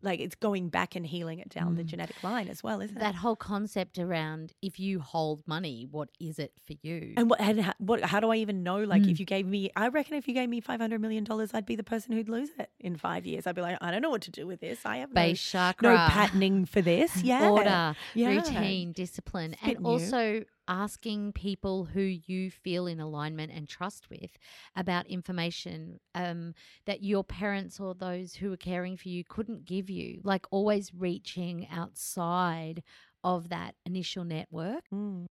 Like 0.02 0.20
it's 0.20 0.36
going 0.36 0.70
back 0.70 0.96
and 0.96 1.06
healing 1.06 1.40
it 1.40 1.50
down 1.50 1.76
the 1.76 1.84
genetic 1.84 2.22
line 2.24 2.48
as 2.48 2.62
well, 2.62 2.82
isn't 2.82 2.96
that 3.00 3.02
it? 3.02 3.14
That 3.14 3.16
whole 3.16 3.36
concept 3.36 3.98
around 3.98 4.54
if 4.62 4.80
you 4.80 5.00
hold 5.00 5.42
money, 5.48 5.88
what 5.90 6.10
is 6.20 6.38
it 6.38 6.54
for 6.66 6.74
you? 6.84 7.14
And 7.18 7.30
what, 7.30 7.40
and 7.42 7.62
how, 7.62 7.74
what 7.80 8.02
how 8.04 8.20
do 8.20 8.30
I 8.32 8.36
even 8.38 8.62
know 8.64 8.78
like 8.84 9.02
Mm. 9.04 9.12
if 9.12 9.20
you 9.20 9.26
gave 9.26 9.48
me 9.48 9.72
I 9.76 9.88
reckon 9.88 10.16
if 10.16 10.28
you 10.28 10.34
gave 10.34 10.48
me 10.50 10.60
500 10.62 11.02
million 11.02 11.24
dollars 11.24 11.52
I'd 11.54 11.66
be 11.66 11.76
the 11.76 11.84
person 11.84 12.12
who'd 12.14 12.30
lose 12.30 12.50
it 12.60 12.70
in 12.80 12.98
5 12.98 13.26
years. 13.26 13.48
I'd 13.48 13.56
be 13.56 13.62
like 13.62 13.78
I 13.82 13.90
don't 13.92 14.02
know 14.02 14.10
what 14.12 14.22
to 14.24 14.32
do 14.32 14.46
with 14.46 14.60
this. 14.60 14.86
I 14.86 14.98
have 14.98 15.10
no, 15.10 15.16
Base 15.16 15.42
chakra. 15.42 15.90
no 15.90 15.96
patterning 15.96 16.66
for 16.66 16.82
this. 16.82 17.12
Yeah. 17.24 17.50
order, 17.50 17.96
Yeah. 18.14 18.30
routine, 18.30 18.92
discipline, 18.92 19.54
It's 19.54 19.62
a 19.64 19.66
bit 19.66 19.76
and 19.78 19.84
new. 19.86 19.90
also 19.92 20.44
asking 20.68 21.34
people 21.34 21.86
who 21.86 22.02
you 22.02 22.52
feel 22.52 22.88
in 22.88 23.00
alignment 23.00 23.52
and 23.52 23.68
trust 23.68 24.10
with 24.10 24.38
about 24.76 25.08
information 25.08 26.00
um, 26.14 26.54
that 26.86 27.04
your 27.04 27.24
parents 27.24 27.80
or 27.80 27.94
those 27.94 28.36
who 28.36 28.52
are 28.54 28.58
caring 28.58 28.98
for 28.98 29.10
you 29.10 29.24
couldn't 29.24 29.66
give 29.66 29.90
you. 29.90 30.22
Like 30.24 30.46
always 30.52 30.94
reaching 30.94 31.68
outside 31.72 32.84
of 33.24 33.50
that 33.50 33.76
initial 33.86 34.24
network. 34.24 34.84
Mm. 34.94 35.26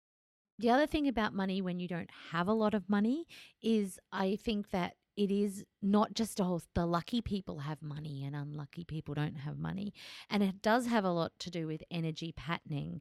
The 0.59 0.71
other 0.71 0.87
thing 0.87 1.09
about 1.09 1.35
money 1.35 1.63
when 1.63 1.81
you 1.81 1.89
don't 1.89 2.11
have 2.33 2.47
a 2.47 2.53
lot 2.53 2.75
of 2.75 2.89
money 2.89 3.27
is 3.63 3.99
I 4.13 4.37
think 4.37 4.71
that 4.71 4.95
it 5.17 5.31
is 5.31 5.65
not 5.83 6.15
just 6.15 6.41
oh 6.41 6.61
the 6.75 6.87
lucky 6.87 7.21
people 7.21 7.59
have 7.59 7.83
money 7.83 8.25
and 8.25 8.37
unlucky 8.37 8.85
people 8.85 9.15
don't 9.15 9.37
have 9.37 9.59
money 9.59 9.93
and 10.31 10.43
it 10.43 10.63
does 10.63 10.87
have 10.87 11.05
a 11.05 11.11
lot 11.11 11.33
to 11.39 11.51
do 11.51 11.67
with 11.67 11.83
energy 11.91 12.33
patterning 12.37 13.01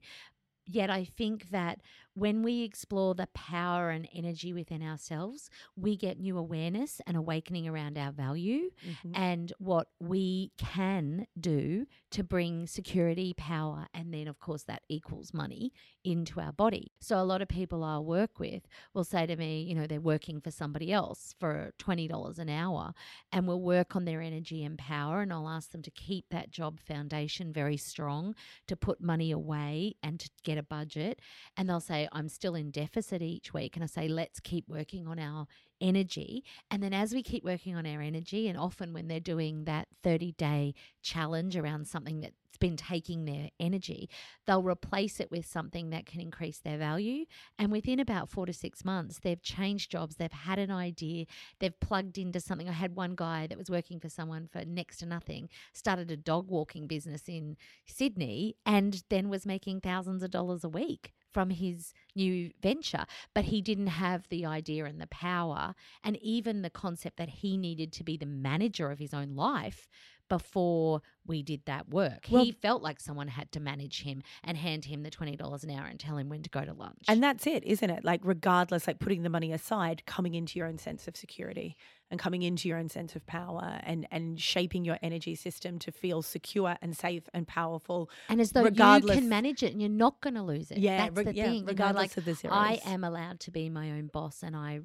yet 0.69 0.89
i 0.89 1.03
think 1.03 1.49
that 1.49 1.79
when 2.13 2.43
we 2.43 2.63
explore 2.63 3.15
the 3.15 3.27
power 3.33 3.89
and 3.89 4.07
energy 4.13 4.53
within 4.53 4.81
ourselves 4.83 5.49
we 5.75 5.95
get 5.95 6.19
new 6.19 6.37
awareness 6.37 7.01
and 7.07 7.15
awakening 7.17 7.67
around 7.67 7.97
our 7.97 8.11
value 8.11 8.69
Mhm. 8.87 9.11
and 9.15 9.53
what 9.59 9.87
we 9.99 10.51
can 10.57 11.25
do 11.39 11.85
to 12.11 12.23
bring 12.23 12.65
security, 12.67 13.33
power, 13.37 13.87
and 13.93 14.13
then, 14.13 14.27
of 14.27 14.39
course, 14.39 14.63
that 14.63 14.83
equals 14.89 15.33
money 15.33 15.71
into 16.03 16.39
our 16.39 16.51
body. 16.51 16.91
So, 16.99 17.19
a 17.19 17.23
lot 17.23 17.41
of 17.41 17.47
people 17.47 17.83
I 17.83 17.99
work 17.99 18.39
with 18.39 18.63
will 18.93 19.03
say 19.03 19.25
to 19.25 19.35
me, 19.35 19.61
you 19.61 19.75
know, 19.75 19.85
they're 19.85 20.01
working 20.01 20.41
for 20.41 20.51
somebody 20.51 20.91
else 20.91 21.35
for 21.39 21.73
$20 21.79 22.39
an 22.39 22.49
hour, 22.49 22.93
and 23.31 23.47
we'll 23.47 23.61
work 23.61 23.95
on 23.95 24.05
their 24.05 24.21
energy 24.21 24.63
and 24.63 24.77
power. 24.77 25.21
And 25.21 25.31
I'll 25.31 25.49
ask 25.49 25.71
them 25.71 25.83
to 25.83 25.91
keep 25.91 26.25
that 26.29 26.51
job 26.51 26.79
foundation 26.79 27.53
very 27.53 27.77
strong, 27.77 28.35
to 28.67 28.75
put 28.75 29.01
money 29.01 29.31
away 29.31 29.95
and 30.01 30.19
to 30.19 30.29
get 30.43 30.57
a 30.57 30.63
budget. 30.63 31.19
And 31.57 31.69
they'll 31.69 31.79
say, 31.79 32.07
I'm 32.11 32.29
still 32.29 32.55
in 32.55 32.71
deficit 32.71 33.21
each 33.21 33.53
week. 33.53 33.75
And 33.75 33.83
I 33.83 33.87
say, 33.87 34.07
let's 34.07 34.39
keep 34.39 34.67
working 34.67 35.07
on 35.07 35.19
our 35.19 35.47
energy. 35.81 36.43
And 36.69 36.81
then 36.81 36.93
as 36.93 37.13
we 37.13 37.23
keep 37.23 37.43
working 37.43 37.75
on 37.75 37.85
our 37.85 38.01
energy, 38.01 38.47
and 38.47 38.57
often 38.57 38.93
when 38.93 39.07
they're 39.07 39.19
doing 39.19 39.65
that 39.65 39.87
30 40.03 40.33
day 40.33 40.73
challenge 41.01 41.55
around 41.55 41.87
something 41.87 42.21
that's 42.21 42.35
been 42.59 42.77
taking 42.77 43.25
their 43.25 43.49
energy, 43.59 44.09
they'll 44.45 44.63
replace 44.63 45.19
it 45.19 45.31
with 45.31 45.45
something 45.45 45.89
that 45.89 46.05
can 46.05 46.19
increase 46.19 46.59
their 46.59 46.77
value. 46.77 47.25
And 47.57 47.71
within 47.71 47.99
about 47.99 48.29
four 48.29 48.45
to 48.45 48.53
six 48.53 48.83
months, 48.83 49.19
they've 49.19 49.41
changed 49.41 49.91
jobs, 49.91 50.15
they've 50.15 50.31
had 50.31 50.59
an 50.59 50.71
idea, 50.71 51.25
they've 51.59 51.79
plugged 51.79 52.17
into 52.17 52.39
something. 52.39 52.69
I 52.69 52.73
had 52.73 52.95
one 52.95 53.15
guy 53.15 53.47
that 53.47 53.57
was 53.57 53.69
working 53.69 53.99
for 53.99 54.09
someone 54.09 54.47
for 54.51 54.65
next 54.65 54.97
to 54.97 55.05
nothing, 55.05 55.49
started 55.73 56.11
a 56.11 56.17
dog 56.17 56.49
walking 56.49 56.87
business 56.87 57.23
in 57.27 57.57
Sydney, 57.85 58.55
and 58.65 59.03
then 59.09 59.29
was 59.29 59.45
making 59.45 59.81
thousands 59.81 60.23
of 60.23 60.31
dollars 60.31 60.63
a 60.63 60.69
week 60.69 61.13
from 61.31 61.49
his 61.49 61.93
new 62.15 62.51
venture, 62.61 63.05
but 63.33 63.45
he 63.45 63.61
didn't 63.61 63.87
have 63.87 64.27
the 64.29 64.45
idea 64.45 64.85
and 64.85 64.99
the 64.99 65.07
power 65.07 65.75
and 66.03 66.17
even 66.17 66.61
the 66.61 66.69
concept 66.69 67.17
that 67.17 67.29
he 67.29 67.57
needed 67.57 67.91
to 67.93 68.03
be 68.03 68.17
the 68.17 68.25
manager 68.25 68.91
of 68.91 68.99
his 68.99 69.13
own 69.13 69.35
life 69.35 69.87
before 70.27 71.01
we 71.25 71.41
did 71.41 71.65
that 71.65 71.89
work. 71.89 72.27
Well- 72.29 72.45
he 72.45 72.51
felt 72.51 72.81
like 72.83 72.99
someone 72.99 73.27
had 73.27 73.51
to 73.53 73.59
manage 73.59 74.03
him 74.03 74.21
and 74.43 74.57
hand 74.57 74.85
him 74.85 75.01
the 75.03 75.09
$20 75.09 75.63
an 75.63 75.71
hour 75.71 75.85
and 75.87 75.99
tell 75.99 76.17
him 76.17 76.29
when 76.29 76.43
to 76.43 76.49
go 76.49 76.63
to 76.63 76.73
lunch. 76.73 77.03
And 77.07 77.21
that's 77.21 77.47
it, 77.47 77.63
isn't 77.63 77.89
it? 77.89 78.05
Like, 78.05 78.21
regardless, 78.23 78.85
like 78.87 78.99
putting 78.99 79.23
the 79.23 79.29
money 79.29 79.51
aside, 79.51 80.03
coming 80.05 80.35
into 80.35 80.59
your 80.59 80.67
own 80.67 80.77
sense 80.77 81.07
of 81.07 81.17
security 81.17 81.75
and 82.11 82.19
coming 82.19 82.41
into 82.41 82.67
your 82.67 82.77
own 82.77 82.89
sense 82.89 83.15
of 83.15 83.25
power 83.27 83.79
and, 83.83 84.07
and 84.11 84.39
shaping 84.41 84.83
your 84.83 84.97
energy 85.01 85.35
system 85.35 85.77
to 85.79 85.91
feel 85.91 86.21
secure 86.21 86.75
and 86.81 86.97
safe 86.97 87.23
and 87.33 87.47
powerful. 87.47 88.09
And 88.29 88.41
as 88.41 88.51
though 88.51 88.63
regardless- 88.63 89.15
you 89.15 89.21
can 89.21 89.29
manage 89.29 89.61
it 89.63 89.71
and 89.71 89.81
you're 89.81 89.89
not 89.89 90.19
going 90.21 90.33
to 90.35 90.41
lose 90.43 90.71
it. 90.71 90.79
Yeah, 90.79 90.97
that's 91.05 91.15
reg- 91.15 91.25
the 91.27 91.35
yeah, 91.35 91.43
thing. 91.45 91.53
you 91.55 91.61
know, 91.61 91.67
regardless 91.67 92.17
like, 92.17 92.17
of 92.17 92.25
the 92.25 92.49
I 92.51 92.79
am 92.85 93.03
allowed 93.03 93.39
to 93.41 93.51
be 93.51 93.69
my 93.69 93.91
own 93.91 94.07
boss 94.07 94.41
and 94.43 94.55
I 94.55 94.81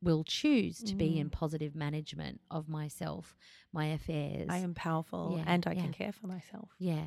will 0.00 0.22
choose 0.22 0.78
to 0.78 0.94
be 0.94 1.14
Mm. 1.14 1.20
in 1.22 1.30
positive 1.30 1.74
management 1.74 2.40
of 2.50 2.68
myself, 2.68 3.36
my 3.72 3.86
affairs. 3.86 4.46
I 4.48 4.58
am 4.58 4.72
powerful 4.74 5.34
Yeah, 5.36 5.44
and 5.46 5.66
I 5.66 5.72
yeah. 5.72 5.82
can 5.82 5.92
care 5.92 6.12
for 6.12 6.28
myself. 6.28 6.70
Yeah. 6.78 7.04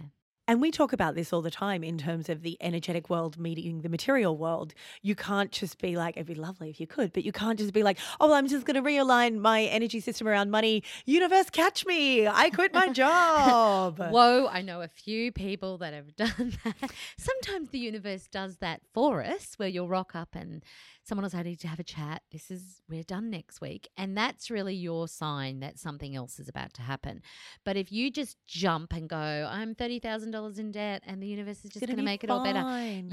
And 0.48 0.62
we 0.62 0.72
talk 0.72 0.92
about 0.92 1.16
this 1.16 1.32
all 1.32 1.42
the 1.42 1.52
time 1.52 1.84
in 1.84 1.98
terms 1.98 2.28
of 2.28 2.42
the 2.42 2.58
energetic 2.60 3.10
world 3.10 3.38
meeting 3.38 3.82
the 3.82 3.90
material 3.90 4.38
world. 4.38 4.74
You 5.02 5.16
can't 5.16 5.52
just 5.52 5.80
be 5.80 5.96
like, 5.96 6.18
it'd 6.18 6.28
be 6.28 6.36
lovely 6.36 6.70
if 6.70 6.80
you 6.80 6.88
could, 6.88 7.14
but 7.14 7.24
you 7.24 7.32
can't 7.32 7.60
just 7.60 7.74
be 7.74 7.84
like, 7.84 7.98
oh, 8.20 8.28
well, 8.28 8.36
I'm 8.36 8.48
just 8.48 8.66
going 8.66 8.76
to 8.76 8.88
realign 8.88 9.40
my 9.40 9.64
energy 9.64 10.00
system 10.00 10.28
around 10.28 10.50
money. 10.52 10.84
Universe, 11.06 11.50
catch 11.50 11.86
me. 11.86 12.28
I 12.28 12.50
quit 12.50 12.74
my 12.74 12.88
job. 12.92 14.00
Whoa, 14.00 14.48
I 14.48 14.62
know 14.62 14.82
a 14.82 14.88
few 14.88 15.32
people 15.32 15.78
that 15.78 15.94
have 15.94 16.16
done 16.16 16.58
that. 16.64 16.92
Sometimes 17.18 17.70
the 17.70 17.80
universe 17.80 18.28
does 18.28 18.58
that 18.58 18.82
for 18.94 19.24
us, 19.24 19.54
where 19.58 19.70
you'll 19.70 19.88
rock 19.88 20.16
up 20.16 20.36
and 20.36 20.64
someone 21.12 21.30
say, 21.30 21.40
I 21.40 21.44
need 21.44 21.60
to 21.60 21.68
have 21.68 21.80
a 21.82 21.84
chat. 21.84 22.22
This 22.32 22.50
is, 22.50 22.82
we're 22.88 23.04
done 23.04 23.30
next 23.30 23.60
week. 23.60 23.90
And 23.98 24.18
that's 24.18 24.50
really 24.50 24.74
your 24.74 25.10
sign 25.10 25.60
that 25.60 25.78
something 25.78 26.16
else 26.16 26.40
is 26.40 26.48
about 26.48 26.74
to 26.76 26.82
happen. 26.82 27.22
But 27.66 27.76
if 27.76 27.92
you 27.92 28.10
just 28.10 28.38
jump 28.48 28.94
and 28.94 29.10
go, 29.10 29.18
I'm 29.18 29.76
$30,000 29.76 30.58
in 30.58 30.72
debt 30.72 31.04
and 31.06 31.22
the 31.22 31.28
universe 31.28 31.66
is 31.66 31.72
just 31.72 31.86
going 31.86 31.98
to 31.98 32.02
make 32.02 32.24
it 32.24 32.30
all 32.30 32.46
better, 32.46 32.62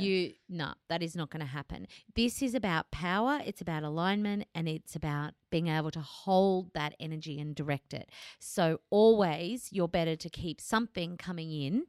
you, 0.00 0.34
no, 0.48 0.74
that 0.88 1.02
is 1.02 1.16
not 1.16 1.30
going 1.30 1.40
to 1.40 1.46
happen. 1.46 1.88
This 2.14 2.40
is 2.40 2.54
about 2.54 2.88
power, 2.92 3.40
it's 3.44 3.60
about 3.60 3.82
alignment, 3.82 4.46
and 4.54 4.68
it's 4.68 4.94
about 4.94 5.32
being 5.50 5.66
able 5.66 5.90
to 5.90 6.00
hold 6.00 6.72
that 6.74 6.94
energy 7.00 7.40
and 7.40 7.52
direct 7.56 7.94
it. 7.94 8.10
So 8.38 8.78
always 8.90 9.72
you're 9.72 9.88
better 9.88 10.14
to 10.14 10.30
keep 10.30 10.60
something 10.60 11.16
coming 11.16 11.50
in 11.50 11.82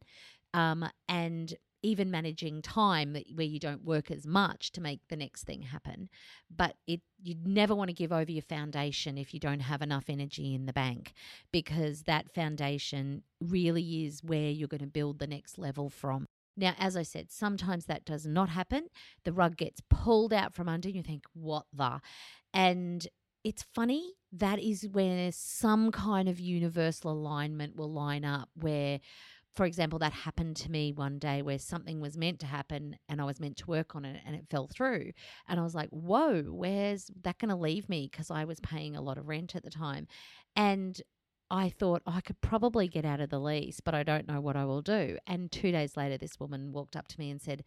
um, 0.56 0.90
and 1.08 1.54
even 1.82 2.12
managing 2.12 2.62
time 2.62 3.16
where 3.34 3.46
you 3.46 3.60
don't 3.60 3.84
work 3.84 4.12
as 4.12 4.26
much 4.26 4.72
to 4.72 4.82
make 4.82 5.02
the 5.10 5.16
next 5.16 5.44
thing 5.44 5.62
happen. 5.64 6.10
But 6.56 6.76
it 6.88 7.02
you 7.22 7.36
never 7.44 7.76
want 7.76 7.90
to 7.90 7.94
give 7.94 8.12
over 8.12 8.32
your 8.32 8.42
foundation 8.42 9.18
if 9.18 9.34
you 9.34 9.40
don't 9.40 9.62
have 9.62 9.82
enough 9.82 10.06
energy 10.08 10.54
in 10.54 10.66
the 10.66 10.74
bank 10.74 11.14
because 11.52 12.04
that 12.04 12.34
foundation 12.34 13.24
really 13.42 14.06
is 14.06 14.24
where 14.24 14.50
you're 14.50 14.68
going 14.68 14.80
to 14.80 14.88
build 14.88 15.20
the 15.20 15.28
next 15.28 15.58
level 15.58 15.90
from. 15.90 16.26
Now, 16.56 16.74
as 16.78 16.98
I 16.98 17.04
said, 17.04 17.32
sometimes 17.32 17.86
that 17.86 18.06
does 18.06 18.26
not 18.26 18.50
happen. 18.50 18.88
The 19.24 19.32
rug 19.32 19.56
gets 19.56 19.82
pulled 19.90 20.34
out 20.34 20.54
from 20.54 20.68
under, 20.68 20.90
and 20.90 20.96
you 20.98 21.04
think, 21.04 21.24
what 21.34 21.66
the? 21.74 22.02
And 22.54 23.08
it's 23.46 23.64
funny, 23.64 24.14
that 24.34 24.60
is 24.60 24.86
where 24.92 25.32
some 25.32 25.92
kind 25.92 26.28
of 26.28 26.40
universal 26.40 27.12
alignment 27.12 27.78
will 27.78 27.92
line 27.92 28.26
up, 28.26 28.50
where, 28.56 29.00
for 29.60 29.66
example, 29.66 30.00
that 30.00 30.14
happened 30.14 30.56
to 30.56 30.72
me 30.72 30.94
one 30.94 31.20
day 31.20 31.42
where 31.42 31.60
something 31.60 32.00
was 32.00 32.16
meant 32.16 32.40
to 32.40 32.46
happen 32.46 32.96
and 33.10 33.20
I 33.20 33.26
was 33.26 33.42
meant 33.42 33.58
to 33.58 33.66
work 33.66 33.94
on 33.94 34.06
it 34.06 34.22
and 34.26 34.34
it 34.34 34.48
fell 34.50 34.68
through. 34.68 35.12
And 35.50 35.60
I 35.60 35.64
was 35.64 35.76
like, 35.76 35.90
whoa, 35.90 36.44
where's 36.44 37.12
that 37.24 37.40
going 37.40 37.50
to 37.50 37.58
leave 37.58 37.90
me? 37.90 38.08
Because 38.10 38.32
I 38.32 38.46
was 38.46 38.62
paying 38.62 38.96
a 38.96 39.02
lot 39.02 39.18
of 39.18 39.28
rent 39.28 39.58
at 39.58 39.64
the 39.64 39.70
time. 39.70 40.08
And 40.56 41.02
I 41.52 41.68
thought 41.68 42.04
oh, 42.08 42.14
I 42.16 42.22
could 42.22 42.40
probably 42.40 42.88
get 42.88 43.04
out 43.04 43.20
of 43.20 43.32
the 43.32 43.40
lease, 43.42 43.82
but 43.82 43.94
I 43.94 44.04
don't 44.04 44.30
know 44.30 44.40
what 44.40 44.56
I 44.56 44.64
will 44.64 44.82
do. 44.82 45.18
And 45.28 45.52
two 45.52 45.74
days 45.74 45.98
later, 45.98 46.18
this 46.18 46.40
woman 46.40 46.72
walked 46.72 46.96
up 46.96 47.10
to 47.10 47.20
me 47.20 47.30
and 47.30 47.42
said, 47.42 47.66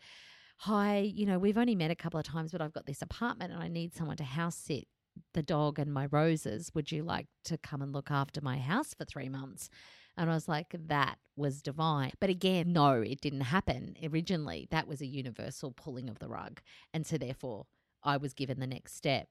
Hi, 0.60 1.00
you 1.00 1.26
know, 1.26 1.38
we've 1.38 1.58
only 1.58 1.74
met 1.74 1.90
a 1.90 1.94
couple 1.94 2.18
of 2.18 2.24
times, 2.24 2.52
but 2.52 2.62
I've 2.62 2.72
got 2.72 2.86
this 2.86 3.02
apartment 3.02 3.52
and 3.52 3.62
I 3.62 3.68
need 3.68 3.92
someone 3.92 4.16
to 4.16 4.24
house 4.24 4.56
sit 4.56 4.88
the 5.34 5.42
dog 5.42 5.78
and 5.78 5.92
my 5.92 6.06
roses. 6.06 6.70
Would 6.74 6.90
you 6.90 7.02
like 7.02 7.26
to 7.44 7.58
come 7.58 7.82
and 7.82 7.92
look 7.92 8.10
after 8.10 8.40
my 8.40 8.56
house 8.56 8.94
for 8.94 9.04
three 9.04 9.28
months? 9.28 9.68
And 10.16 10.30
I 10.30 10.34
was 10.34 10.48
like, 10.48 10.74
that 10.88 11.18
was 11.36 11.62
divine. 11.62 12.12
But 12.20 12.28
again, 12.30 12.72
no, 12.72 13.00
it 13.00 13.20
didn't 13.20 13.40
happen 13.42 13.96
originally. 14.02 14.68
That 14.70 14.86
was 14.86 15.00
a 15.00 15.06
universal 15.06 15.72
pulling 15.72 16.10
of 16.10 16.18
the 16.18 16.28
rug. 16.28 16.60
And 16.92 17.06
so 17.06 17.16
therefore, 17.16 17.66
I 18.02 18.18
was 18.18 18.34
given 18.34 18.60
the 18.60 18.66
next 18.66 18.94
step. 18.94 19.28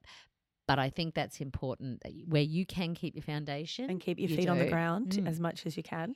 But 0.68 0.80
I 0.80 0.90
think 0.90 1.14
that's 1.14 1.40
important 1.42 2.02
that 2.04 2.14
you- 2.14 2.26
where 2.28 2.42
you 2.42 2.66
can 2.66 2.94
keep 2.96 3.16
your 3.16 3.24
foundation 3.24 3.90
and 3.90 4.00
keep 4.00 4.18
your 4.20 4.30
you 4.30 4.38
feet 4.38 4.50
on 4.50 4.58
the 4.58 4.70
ground 4.70 5.12
Mm. 5.12 5.28
as 5.28 5.40
much 5.40 5.66
as 5.66 5.76
you 5.78 5.84
can. 5.84 6.16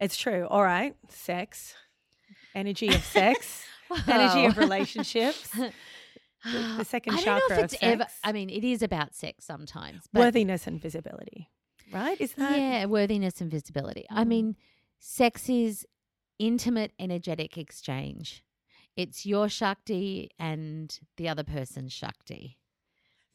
It's 0.00 0.16
true. 0.16 0.46
All 0.48 0.62
right. 0.62 0.94
Sex, 1.08 1.74
energy 2.54 2.88
of 2.88 3.02
sex, 3.04 3.64
energy 4.08 4.44
of 4.46 4.56
relationships. 4.58 5.48
The- 6.44 6.74
the 6.78 6.84
second 6.84 7.14
I 7.14 7.16
don't 7.22 7.24
know 7.26 7.38
chakra 7.40 7.52
if 7.52 7.58
of 7.58 7.64
it's 7.72 7.76
ever. 7.82 8.06
I 8.24 8.32
mean, 8.32 8.50
it 8.50 8.64
is 8.64 8.82
about 8.82 9.14
sex 9.14 9.44
sometimes. 9.44 10.08
But 10.12 10.18
worthiness 10.18 10.66
and 10.66 10.80
visibility, 10.82 11.48
right? 11.92 12.20
Is 12.20 12.32
that 12.34 12.58
yeah, 12.58 12.84
worthiness 12.86 13.40
and 13.40 13.50
visibility. 13.50 14.06
I 14.10 14.24
Mm. 14.24 14.28
mean, 14.28 14.56
sex 14.98 15.48
is 15.48 15.86
intimate, 16.38 16.92
energetic 16.98 17.56
exchange. 17.58 18.42
It's 18.96 19.24
your 19.24 19.48
Shakti 19.48 20.30
and 20.38 20.98
the 21.16 21.28
other 21.28 21.44
person's 21.44 21.92
Shakti. 21.92 22.58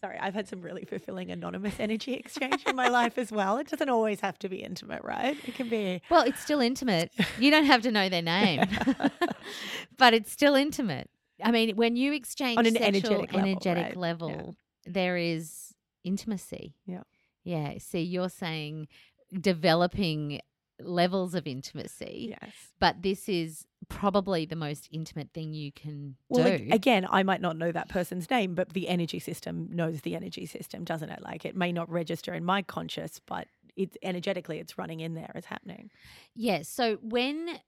Sorry, 0.02 0.20
I've 0.20 0.36
had 0.36 0.48
some 0.48 0.62
really 0.62 0.86
fulfilling 0.86 1.32
anonymous 1.32 1.80
energy 1.80 2.14
exchange 2.14 2.64
in 2.68 2.76
my 2.76 2.88
life 2.88 3.18
as 3.18 3.32
well. 3.32 3.58
It 3.58 3.68
doesn't 3.68 3.90
always 3.90 4.20
have 4.20 4.38
to 4.40 4.50
be 4.50 4.58
intimate, 4.58 5.04
right? 5.04 5.36
It 5.48 5.56
can 5.56 5.70
be. 5.70 6.02
Well, 6.12 6.22
it's 6.22 6.40
still 6.40 6.60
intimate. 6.60 7.12
You 7.40 7.50
don't 7.50 7.66
have 7.66 7.82
to 7.82 7.92
know 7.92 8.08
their 8.08 8.22
name, 8.22 8.62
but 9.98 10.14
it's 10.14 10.32
still 10.32 10.54
intimate. 10.54 11.10
I 11.44 11.52
mean, 11.52 11.76
when 11.76 11.96
you 11.96 12.14
exchange 12.14 12.58
On 12.60 12.66
an 12.68 12.74
sexual, 12.74 12.88
energetic 12.88 13.34
level, 13.34 13.40
energetic 13.50 13.84
right? 13.86 13.94
Yeah. 13.96 14.00
level, 14.00 14.56
there 14.86 15.18
is 15.18 15.74
intimacy. 16.04 16.76
Yeah. 16.86 17.02
Yeah. 17.48 17.78
See, 17.80 18.02
you're 18.02 18.30
saying 18.30 18.88
developing 19.34 20.42
levels 20.80 21.34
of 21.34 21.48
intimacy, 21.48 22.36
Yes. 22.42 22.54
but 22.80 23.02
this 23.02 23.28
is 23.28 23.66
probably 23.90 24.46
the 24.46 24.56
most 24.56 24.88
intimate 24.92 25.32
thing 25.34 25.54
you 25.54 25.72
can 25.72 26.18
Well, 26.30 26.44
do. 26.46 26.54
ag- 26.54 26.74
again, 26.74 27.08
I 27.10 27.24
might 27.24 27.42
not 27.42 27.58
know 27.58 27.72
that 27.72 27.90
person's 27.90 28.30
name, 28.30 28.54
but 28.54 28.74
the 28.74 28.88
energy 28.88 29.18
system 29.20 29.70
knows 29.72 30.02
the 30.02 30.16
energy 30.16 30.46
system, 30.46 30.84
doesn't 30.84 31.10
it? 31.10 31.22
Like 31.24 31.46
it 31.46 31.56
may 31.56 31.72
not 31.72 31.90
register 31.90 32.34
in 32.34 32.44
my 32.46 32.62
conscious, 32.62 33.20
but 33.26 33.48
it's 33.76 33.98
energetically 34.04 34.60
it's 34.60 34.78
running 34.78 35.00
in 35.00 35.14
there, 35.16 35.32
it's 35.36 35.48
happening. 35.48 35.90
Yes. 36.36 36.68
So 36.70 36.98
when 37.02 37.60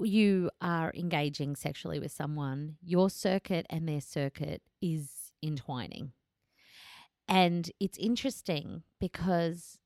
you 0.00 0.50
are 0.60 0.92
engaging 0.94 1.56
sexually 1.56 1.98
with 2.00 2.12
someone, 2.12 2.76
your 2.82 3.08
circuit 3.08 3.64
and 3.70 3.88
their 3.88 4.00
circuit 4.02 4.60
is 4.82 5.32
entwining. 5.42 6.12
And 7.28 7.70
it's 7.80 7.98
interesting 7.98 8.82
because 9.00 9.78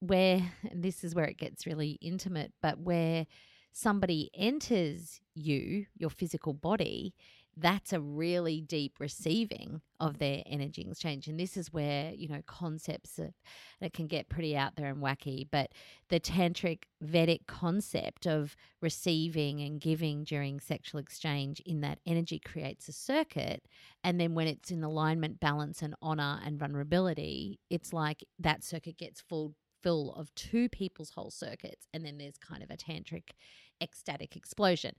where 0.00 0.52
this 0.74 1.04
is 1.04 1.14
where 1.14 1.26
it 1.26 1.38
gets 1.38 1.66
really 1.66 1.98
intimate, 2.00 2.52
but 2.62 2.78
where 2.78 3.26
somebody 3.72 4.30
enters 4.34 5.20
you, 5.34 5.86
your 5.96 6.10
physical 6.10 6.52
body, 6.52 7.14
that's 7.56 7.92
a 7.92 8.00
really 8.00 8.60
deep 8.60 8.94
receiving 8.98 9.80
of 10.00 10.18
their 10.18 10.42
energy 10.46 10.86
exchange. 10.88 11.28
And 11.28 11.38
this 11.38 11.56
is 11.56 11.72
where, 11.72 12.12
you 12.12 12.28
know, 12.28 12.42
concepts 12.46 13.18
of, 13.18 13.32
it 13.80 13.92
can 13.92 14.06
get 14.06 14.28
pretty 14.28 14.56
out 14.56 14.76
there 14.76 14.88
and 14.88 15.02
wacky, 15.02 15.46
but 15.50 15.70
the 16.08 16.20
tantric 16.20 16.84
Vedic 17.00 17.46
concept 17.46 18.26
of 18.26 18.56
receiving 18.80 19.60
and 19.60 19.80
giving 19.80 20.24
during 20.24 20.58
sexual 20.58 21.00
exchange 21.00 21.60
in 21.66 21.80
that 21.82 22.00
energy 22.06 22.38
creates 22.38 22.88
a 22.88 22.92
circuit. 22.92 23.62
And 24.02 24.20
then 24.20 24.34
when 24.34 24.46
it's 24.48 24.70
in 24.70 24.82
alignment, 24.82 25.40
balance, 25.40 25.82
and 25.82 25.94
honor 26.02 26.40
and 26.44 26.58
vulnerability, 26.58 27.60
it's 27.70 27.92
like 27.92 28.24
that 28.38 28.64
circuit 28.64 28.96
gets 28.98 29.20
full 29.20 29.54
full 29.82 30.14
of 30.14 30.34
two 30.34 30.66
people's 30.70 31.10
whole 31.10 31.30
circuits 31.30 31.86
and 31.92 32.06
then 32.06 32.16
there's 32.16 32.38
kind 32.38 32.62
of 32.62 32.70
a 32.70 32.76
tantric 32.76 33.32
ecstatic 33.80 34.36
explosion 34.36 34.94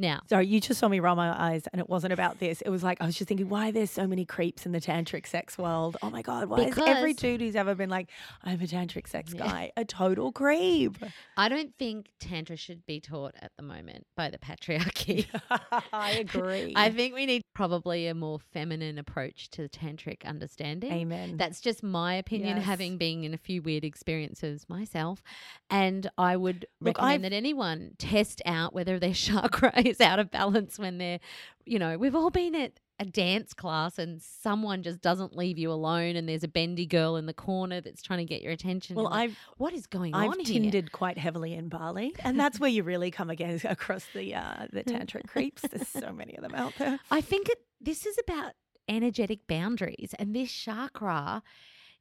now 0.00 0.20
Sorry, 0.28 0.46
you 0.46 0.60
just 0.60 0.78
saw 0.78 0.86
me 0.88 1.00
roll 1.00 1.16
my 1.16 1.28
eyes, 1.50 1.64
and 1.72 1.80
it 1.80 1.88
wasn't 1.88 2.12
about 2.12 2.38
this. 2.38 2.60
It 2.60 2.70
was 2.70 2.84
like 2.84 2.98
I 3.00 3.06
was 3.06 3.16
just 3.16 3.26
thinking, 3.26 3.48
why 3.48 3.72
there's 3.72 3.90
so 3.90 4.06
many 4.06 4.24
creeps 4.24 4.64
in 4.64 4.70
the 4.70 4.80
tantric 4.80 5.26
sex 5.26 5.58
world? 5.58 5.96
Oh 6.02 6.10
my 6.10 6.22
god, 6.22 6.48
why 6.48 6.58
is 6.66 6.78
every 6.78 7.14
dude 7.14 7.40
who's 7.40 7.56
ever 7.56 7.74
been 7.74 7.90
like, 7.90 8.08
I'm 8.44 8.60
a 8.60 8.64
tantric 8.66 9.08
sex 9.08 9.34
guy, 9.34 9.72
a 9.76 9.84
total 9.84 10.30
creep? 10.32 10.96
i 11.36 11.48
don't 11.48 11.74
think 11.78 12.10
tantra 12.20 12.56
should 12.56 12.84
be 12.86 13.00
taught 13.00 13.34
at 13.40 13.50
the 13.56 13.62
moment 13.62 14.06
by 14.16 14.28
the 14.30 14.38
patriarchy 14.38 15.26
I 15.92 16.12
agree. 16.12 16.72
i 16.76 16.90
think 16.90 17.14
we 17.14 17.26
need 17.26 17.42
probably 17.54 18.06
a 18.06 18.14
more 18.14 18.38
feminine 18.52 18.98
approach 18.98 19.50
to 19.50 19.62
the 19.62 19.68
tantric 19.68 20.24
understanding 20.24 20.92
Amen. 20.92 21.36
That's 21.36 21.60
just 21.60 21.82
my 21.82 22.14
opinion, 22.14 22.58
Yes. 22.58 22.66
having 22.66 22.98
been 22.98 23.24
in 23.24 23.34
a 23.34 23.38
few 23.38 23.62
weird 23.62 23.84
experiences 23.84 24.66
myself. 24.68 25.22
And 25.70 26.08
I 26.16 26.36
would 26.36 26.66
Look, 26.80 26.98
recommend 26.98 27.12
I've- 27.14 27.22
that 27.22 27.32
anyone 27.32 27.92
test 28.18 28.42
out 28.46 28.74
whether 28.74 28.98
their 28.98 29.14
chakra 29.26 29.72
is 29.84 30.00
out 30.00 30.18
of 30.18 30.30
balance 30.30 30.78
when 30.78 30.98
they're, 30.98 31.20
you 31.64 31.78
know, 31.78 31.96
we've 31.98 32.14
all 32.14 32.30
been 32.30 32.54
at 32.54 32.72
a 33.00 33.04
dance 33.04 33.54
class 33.54 33.96
and 33.96 34.20
someone 34.20 34.82
just 34.82 35.00
doesn't 35.00 35.36
leave 35.36 35.56
you 35.56 35.70
alone 35.70 36.16
and 36.16 36.28
there's 36.28 36.42
a 36.42 36.48
bendy 36.48 36.84
girl 36.84 37.14
in 37.16 37.26
the 37.26 37.32
corner 37.32 37.80
that's 37.80 38.02
trying 38.02 38.18
to 38.18 38.24
get 38.24 38.42
your 38.42 38.50
attention. 38.50 38.96
well, 38.96 39.04
You're 39.04 39.10
like, 39.12 39.30
I've 39.30 39.38
what 39.56 39.72
is 39.72 39.86
going 39.86 40.14
on? 40.14 40.22
I've 40.24 40.30
on 40.30 40.40
here? 40.40 40.60
tinded 40.60 40.90
quite 40.90 41.16
heavily 41.16 41.54
in 41.54 41.68
Bali, 41.68 42.12
and 42.24 42.38
that's 42.40 42.58
where 42.58 42.70
you 42.70 42.82
really 42.82 43.12
come 43.12 43.30
against 43.30 43.64
across 43.76 44.04
the 44.14 44.34
uh, 44.34 44.66
the 44.72 44.82
tantric 44.82 45.26
creeps. 45.28 45.62
There's 45.62 45.86
so 45.86 46.12
many 46.12 46.34
of 46.36 46.42
them 46.42 46.56
out 46.56 46.72
there. 46.76 46.98
I 47.10 47.20
think 47.20 47.48
it 47.48 47.58
this 47.80 48.04
is 48.04 48.18
about 48.18 48.52
energetic 48.88 49.46
boundaries 49.46 50.12
and 50.18 50.34
this 50.34 50.50
chakra, 50.50 51.42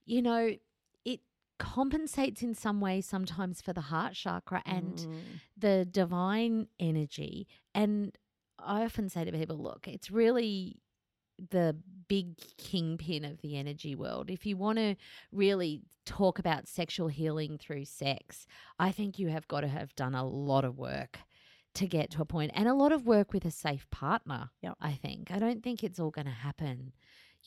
you 0.06 0.24
know, 0.24 0.56
compensates 1.58 2.42
in 2.42 2.54
some 2.54 2.80
way 2.82 3.02
sometimes 3.02 3.62
for 3.62 3.74
the 3.74 3.82
heart 3.82 4.14
chakra 4.14 4.62
and 4.66 4.98
Mm. 5.00 5.22
the 5.58 5.86
divine 5.86 6.68
energy. 6.80 7.48
And 7.74 8.18
I 8.60 8.84
often 8.84 9.10
say 9.10 9.24
to 9.26 9.32
people, 9.32 9.58
look, 9.58 9.88
it's 9.88 10.10
really 10.12 10.80
the 11.38 11.76
big 12.08 12.38
kingpin 12.58 13.24
of 13.24 13.42
the 13.42 13.58
energy 13.58 13.94
world. 13.96 14.30
If 14.30 14.46
you 14.46 14.58
want 14.58 14.80
to 14.80 14.96
really 15.32 15.84
talk 16.06 16.40
about 16.40 16.68
sexual 16.68 17.10
healing 17.10 17.58
through 17.60 17.86
sex, 17.86 18.48
I 18.80 18.92
think 18.92 19.20
you 19.20 19.28
have 19.30 19.48
got 19.48 19.62
to 19.62 19.68
have 19.68 19.94
done 19.96 20.16
a 20.16 20.26
lot 20.28 20.66
of 20.66 20.78
work 20.78 21.20
to 21.76 21.86
get 21.86 22.10
to 22.10 22.22
a 22.24 22.26
point 22.26 22.52
and 22.56 22.68
a 22.68 22.74
lot 22.74 22.92
of 22.92 23.06
work 23.06 23.34
with 23.34 23.46
a 23.46 23.52
safe 23.52 23.88
partner. 23.92 24.50
Yep. 24.64 24.78
I 24.82 24.94
think. 24.94 25.30
I 25.30 25.38
don't 25.38 25.62
think 25.64 25.84
it's 25.84 26.00
all 26.00 26.10
going 26.10 26.26
to 26.26 26.32
happen. 26.32 26.92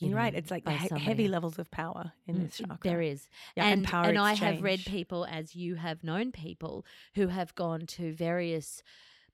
You 0.01 0.09
You're 0.09 0.17
right. 0.17 0.33
It's 0.33 0.49
like 0.49 0.67
he- 0.67 0.99
heavy 0.99 1.27
levels 1.27 1.59
of 1.59 1.69
power 1.69 2.11
in 2.27 2.35
Mm, 2.37 2.45
this 2.45 2.57
chakra. 2.57 2.77
There 2.83 3.01
is. 3.01 3.27
Yeah, 3.55 3.65
and 3.65 3.73
and 3.79 3.87
power 3.87 4.05
and 4.05 4.17
I 4.17 4.33
have 4.33 4.61
read 4.61 4.83
people, 4.85 5.25
as 5.25 5.55
you 5.55 5.75
have 5.75 6.03
known 6.03 6.31
people, 6.31 6.85
who 7.15 7.27
have 7.27 7.53
gone 7.55 7.85
to 7.87 8.11
various 8.13 8.81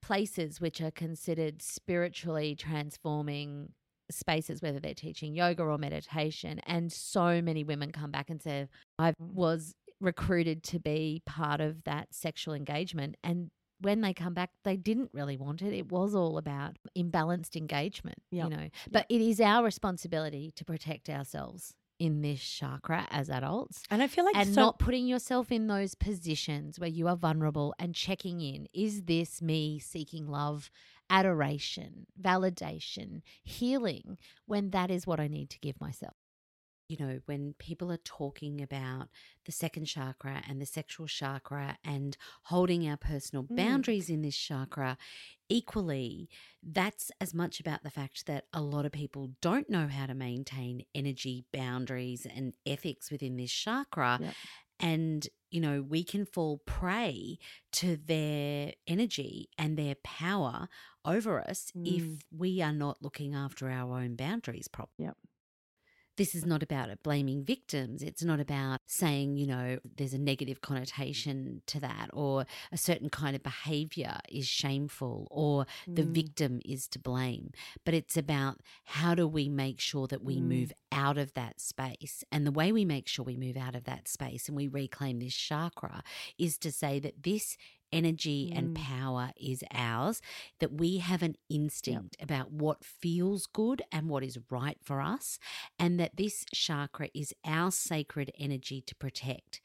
places 0.02 0.60
which 0.60 0.82
are 0.82 0.92
considered 0.92 1.62
spiritually 1.62 2.54
transforming 2.56 3.72
spaces, 4.12 4.62
whether 4.62 4.80
they're 4.80 4.94
teaching 4.94 5.34
yoga 5.34 5.64
or 5.64 5.78
meditation. 5.78 6.60
And 6.66 6.92
so 6.92 7.42
many 7.42 7.64
women 7.64 7.92
come 7.92 8.12
back 8.12 8.30
and 8.30 8.42
say, 8.42 8.68
I 9.00 9.14
was 9.20 9.74
recruited 10.00 10.64
to 10.64 10.80
be 10.80 11.24
part 11.26 11.60
of 11.62 11.84
that 11.86 12.14
sexual 12.14 12.54
engagement. 12.54 13.16
And 13.24 13.50
when 13.80 14.02
they 14.02 14.14
come 14.14 14.34
back, 14.34 14.52
they 14.64 14.76
didn't 14.78 15.12
really 15.14 15.38
want 15.38 15.62
it. 15.62 15.74
It 15.74 15.92
was 15.92 16.16
all 16.16 16.38
about 16.38 16.78
imbalanced 16.98 17.56
engagement, 17.56 18.18
Yep. 18.32 18.50
you 18.50 18.58
know. 18.58 18.70
But 18.92 19.06
it 19.10 19.22
is 19.22 19.40
our 19.40 19.64
responsibility 19.64 20.52
to 20.56 20.66
protect 20.66 21.10
ourselves 21.10 21.74
in 22.00 22.22
this 22.22 22.40
chakra 22.40 23.08
as 23.10 23.28
adults 23.28 23.82
And 23.90 24.04
I 24.04 24.08
feel 24.08 24.24
like 24.24 24.36
and 24.36 24.54
so, 24.54 24.62
not 24.62 24.78
putting 24.78 25.08
yourself 25.08 25.52
in 25.52 25.66
those 25.66 25.96
positions 25.96 26.80
where 26.80 26.90
you 26.90 27.08
are 27.08 27.16
vulnerable 27.16 27.74
and 27.80 27.96
checking 27.96 28.40
in. 28.40 28.68
Is 28.72 29.04
this 29.04 29.42
me 29.42 29.80
seeking 29.80 30.28
love, 30.28 30.70
adoration, 31.10 32.06
validation, 32.22 33.22
healing 33.44 34.18
when 34.46 34.70
that 34.72 34.92
is 34.92 35.08
what 35.08 35.20
I 35.20 35.28
need 35.28 35.50
to 35.50 35.60
give 35.60 35.82
myself? 35.82 36.16
You 36.90 36.96
know, 37.06 37.20
when 37.26 37.54
people 37.60 37.92
are 37.92 37.98
talking 37.98 38.62
about 38.62 39.10
the 39.44 39.52
second 39.52 39.86
chakra 39.88 40.42
and 40.48 40.62
the 40.62 40.66
sexual 40.66 41.06
chakra 41.06 41.78
and 41.84 42.16
holding 42.44 42.88
our 42.88 42.96
personal 42.96 43.50
Mm. 43.50 43.58
boundaries 43.58 44.10
in 44.10 44.22
this 44.22 44.38
chakra, 44.38 44.98
equally, 45.50 46.30
that's 46.64 47.12
as 47.20 47.34
much 47.34 47.60
about 47.60 47.84
the 47.84 47.90
fact 47.90 48.26
that 48.28 48.46
a 48.54 48.62
lot 48.62 48.86
of 48.86 48.94
people 48.94 49.34
don't 49.42 49.70
know 49.70 49.88
how 49.90 50.06
to 50.06 50.14
maintain 50.14 50.86
energy 50.96 51.44
boundaries 51.52 52.26
and 52.26 52.54
ethics 52.66 53.12
within 53.12 53.36
this 53.36 53.52
chakra. 53.52 54.20
Yep. 54.20 54.38
And, 54.80 55.28
you 55.52 55.60
know, 55.60 55.82
we 55.82 56.04
can 56.06 56.26
fall 56.26 56.60
prey 56.66 57.38
to 57.74 57.98
their 57.98 58.74
energy 58.88 59.50
and 59.58 59.78
their 59.78 59.96
power 60.04 60.70
over 61.04 61.42
us 61.42 61.74
Mm. 61.76 61.84
if 61.84 62.26
we 62.32 62.62
are 62.62 62.74
not 62.74 63.02
looking 63.02 63.36
after 63.36 63.70
our 63.70 63.98
own 64.00 64.16
boundaries 64.16 64.70
properly. 64.70 64.94
Yep. 64.98 65.18
This 66.18 66.34
is 66.34 66.46
not 66.46 66.64
about 66.64 66.90
blaming 67.04 67.44
victims. 67.44 68.02
It's 68.02 68.24
not 68.24 68.40
about 68.40 68.80
saying, 68.88 69.38
you 69.38 69.46
know, 69.46 69.78
there's 69.98 70.14
a 70.14 70.18
negative 70.18 70.62
connotation 70.62 71.62
to 71.68 71.80
that 71.80 72.10
or 72.12 72.46
a 72.72 72.78
certain 72.78 73.10
kind 73.10 73.36
of 73.36 73.44
behavior 73.44 74.18
is 74.28 74.48
shameful 74.48 75.28
or 75.30 75.68
the 75.88 76.02
Mm. 76.02 76.14
victim 76.14 76.60
is 76.66 76.88
to 76.90 77.00
blame. 77.00 77.52
But 77.86 77.94
it's 77.94 78.18
about 78.18 78.62
how 78.86 79.14
do 79.14 79.28
we 79.28 79.48
make 79.48 79.80
sure 79.80 80.08
that 80.08 80.24
we 80.24 80.38
Mm. 80.38 80.48
move 80.48 80.72
out 80.92 81.20
of 81.20 81.34
that 81.36 81.62
space. 81.62 82.24
And 82.32 82.48
the 82.48 82.52
way 82.52 82.72
we 82.72 82.84
make 82.84 83.08
sure 83.08 83.24
we 83.24 83.38
move 83.38 83.56
out 83.56 83.76
of 83.76 83.84
that 83.84 84.08
space 84.08 84.48
and 84.48 84.58
we 84.58 84.68
reclaim 84.68 85.20
this 85.20 85.36
chakra 85.36 86.04
is 86.40 86.58
to 86.60 86.72
say 86.72 87.00
that 87.00 87.22
this 87.24 87.58
energy 87.92 88.52
and 88.54 88.70
Mm. 88.70 88.76
power 88.76 89.32
is 89.38 89.64
ours, 89.74 90.22
that 90.60 90.74
we 90.74 90.98
have 90.98 91.22
an 91.24 91.36
instinct 91.50 92.16
about 92.22 92.52
what 92.52 92.84
feels 92.84 93.48
good 93.48 93.82
and 93.92 94.10
what 94.10 94.24
is 94.24 94.38
right 94.50 94.78
for 94.84 95.02
us, 95.02 95.40
and 95.80 96.00
that 96.00 96.18
this 96.18 96.46
chakra 96.54 97.10
is 97.14 97.34
our 97.46 97.72
sacred 97.72 98.32
energy 98.38 98.82
to 98.82 98.96
protect. 98.96 99.62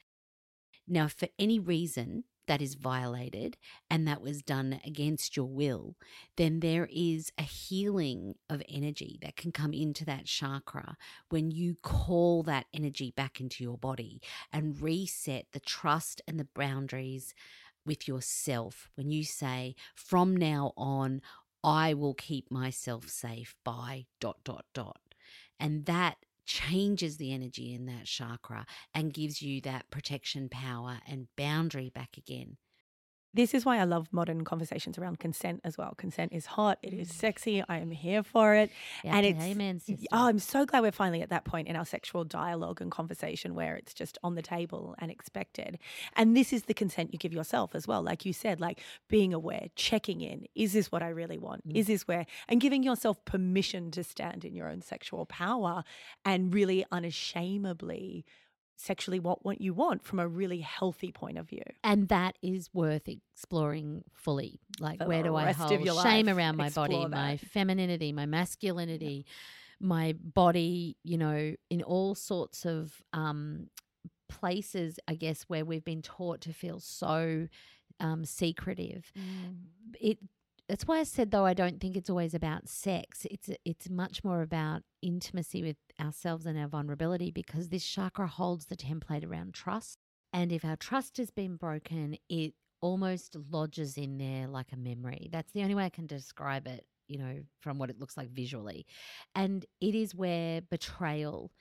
Now, 0.87 1.07
for 1.07 1.27
any 1.39 1.59
reason 1.59 2.25
that 2.45 2.61
is 2.61 2.75
violated 2.75 3.55
and 3.89 4.05
that 4.05 4.21
was 4.21 4.41
done 4.41 4.81
against 4.85 5.37
your 5.37 5.45
will, 5.45 5.95
then 6.35 6.59
there 6.59 6.89
is 6.91 7.31
a 7.37 7.43
healing 7.43 8.35
of 8.49 8.61
energy 8.67 9.17
that 9.21 9.37
can 9.37 9.53
come 9.53 9.73
into 9.73 10.03
that 10.05 10.25
chakra 10.25 10.97
when 11.29 11.51
you 11.51 11.77
call 11.81 12.43
that 12.43 12.65
energy 12.73 13.11
back 13.11 13.39
into 13.39 13.63
your 13.63 13.77
body 13.77 14.21
and 14.51 14.81
reset 14.81 15.45
the 15.53 15.59
trust 15.61 16.21
and 16.27 16.37
the 16.37 16.47
boundaries 16.53 17.33
with 17.85 18.07
yourself. 18.07 18.89
When 18.95 19.11
you 19.11 19.23
say, 19.23 19.75
from 19.95 20.35
now 20.35 20.73
on, 20.77 21.21
I 21.63 21.93
will 21.93 22.13
keep 22.13 22.51
myself 22.51 23.09
safe 23.09 23.55
by 23.63 24.05
dot, 24.19 24.37
dot, 24.43 24.65
dot. 24.73 24.99
And 25.59 25.85
that 25.85 26.17
changes 26.45 27.17
the 27.17 27.33
energy 27.33 27.73
in 27.73 27.85
that 27.85 28.05
chakra 28.05 28.65
and 28.93 29.13
gives 29.13 29.41
you 29.41 29.61
that 29.61 29.89
protection 29.89 30.49
power 30.49 30.99
and 31.07 31.27
boundary 31.37 31.89
back 31.89 32.17
again. 32.17 32.57
This 33.33 33.53
is 33.53 33.65
why 33.65 33.79
I 33.79 33.83
love 33.83 34.07
modern 34.11 34.43
conversations 34.43 34.97
around 34.97 35.19
consent 35.19 35.61
as 35.63 35.77
well. 35.77 35.95
Consent 35.97 36.33
is 36.33 36.45
hot, 36.45 36.77
it 36.83 36.93
Mm. 36.93 37.07
sexy, 37.07 37.63
I 37.67 37.79
am 37.79 37.89
here 37.91 38.21
for 38.21 38.53
it. 38.53 38.69
Yeah, 39.03 39.15
and 39.17 39.25
it's 39.25 39.39
amen, 39.43 39.81
oh, 40.11 40.27
I'm 40.27 40.37
so 40.39 40.65
glad 40.65 40.81
we're 40.81 40.91
finally 40.91 41.21
at 41.23 41.29
that 41.29 41.43
point 41.43 41.67
in 41.67 41.75
our 41.75 41.85
sexual 41.85 42.23
dialogue 42.25 42.79
and 42.81 42.91
conversation 42.91 43.55
where 43.55 43.75
it's 43.75 43.93
just 43.93 44.17
on 44.23 44.35
the 44.35 44.41
table 44.43 44.93
and 44.99 45.09
expected. 45.09 45.79
And 46.15 46.37
this 46.37 46.53
is 46.53 46.63
the 46.63 46.73
consent 46.75 47.11
you 47.11 47.17
give 47.17 47.33
yourself 47.33 47.73
as 47.73 47.87
well. 47.87 48.03
Like 48.03 48.23
you 48.25 48.33
said, 48.33 48.61
like 48.61 48.79
being 49.07 49.33
aware, 49.33 49.67
checking 49.75 50.21
in. 50.21 50.45
Is 50.53 50.73
this 50.73 50.91
what 50.91 51.01
I 51.01 51.09
really 51.09 51.39
want? 51.39 51.67
Mm. 51.67 51.75
Is 51.75 51.87
this 51.87 52.07
where 52.07 52.25
and 52.47 52.61
giving 52.61 52.83
yourself 52.83 53.23
permission 53.25 53.89
to 53.91 54.03
stand 54.03 54.45
in 54.45 54.53
your 54.53 54.69
own 54.69 54.81
sexual 54.81 55.25
power 55.25 55.83
and 56.23 56.53
really 56.53 56.85
unashamedly 56.91 58.25
sexually 58.75 59.19
want 59.19 59.39
what 59.43 59.61
you 59.61 59.73
want 59.73 60.03
from 60.03 60.19
a 60.19 60.27
really 60.27 60.59
healthy 60.59 61.11
point 61.11 61.37
of 61.37 61.47
view. 61.47 61.63
and 61.83 62.07
that 62.09 62.37
is 62.41 62.69
worth 62.73 63.07
exploring 63.07 64.03
fully. 64.13 64.59
Like, 64.79 64.99
For 64.99 65.07
where 65.07 65.23
do 65.23 65.35
I 65.35 65.51
hold 65.51 65.71
shame 65.71 66.25
life, 66.25 66.35
around 66.35 66.57
my 66.57 66.69
body, 66.69 66.95
explore 66.95 67.09
my 67.09 67.37
femininity, 67.37 68.11
my 68.11 68.25
masculinity, 68.25 69.25
my 69.79 70.15
body, 70.19 70.97
you 71.03 71.17
know, 71.17 71.55
in 71.69 71.81
all 71.83 72.15
sorts 72.15 72.65
of 72.65 73.01
um, 73.13 73.69
places, 74.29 74.99
I 75.07 75.15
guess, 75.15 75.43
where 75.43 75.65
we've 75.65 75.85
been 75.85 76.01
taught 76.01 76.41
to 76.41 76.53
feel 76.53 76.79
so 76.79 77.47
um, 77.99 78.25
secretive. 78.25 79.11
Mm. 79.17 79.55
It 79.99 80.17
that's 80.73 80.87
why 80.87 80.97
I 80.97 81.03
said 81.03 81.29
though 81.29 81.45
I 81.45 81.53
don't 81.53 81.79
think 81.79 81.95
it's 81.95 82.09
always 82.09 82.33
about 82.33 82.67
sex. 82.67 83.27
It's 83.29 83.47
it's 83.63 83.91
much 83.91 84.23
more 84.23 84.41
about 84.41 84.81
intimacy 85.03 85.61
with 85.61 85.77
ourselves 86.01 86.47
and 86.47 86.57
our 86.57 86.67
vulnerability 86.67 87.29
because 87.29 87.69
this 87.69 87.85
chakra 87.85 88.25
holds 88.25 88.65
the 88.65 88.75
template 88.75 89.23
around 89.23 89.53
trust. 89.53 89.99
And 90.33 90.51
if 90.51 90.65
our 90.65 90.75
trust 90.75 91.17
has 91.17 91.29
been 91.29 91.57
broken, 91.57 92.17
it 92.27 92.55
almost 92.81 93.35
lodges 93.51 93.99
in 93.99 94.17
there 94.17 94.47
like 94.47 94.71
a 94.73 94.75
memory. 94.75 95.29
That's 95.31 95.51
the 95.51 95.61
only 95.61 95.75
way 95.75 95.85
I 95.85 95.89
can 95.89 96.07
describe 96.07 96.65
it, 96.65 96.87
you 97.07 97.19
know, 97.19 97.41
from 97.61 97.77
what 97.77 97.91
it 97.91 97.99
looks 97.99 98.17
like 98.17 98.31
visually. 98.31 98.87
And 99.35 99.67
it 99.79 99.93
is 99.93 100.15
where 100.15 100.61
betrayal 100.61 101.51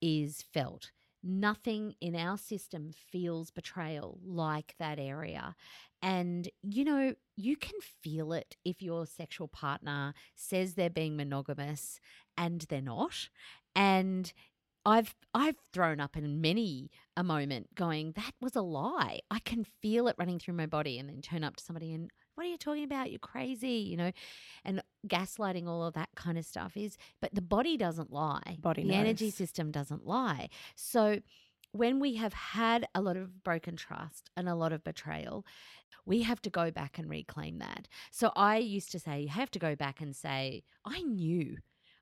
is 0.00 0.46
felt. 0.54 0.92
Nothing 1.22 1.94
in 2.00 2.16
our 2.16 2.36
system 2.36 2.90
feels 2.92 3.50
betrayal 3.50 4.18
like 4.24 4.74
that 4.78 4.98
area. 4.98 5.54
And, 6.02 6.48
you 6.62 6.84
know, 6.84 7.14
you 7.36 7.56
can 7.56 7.78
feel 7.80 8.32
it 8.32 8.56
if 8.64 8.82
your 8.82 9.06
sexual 9.06 9.46
partner 9.46 10.14
says 10.34 10.74
they're 10.74 10.90
being 10.90 11.16
monogamous 11.16 12.00
and 12.36 12.62
they're 12.62 12.82
not. 12.82 13.28
And 13.76 14.32
I've 14.84 15.14
I've 15.32 15.56
thrown 15.72 16.00
up 16.00 16.16
in 16.16 16.40
many 16.40 16.90
a 17.16 17.22
moment 17.22 17.74
going, 17.74 18.12
that 18.12 18.32
was 18.40 18.56
a 18.56 18.62
lie. 18.62 19.20
I 19.30 19.38
can 19.38 19.64
feel 19.80 20.08
it 20.08 20.16
running 20.18 20.40
through 20.40 20.54
my 20.54 20.66
body 20.66 20.98
and 20.98 21.08
then 21.08 21.22
turn 21.22 21.44
up 21.44 21.56
to 21.56 21.64
somebody 21.64 21.94
and 21.94 22.10
what 22.34 22.46
are 22.46 22.50
you 22.50 22.56
talking 22.56 22.84
about? 22.84 23.10
You're 23.10 23.18
crazy, 23.18 23.68
you 23.68 23.96
know, 23.96 24.12
and 24.64 24.82
gaslighting, 25.06 25.66
all 25.66 25.84
of 25.84 25.94
that 25.94 26.10
kind 26.14 26.38
of 26.38 26.44
stuff 26.44 26.76
is, 26.76 26.96
but 27.20 27.34
the 27.34 27.42
body 27.42 27.76
doesn't 27.76 28.12
lie. 28.12 28.56
Body 28.60 28.84
the 28.84 28.94
energy 28.94 29.30
system 29.30 29.70
doesn't 29.70 30.06
lie. 30.06 30.48
So 30.74 31.20
when 31.72 32.00
we 32.00 32.16
have 32.16 32.32
had 32.32 32.86
a 32.94 33.00
lot 33.00 33.16
of 33.16 33.42
broken 33.42 33.76
trust 33.76 34.30
and 34.36 34.48
a 34.48 34.54
lot 34.54 34.72
of 34.72 34.84
betrayal, 34.84 35.44
we 36.04 36.22
have 36.22 36.42
to 36.42 36.50
go 36.50 36.70
back 36.70 36.98
and 36.98 37.08
reclaim 37.08 37.58
that. 37.58 37.88
So 38.10 38.32
I 38.36 38.58
used 38.58 38.92
to 38.92 38.98
say, 38.98 39.20
you 39.20 39.28
have 39.28 39.50
to 39.52 39.58
go 39.58 39.74
back 39.74 40.00
and 40.00 40.14
say, 40.14 40.64
I 40.84 41.02
knew, 41.02 41.58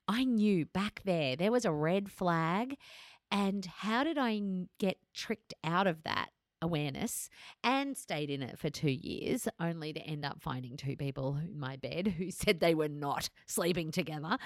I 0.07 0.23
knew 0.23 0.65
back 0.65 1.01
there, 1.05 1.35
there 1.35 1.51
was 1.51 1.65
a 1.65 1.71
red 1.71 2.11
flag. 2.11 2.77
And 3.29 3.65
how 3.65 4.03
did 4.03 4.17
I 4.17 4.41
get 4.77 4.97
tricked 5.13 5.53
out 5.63 5.87
of 5.87 6.03
that? 6.03 6.31
Awareness 6.61 7.29
and 7.63 7.97
stayed 7.97 8.29
in 8.29 8.43
it 8.43 8.59
for 8.59 8.69
two 8.69 8.91
years, 8.91 9.47
only 9.59 9.93
to 9.93 9.99
end 10.01 10.25
up 10.25 10.41
finding 10.41 10.77
two 10.77 10.95
people 10.95 11.37
in 11.43 11.59
my 11.59 11.75
bed 11.75 12.07
who 12.17 12.31
said 12.31 12.59
they 12.59 12.75
were 12.75 12.89
not 12.89 13.29
sleeping 13.45 13.91
together. 13.91 14.37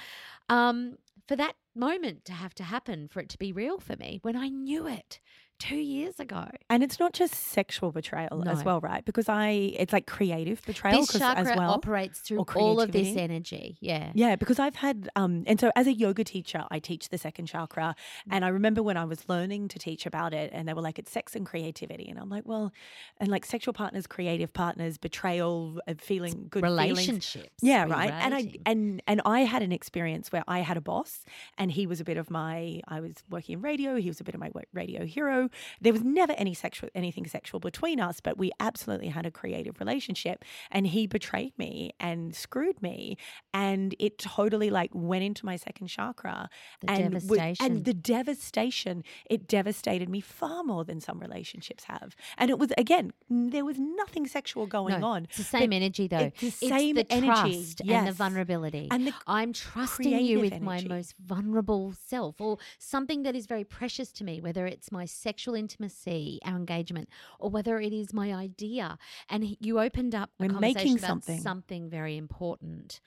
Um, 0.49 0.97
for 1.28 1.36
that 1.36 1.55
moment 1.76 2.26
to 2.26 2.34
have 2.34 2.53
to 2.55 2.63
happen, 2.63 3.07
for 3.07 3.20
it 3.20 3.30
to 3.30 3.38
be 3.38 3.51
real 3.51 3.80
for 3.80 3.95
me 3.95 4.20
when 4.22 4.36
I 4.36 4.49
knew 4.49 4.88
it 4.88 5.20
two 5.60 5.78
years 5.78 6.20
ago. 6.20 6.47
And 6.70 6.84
it's 6.84 6.99
not 6.99 7.14
just 7.14 7.34
sexual 7.34 7.91
betrayal 7.91 8.47
as 8.47 8.64
well, 8.64 8.80
right? 8.82 9.03
Because 9.06 9.30
I, 9.30 9.74
it's 9.78 9.93
like 9.93 10.06
creative 10.06 10.62
betrayal 10.66 11.01
This 11.01 11.18
chakra 11.18 11.51
as 11.51 11.58
well. 11.58 11.72
operates 11.72 12.20
through 12.20 12.45
all 12.56 12.82
of 12.82 12.91
this 12.91 13.16
energy. 13.16 13.78
Yeah. 13.80 14.12
Yeah, 14.14 14.36
because 14.36 14.60
I've 14.60 14.76
had, 14.76 15.10
um, 15.16 15.43
and 15.47 15.60
so 15.60 15.72
as 15.76 15.88
a 15.88 15.93
yoga 15.93 16.24
teacher, 16.24 16.66
I 16.70 16.80
teach 16.80 17.10
the 17.10 17.18
second 17.18 17.45
chakra. 17.45 17.95
And 18.30 18.43
I 18.43 18.49
remember 18.49 18.84
when 18.84 18.97
I 18.97 19.06
was 19.06 19.28
learning 19.30 19.70
to 19.70 19.80
teach 19.80 20.06
about 20.06 20.34
it, 20.34 20.51
and 20.53 20.68
they 20.68 20.74
were 20.74 20.82
like, 20.82 20.99
it's 20.99 21.12
sex 21.12 21.36
and 21.36 21.45
creativity. 21.45 22.08
And 22.10 22.20
I'm 22.20 22.30
like, 22.30 22.43
well, 22.45 22.74
and 23.20 23.30
like 23.30 23.45
sexual 23.45 23.74
partners, 23.74 24.08
creative 24.08 24.51
partners, 24.53 24.97
betrayal, 24.97 25.80
uh, 25.88 25.93
feeling 25.99 26.47
good 26.49 26.64
feelings. 26.64 26.89
Relationships. 26.89 27.56
Yeah, 27.62 27.86
right. 27.86 28.12
And 28.12 28.36
I 28.36 28.53
and 28.66 29.01
and 29.08 29.22
I 29.26 29.41
had 29.41 29.62
an 29.62 29.72
experience 29.72 30.32
where 30.32 30.43
I 30.47 30.60
had 30.60 30.78
a 30.78 30.82
boss, 30.82 31.24
and 31.58 31.72
he 31.72 31.88
was 31.88 31.99
a 31.99 32.03
bit 32.03 32.18
of 32.18 32.30
my. 32.30 32.82
I 32.88 32.99
was 32.99 33.14
working 33.30 33.53
in 33.53 33.62
radio. 33.62 33.95
He 33.95 34.10
was 34.10 34.20
a 34.20 34.24
bit 34.24 34.36
of 34.36 34.41
my 34.41 34.51
radio 34.74 35.06
hero. 35.06 35.44
There 35.81 35.93
was 35.93 36.03
never 36.03 36.33
any 36.33 36.53
sexual 36.53 36.89
anything 36.95 37.27
sexual 37.27 37.59
between 37.59 37.99
us, 37.99 38.19
but 38.19 38.37
we 38.37 38.51
absolutely 38.59 39.07
had 39.09 39.25
a 39.25 39.31
creative 39.31 39.79
relationship. 39.79 40.43
And 40.71 40.87
he 40.87 41.07
betrayed 41.07 41.53
me 41.57 41.93
and 41.99 42.35
screwed 42.35 42.81
me, 42.81 43.17
and 43.53 43.95
it 43.99 44.17
totally 44.17 44.69
like 44.69 44.91
went 44.93 45.23
into 45.23 45.45
my 45.45 45.55
second 45.55 45.87
chakra. 45.87 46.49
The 46.81 46.89
and 46.89 47.13
devastation. 47.13 47.65
and 47.65 47.85
the 47.85 47.93
devastation. 47.93 49.03
It 49.29 49.47
devastated 49.47 50.09
me 50.09 50.21
far 50.21 50.63
more 50.63 50.83
than 50.83 50.99
some 51.01 51.19
relationships 51.19 51.85
have. 51.85 52.15
And 52.37 52.49
it 52.49 52.59
was 52.59 52.71
again, 52.77 53.13
there 53.29 53.65
was 53.65 53.77
nothing 53.79 54.27
sexual 54.27 54.67
going 54.67 54.99
No, 54.99 55.07
on. 55.07 55.23
It's 55.25 55.37
the 55.37 55.43
same 55.43 55.73
energy, 55.73 56.07
though. 56.07 56.31
It's 56.39 56.41
the 56.41 56.51
same 56.51 56.95
the 56.95 57.11
energy, 57.11 57.53
trust 57.53 57.81
and 57.87 58.07
the 58.07 58.11
vulnerability. 58.11 58.87
And 58.91 59.07
the 59.07 59.13
I'm 59.27 59.53
trusting 59.53 60.25
you 60.25 60.39
with 60.39 60.61
my 60.61 60.81
most 60.81 61.15
vulnerable 61.17 61.93
self, 62.07 62.39
or 62.39 62.57
something 62.77 63.23
that 63.23 63.35
is 63.35 63.45
very 63.45 63.63
precious 63.63 64.11
to 64.13 64.23
me, 64.23 64.41
whether 64.41 64.65
it's 64.65 64.91
my 64.91 65.05
sexual 65.36 65.55
intimacy, 65.55 66.39
our 66.45 66.55
engagement, 66.55 67.09
or 67.39 67.49
whether 67.49 67.79
it 67.81 67.91
is 67.91 68.13
my 68.13 68.33
idea. 68.33 68.97
And 69.29 69.57
you 69.59 69.79
opened 69.81 70.15
up 70.15 70.29
a 70.39 70.43
We're 70.43 70.49
conversation 70.49 70.77
making 70.93 70.97
about 70.99 71.07
something. 71.07 71.39
something 71.41 71.89
very 71.89 72.15
important. 72.15 73.01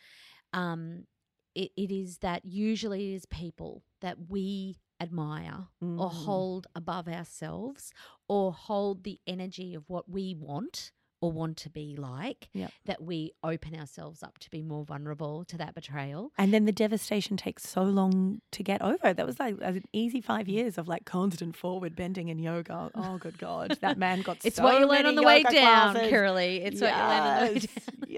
Um, 0.52 1.04
it, 1.54 1.70
it 1.76 1.90
is 1.90 2.18
that 2.18 2.44
usually 2.44 3.12
it 3.12 3.14
is 3.16 3.24
people 3.26 3.82
that 4.02 4.16
we 4.28 4.76
admire 5.00 5.68
or 5.80 6.10
Mm. 6.10 6.12
hold 6.12 6.66
above 6.74 7.08
ourselves 7.08 7.92
or 8.28 8.52
hold 8.52 9.04
the 9.04 9.18
energy 9.26 9.74
of 9.74 9.88
what 9.88 10.08
we 10.10 10.34
want 10.34 10.92
or 11.20 11.32
want 11.32 11.56
to 11.58 11.70
be 11.70 11.96
like 11.96 12.48
Yep. 12.52 12.72
that 12.86 13.02
we 13.02 13.32
open 13.42 13.74
ourselves 13.74 14.22
up 14.22 14.38
to 14.38 14.50
be 14.50 14.62
more 14.62 14.84
vulnerable 14.84 15.44
to 15.46 15.56
that 15.58 15.74
betrayal 15.74 16.30
And 16.38 16.52
then 16.54 16.64
the 16.64 16.72
devastation 16.72 17.36
takes 17.36 17.68
so 17.68 17.82
long 17.82 18.40
to 18.52 18.62
get 18.62 18.80
over. 18.82 19.12
That 19.12 19.26
was 19.26 19.38
like 19.40 19.56
an 19.60 19.82
easy 19.92 20.20
five 20.20 20.48
years 20.48 20.78
of 20.78 20.86
like 20.88 21.04
constant 21.04 21.56
forward 21.56 21.96
bending 21.96 22.28
in 22.28 22.38
yoga. 22.38 22.90
Oh, 22.94 23.18
good 23.18 23.38
God. 23.38 23.76
That 23.80 23.98
man 23.98 24.22
got 24.22 24.38
it's 24.44 24.56
so 24.56 24.62
what 24.62 24.78
you 24.78 24.86
learn 24.86 25.06
on 25.06 25.14
the 25.16 25.22
way 25.22 25.42
down 25.42 25.94
classes. 25.94 26.10
curly 26.10 26.58
it's 26.62 26.80
what 26.80 26.90
you 26.94 27.02
learn 27.02 27.22
on 27.22 27.46
the 27.46 27.52
way 27.52 27.60
Yes, 27.60 27.66
down 27.86 27.98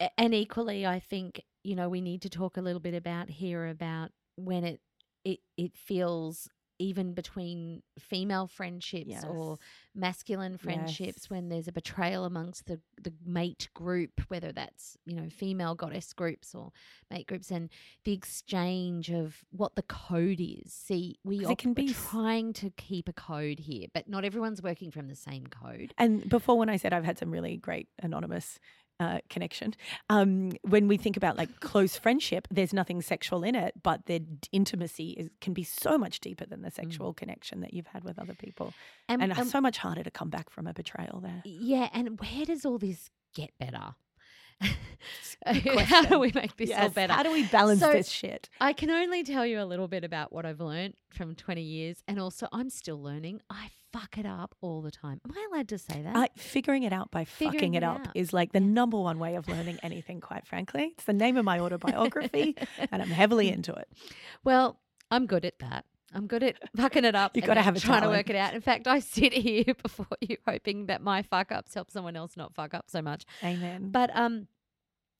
Yes. 0.00 0.10
And 0.18 0.34
equally 0.34 0.86
i 0.86 0.98
think 1.00 1.40
you 1.62 1.74
know 1.74 1.88
we 1.88 2.00
need 2.00 2.22
to 2.22 2.28
talk 2.28 2.56
a 2.56 2.60
little 2.60 2.80
bit 2.80 2.94
about 2.94 3.30
here 3.30 3.66
about 3.66 4.10
when 4.36 4.64
it 4.64 4.80
it 5.24 5.38
it 5.56 5.76
feels 5.76 6.48
even 6.78 7.14
between 7.14 7.82
female 7.98 8.46
friendships 8.46 9.22
or 9.24 9.58
masculine 9.94 10.56
friendships 10.56 11.18
Yes. 11.22 11.30
when 11.30 11.48
there's 11.48 11.68
a 11.68 11.72
betrayal 11.72 12.24
amongst 12.24 12.66
the 12.66 12.80
the 13.00 13.12
mate 13.24 13.68
group 13.74 14.22
whether 14.28 14.50
that's 14.52 14.96
you 15.06 15.14
know 15.14 15.28
female 15.28 15.74
goddess 15.74 16.12
groups 16.12 16.54
or 16.54 16.72
mate 17.10 17.26
groups 17.26 17.50
and 17.50 17.70
the 18.04 18.12
exchange 18.12 19.10
of 19.10 19.44
what 19.50 19.76
the 19.76 19.82
code 19.82 20.40
is. 20.40 20.72
See 20.72 21.18
we 21.24 21.44
op- 21.44 21.58
can 21.58 21.74
be 21.74 21.92
trying 21.92 22.52
to 22.54 22.70
keep 22.70 23.08
a 23.08 23.12
code 23.12 23.60
here 23.60 23.86
but 23.94 24.08
not 24.08 24.24
everyone's 24.24 24.62
working 24.62 24.90
from 24.90 25.08
the 25.08 25.14
same 25.16 25.46
code. 25.46 25.94
And 25.96 26.28
before, 26.28 26.58
when 26.58 26.68
I 26.68 26.76
said 26.76 26.92
I've 26.92 27.04
had 27.04 27.18
some 27.18 27.30
really 27.30 27.56
great 27.56 27.88
anonymous 28.02 28.58
uh, 29.00 29.18
connection, 29.28 29.74
um, 30.08 30.52
when 30.62 30.86
we 30.88 30.96
think 30.96 31.16
about 31.16 31.36
like 31.36 31.60
close 31.60 31.96
friendship, 31.96 32.46
there's 32.50 32.72
nothing 32.72 33.02
sexual 33.02 33.42
in 33.42 33.54
it, 33.54 33.74
but 33.82 34.06
the 34.06 34.20
d- 34.20 34.48
intimacy 34.52 35.10
is, 35.10 35.28
can 35.40 35.52
be 35.52 35.64
so 35.64 35.98
much 35.98 36.20
deeper 36.20 36.46
than 36.46 36.62
the 36.62 36.70
sexual 36.70 37.12
connection 37.12 37.60
that 37.60 37.74
you've 37.74 37.88
had 37.88 38.04
with 38.04 38.18
other 38.18 38.34
people, 38.34 38.72
and, 39.08 39.22
and, 39.22 39.36
and- 39.36 39.48
so 39.48 39.60
much 39.60 39.78
harder 39.78 40.02
to 40.04 40.10
come 40.10 40.30
back 40.30 40.48
from 40.50 40.66
a 40.66 40.72
betrayal 40.72 41.20
there. 41.20 41.42
Yeah, 41.44 41.88
and 41.92 42.20
where 42.20 42.44
does 42.46 42.64
all 42.64 42.78
this 42.78 43.10
get 43.34 43.50
better? 43.58 43.94
How 45.46 46.02
do 46.02 46.18
we 46.18 46.32
make 46.34 46.56
this 46.56 46.70
all 46.72 46.88
better? 46.88 47.12
How 47.12 47.22
do 47.22 47.30
we 47.32 47.44
balance 47.44 47.80
So- 47.80 47.92
this 47.92 48.08
shit? 48.08 48.48
I 48.60 48.72
can 48.72 48.90
only 48.90 49.22
tell 49.22 49.44
you 49.44 49.60
a 49.60 49.64
little 49.66 49.88
bit 49.88 50.02
about 50.04 50.32
what 50.32 50.46
I've 50.46 50.60
learned 50.60 50.94
from 51.10 51.34
20 51.34 51.60
years, 51.60 52.02
and 52.08 52.18
also 52.18 52.48
I'm 52.52 52.70
still 52.70 53.00
learning. 53.02 53.42
I 53.50 53.68
fuck 53.92 54.16
it 54.18 54.24
up 54.26 54.54
all 54.62 54.80
the 54.80 54.90
time. 54.90 55.20
Am 55.24 55.32
I 55.36 55.46
allowed 55.52 55.68
to 55.68 55.78
say 55.78 56.00
that? 56.02 56.16
I, 56.16 56.28
figuring 56.36 56.82
it 56.82 56.92
out 56.92 57.10
by 57.10 57.24
Figuring 57.24 57.58
fucking 57.58 57.74
it, 57.74 57.78
it 57.78 57.82
up 57.84 58.00
out. 58.08 58.16
is 58.16 58.32
like 58.32 58.52
the 58.52 58.60
number 58.60 58.98
one 58.98 59.18
way 59.18 59.34
of 59.36 59.46
learning 59.48 59.78
anything, 59.82 60.20
quite 60.20 60.46
frankly. 60.46 60.92
It's 60.96 61.04
the 61.04 61.12
name 61.12 61.36
of 61.36 61.44
my 61.44 61.58
autobiography, 61.60 62.56
and 62.90 63.02
I'm 63.02 63.10
heavily 63.10 63.50
into 63.50 63.72
it. 63.74 63.88
well, 64.44 64.80
I'm 65.10 65.26
good 65.26 65.44
at 65.44 65.58
that. 65.58 65.84
I'm 66.14 66.26
good 66.26 66.42
at 66.42 66.56
fucking 66.76 67.04
it 67.04 67.14
up. 67.14 67.32
You've 67.36 67.44
gotta 67.46 67.62
have 67.62 67.76
a 67.76 67.80
trying 67.80 68.02
to 68.02 68.08
work 68.08 68.30
it 68.30 68.36
out. 68.36 68.54
In 68.54 68.60
fact, 68.60 68.86
I 68.86 68.98
sit 69.00 69.32
here 69.32 69.64
before 69.82 70.06
you, 70.20 70.36
hoping 70.46 70.86
that 70.86 71.02
my 71.02 71.22
fuck 71.22 71.50
ups 71.52 71.74
help 71.74 71.90
someone 71.90 72.16
else 72.16 72.36
not 72.36 72.54
fuck 72.54 72.74
up 72.74 72.86
so 72.88 73.02
much. 73.02 73.24
Amen. 73.42 73.90
But 73.90 74.10
um, 74.14 74.46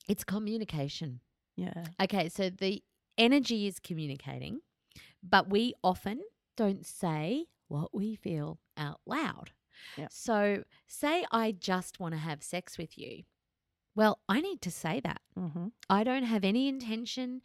it's 0.09 0.25
communication. 0.25 1.21
yeah. 1.57 1.85
Okay, 2.01 2.29
so 2.29 2.51
the 2.51 2.83
energy 3.19 3.67
is 3.67 3.79
communicating, 3.81 4.61
but 5.23 5.51
we 5.51 5.75
often 5.83 6.21
don't 6.57 6.87
say 6.87 7.47
what 7.69 7.95
we 7.95 8.15
feel 8.15 8.59
out 8.77 9.01
loud. 9.07 9.51
Yep. 9.97 10.09
So, 10.13 10.65
say 10.87 11.25
I 11.33 11.51
just 11.53 11.99
want 11.99 12.15
to 12.15 12.19
have 12.19 12.43
sex 12.43 12.79
with 12.79 12.97
you. 12.97 13.25
Well, 13.97 14.21
I 14.29 14.41
need 14.41 14.61
to 14.63 14.71
say 14.71 15.01
that. 15.05 15.21
hmm 15.37 15.69
I 15.91 16.05
don't 16.05 16.23
have 16.25 16.45
any 16.45 16.69
intention 16.69 17.43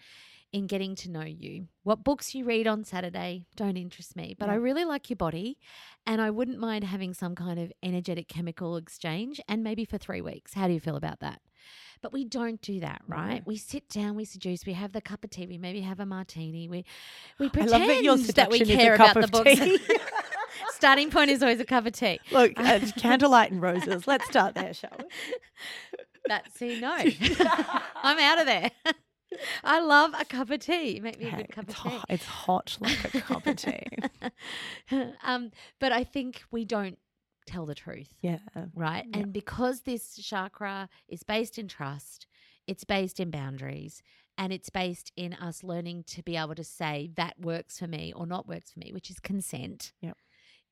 in 0.52 0.68
getting 0.68 0.96
to 0.96 1.10
know 1.10 1.24
you. 1.24 1.68
What 1.84 2.04
books 2.04 2.34
you 2.34 2.46
read 2.46 2.68
on 2.68 2.84
Saturday 2.84 3.46
don't 3.56 3.78
interest 3.78 4.16
me, 4.16 4.36
but 4.38 4.50
I 4.50 4.56
really 4.56 4.86
like 4.86 5.10
your 5.10 5.18
body 5.18 5.58
and 6.06 6.22
I 6.22 6.30
wouldn't 6.32 6.60
mind 6.60 6.84
having 6.84 7.14
some 7.14 7.36
kind 7.36 7.60
of 7.60 7.72
energetic 7.84 8.28
chemical 8.28 8.76
exchange 8.78 9.40
and 9.48 9.64
maybe 9.64 9.86
for 9.86 9.98
three 9.98 10.22
weeks. 10.22 10.54
How 10.54 10.68
do 10.68 10.74
you 10.74 10.80
feel 10.80 10.96
about 10.96 11.20
that? 11.20 11.42
But 12.02 12.14
we 12.14 12.24
don't 12.24 12.62
do 12.62 12.80
that, 12.80 13.02
right? 13.08 13.40
No. 13.40 13.44
We 13.46 13.58
sit 13.58 13.90
down, 13.90 14.16
we 14.16 14.24
seduce, 14.24 14.66
we 14.66 14.74
have 14.74 14.94
the 14.94 15.02
cup 15.02 15.24
of 15.24 15.30
tea, 15.30 15.46
we 15.46 15.58
maybe 15.58 15.82
have 15.82 16.00
a 16.00 16.06
martini, 16.06 16.70
we 16.70 16.86
we 17.38 17.50
pretend 17.50 17.90
that 17.90 18.04
that 18.36 18.50
we 18.50 18.60
seduction 18.60 18.62
is 18.62 18.70
a 18.70 18.76
care 18.78 18.96
about 18.96 19.16
the 19.16 19.28
books. 19.28 19.60
Starting 20.72 21.10
point 21.10 21.30
is 21.30 21.44
always 21.44 21.60
a 21.60 21.66
cup 21.66 21.86
of 21.86 21.94
tea. 21.94 22.20
Look, 22.32 22.54
uh, 22.58 22.80
candlelight 22.98 23.52
and 23.52 23.62
roses. 23.62 24.08
Let's 24.08 24.26
start 24.26 24.56
there, 24.56 24.74
shall 24.74 24.96
we? 24.98 25.06
That 26.28 26.54
see, 26.56 26.80
no, 26.80 26.96
I'm 27.96 28.20
out 28.20 28.40
of 28.40 28.46
there. 28.46 28.72
I 29.64 29.80
love 29.80 30.14
a 30.20 30.26
cup 30.26 30.50
of 30.50 30.60
tea. 30.60 31.00
Make 31.02 31.20
me 31.20 31.28
a 31.30 31.36
good 31.36 31.50
cup 31.52 31.70
of 31.70 31.76
tea. 31.76 31.90
hot, 31.90 32.06
it's 32.10 32.26
hot 32.26 32.78
like 32.80 33.14
a 33.14 33.22
cup 33.22 33.46
of 33.48 33.56
tea. 33.58 33.84
um, 35.24 35.52
but 35.80 35.92
I 35.92 36.04
think 36.04 36.44
we 36.52 36.66
don't 36.66 36.98
tell 37.46 37.66
the 37.66 37.76
truth, 37.76 38.14
Yeah. 38.22 38.40
right? 38.76 39.06
Yeah. 39.10 39.20
And 39.20 39.34
because 39.34 39.82
this 39.82 40.16
chakra 40.18 40.90
is 41.08 41.24
based 41.24 41.58
in 41.58 41.68
trust, 41.68 42.28
it's 42.68 42.84
based 42.84 43.20
in 43.20 43.32
boundaries, 43.32 44.02
and 44.38 44.54
it's 44.54 44.70
based 44.70 45.12
in 45.16 45.34
us 45.34 45.64
learning 45.64 46.04
to 46.08 46.24
be 46.24 46.38
able 46.38 46.56
to 46.56 46.64
say 46.64 47.10
that 47.16 47.40
works 47.40 47.80
for 47.80 47.88
me 47.88 48.14
or 48.16 48.26
not 48.26 48.48
works 48.48 48.72
for 48.72 48.80
me, 48.80 48.92
which 48.94 49.10
is 49.10 49.20
consent. 49.20 49.94
Yep. 50.02 50.18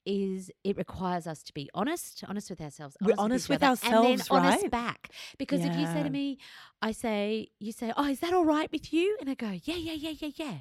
Is 0.10 0.50
it 0.64 0.78
requires 0.78 1.28
us 1.28 1.44
to 1.44 1.54
be 1.54 1.70
honest, 1.74 2.24
honest 2.26 2.50
with 2.50 2.62
ourselves, 2.62 2.96
We're 3.02 3.08
honest, 3.08 3.20
honest 3.20 3.50
with, 3.50 3.62
with 3.62 3.64
other, 3.64 3.80
and 3.84 3.96
ourselves, 3.96 4.28
then 4.30 4.38
honest 4.38 4.72
back. 4.72 5.10
Because 5.38 5.66
if 5.66 5.76
you 5.76 5.86
say 5.86 6.02
to 6.02 6.10
me, 6.10 6.38
I 6.82 6.94
say, 6.94 7.50
you 7.60 7.74
say, 7.74 7.92
"Oh, 7.98 8.06
is 8.06 8.22
that 8.22 8.32
all 8.34 8.46
right 8.46 8.72
with 8.72 8.94
you?" 8.94 9.18
and 9.20 9.30
I 9.30 9.34
go, 9.34 9.50
"Yeah, 9.50 9.76
yeah, 9.76 9.92
yeah, 9.92 10.14
yeah, 10.18 10.32
yeah," 10.38 10.58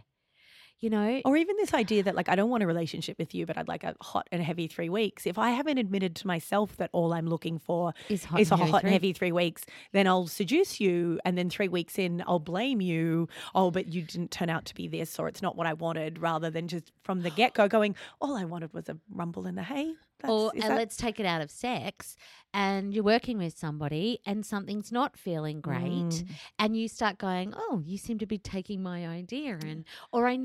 you 0.81 0.91
know, 0.91 1.21
Or 1.25 1.37
even 1.37 1.57
this 1.57 1.73
idea 1.73 2.03
that, 2.03 2.15
like, 2.15 2.29
I 2.29 2.37
don't 2.37 2.51
want 2.51 2.63
a 2.63 2.67
relationship 2.67 3.19
with 3.19 3.35
you, 3.35 3.47
but 3.47 3.57
I'd 3.57 3.69
like 3.69 3.83
a 3.85 3.95
hot 4.01 4.29
and 4.31 4.43
heavy 4.43 4.67
three 4.67 4.89
weeks. 4.89 5.27
If 5.27 5.39
I 5.39 5.51
haven't 5.51 5.79
admitted 5.79 6.15
to 6.17 6.27
myself 6.27 6.77
that 6.77 6.91
all 6.93 7.13
I'm 7.13 7.27
looking 7.27 7.59
for 7.59 7.95
Is 8.09 8.25
hot 8.25 8.41
is 8.41 8.51
a 8.51 8.57
hot 8.57 8.69
three. 8.69 8.81
and 8.81 8.89
heavy 8.91 9.13
three 9.13 9.33
weeks, 9.33 9.65
then 9.93 10.07
I'll 10.07 10.27
seduce 10.27 10.81
you. 10.81 11.19
And 11.25 11.39
then 11.39 11.49
three 11.51 11.69
weeks 11.69 11.99
in, 11.99 12.23
I'll 12.27 12.39
blame 12.39 12.81
you. 12.81 13.29
Oh, 13.55 13.71
but 13.71 13.87
you 13.89 14.03
didn't 14.03 14.31
turn 14.31 14.51
out 14.51 14.67
to 14.67 14.75
be 14.75 14.87
this, 14.89 15.19
or 15.19 15.29
it's 15.29 15.43
not 15.43 15.57
what 15.57 15.67
I 15.67 15.73
wanted, 15.73 16.19
rather 16.19 16.51
than 16.51 16.69
just 16.69 16.93
from 17.03 17.23
the 17.23 17.31
get 17.31 17.55
go 17.55 17.69
going, 17.69 17.97
all 18.21 18.37
I 18.37 18.45
wanted 18.45 18.73
was 18.75 18.89
a 18.89 18.99
rumble 19.11 19.47
in 19.47 19.55
the 19.55 19.63
hay. 19.63 19.95
That's, 20.21 20.31
or 20.33 20.49
uh, 20.57 20.61
that- 20.69 20.77
let's 20.77 20.97
take 20.97 21.21
it 21.21 21.27
out 21.27 21.41
of 21.43 21.51
sex 21.51 22.17
and 22.55 22.95
you're 22.95 23.05
working 23.05 23.37
with 23.37 23.57
somebody 23.59 24.19
and 24.25 24.47
something's 24.47 24.91
not 24.91 25.17
feeling 25.19 25.61
great 25.61 25.77
Mm. 25.87 26.29
and 26.59 26.77
you 26.77 26.89
start 26.89 27.19
going 27.19 27.53
oh 27.55 27.83
you 27.85 27.99
seem 27.99 28.19
to 28.19 28.27
be 28.27 28.39
taking 28.39 28.83
my 28.83 29.07
idea 29.07 29.59
and 29.63 29.85
or 30.13 30.27
i 30.27 30.33
we're 30.33 30.37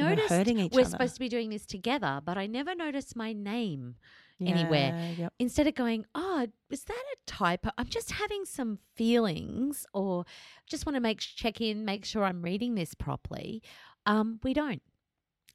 each 0.59 0.73
we're 0.73 0.81
other. 0.81 0.89
supposed 0.89 1.13
to 1.13 1.19
be 1.21 1.29
doing 1.29 1.49
this 1.49 1.65
together 1.65 2.19
but 2.25 2.37
i 2.37 2.47
never 2.47 2.75
noticed 2.75 3.15
my 3.15 3.31
name 3.33 3.95
anywhere. 4.43 5.13
Yep. 5.17 5.33
instead 5.39 5.67
of 5.67 5.75
going 5.75 6.05
oh 6.15 6.47
is 6.71 6.83
that 6.85 6.93
a 7.13 7.17
typo 7.27 7.69
i'm 7.77 7.87
just 7.87 8.11
having 8.11 8.43
some 8.43 8.79
feelings 8.95 9.85
or 9.93 10.25
just 10.67 10.85
want 10.85 10.95
to 10.95 10.99
make 10.99 11.19
check 11.19 11.61
in 11.61 11.85
make 11.85 12.03
sure 12.05 12.23
i'm 12.25 12.41
reading 12.41 12.75
this 12.75 12.93
properly 12.95 13.61
um 14.07 14.39
we 14.43 14.53
don't 14.53 14.81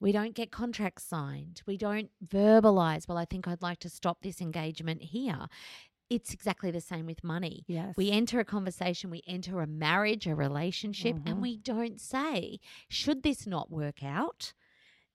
we 0.00 0.12
don't 0.12 0.34
get 0.34 0.50
contracts 0.50 1.04
signed. 1.04 1.62
We 1.66 1.76
don't 1.76 2.10
verbalize, 2.26 3.08
well, 3.08 3.18
I 3.18 3.24
think 3.24 3.46
I'd 3.48 3.62
like 3.62 3.78
to 3.80 3.88
stop 3.88 4.22
this 4.22 4.40
engagement 4.40 5.02
here. 5.02 5.46
It's 6.08 6.32
exactly 6.32 6.70
the 6.70 6.80
same 6.80 7.06
with 7.06 7.24
money. 7.24 7.64
Yes. 7.66 7.94
We 7.96 8.10
enter 8.12 8.38
a 8.38 8.44
conversation, 8.44 9.10
we 9.10 9.22
enter 9.26 9.60
a 9.60 9.66
marriage, 9.66 10.26
a 10.26 10.34
relationship, 10.36 11.16
Mhm. 11.16 11.22
and 11.26 11.42
we 11.42 11.56
don't 11.56 12.00
say, 12.00 12.60
should 12.88 13.22
this 13.24 13.46
not 13.46 13.70
work 13.70 14.04
out? 14.04 14.52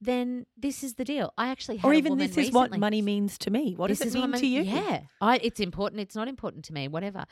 Then 0.04 0.48
this 0.58 0.84
is 0.84 0.96
the 0.96 1.06
deal. 1.06 1.32
I 1.38 1.50
actually 1.50 1.78
had 1.78 1.88
or 1.88 1.94
even 1.94 2.18
this 2.18 2.36
is 2.36 2.52
what 2.52 2.76
money 2.78 3.04
means 3.04 3.38
to 3.40 3.52
me. 3.52 3.76
What 3.76 3.90
this 3.90 4.00
does 4.00 4.16
it 4.16 4.20
mean 4.20 4.34
to 4.34 4.48
you? 4.48 4.64
Yeah, 4.64 5.02
I, 5.22 5.38
it's 5.38 5.60
important. 5.60 6.02
It's 6.02 6.16
not 6.16 6.28
important 6.28 6.66
to 6.66 6.74
me. 6.74 6.88
Whatever. 6.88 7.26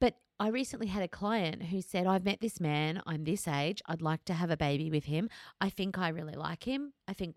But 0.00 0.16
I 0.40 0.48
recently 0.48 0.86
had 0.86 1.02
a 1.02 1.08
client 1.08 1.64
who 1.64 1.82
said, 1.82 2.06
"I've 2.06 2.24
met 2.24 2.40
this 2.40 2.60
man. 2.60 3.02
I'm 3.06 3.24
this 3.24 3.46
age. 3.46 3.82
I'd 3.86 4.00
like 4.00 4.24
to 4.24 4.32
have 4.32 4.50
a 4.50 4.56
baby 4.56 4.90
with 4.90 5.04
him. 5.04 5.28
I 5.60 5.68
think 5.68 5.98
I 5.98 6.08
really 6.08 6.34
like 6.34 6.64
him. 6.64 6.94
I 7.06 7.12
think 7.12 7.36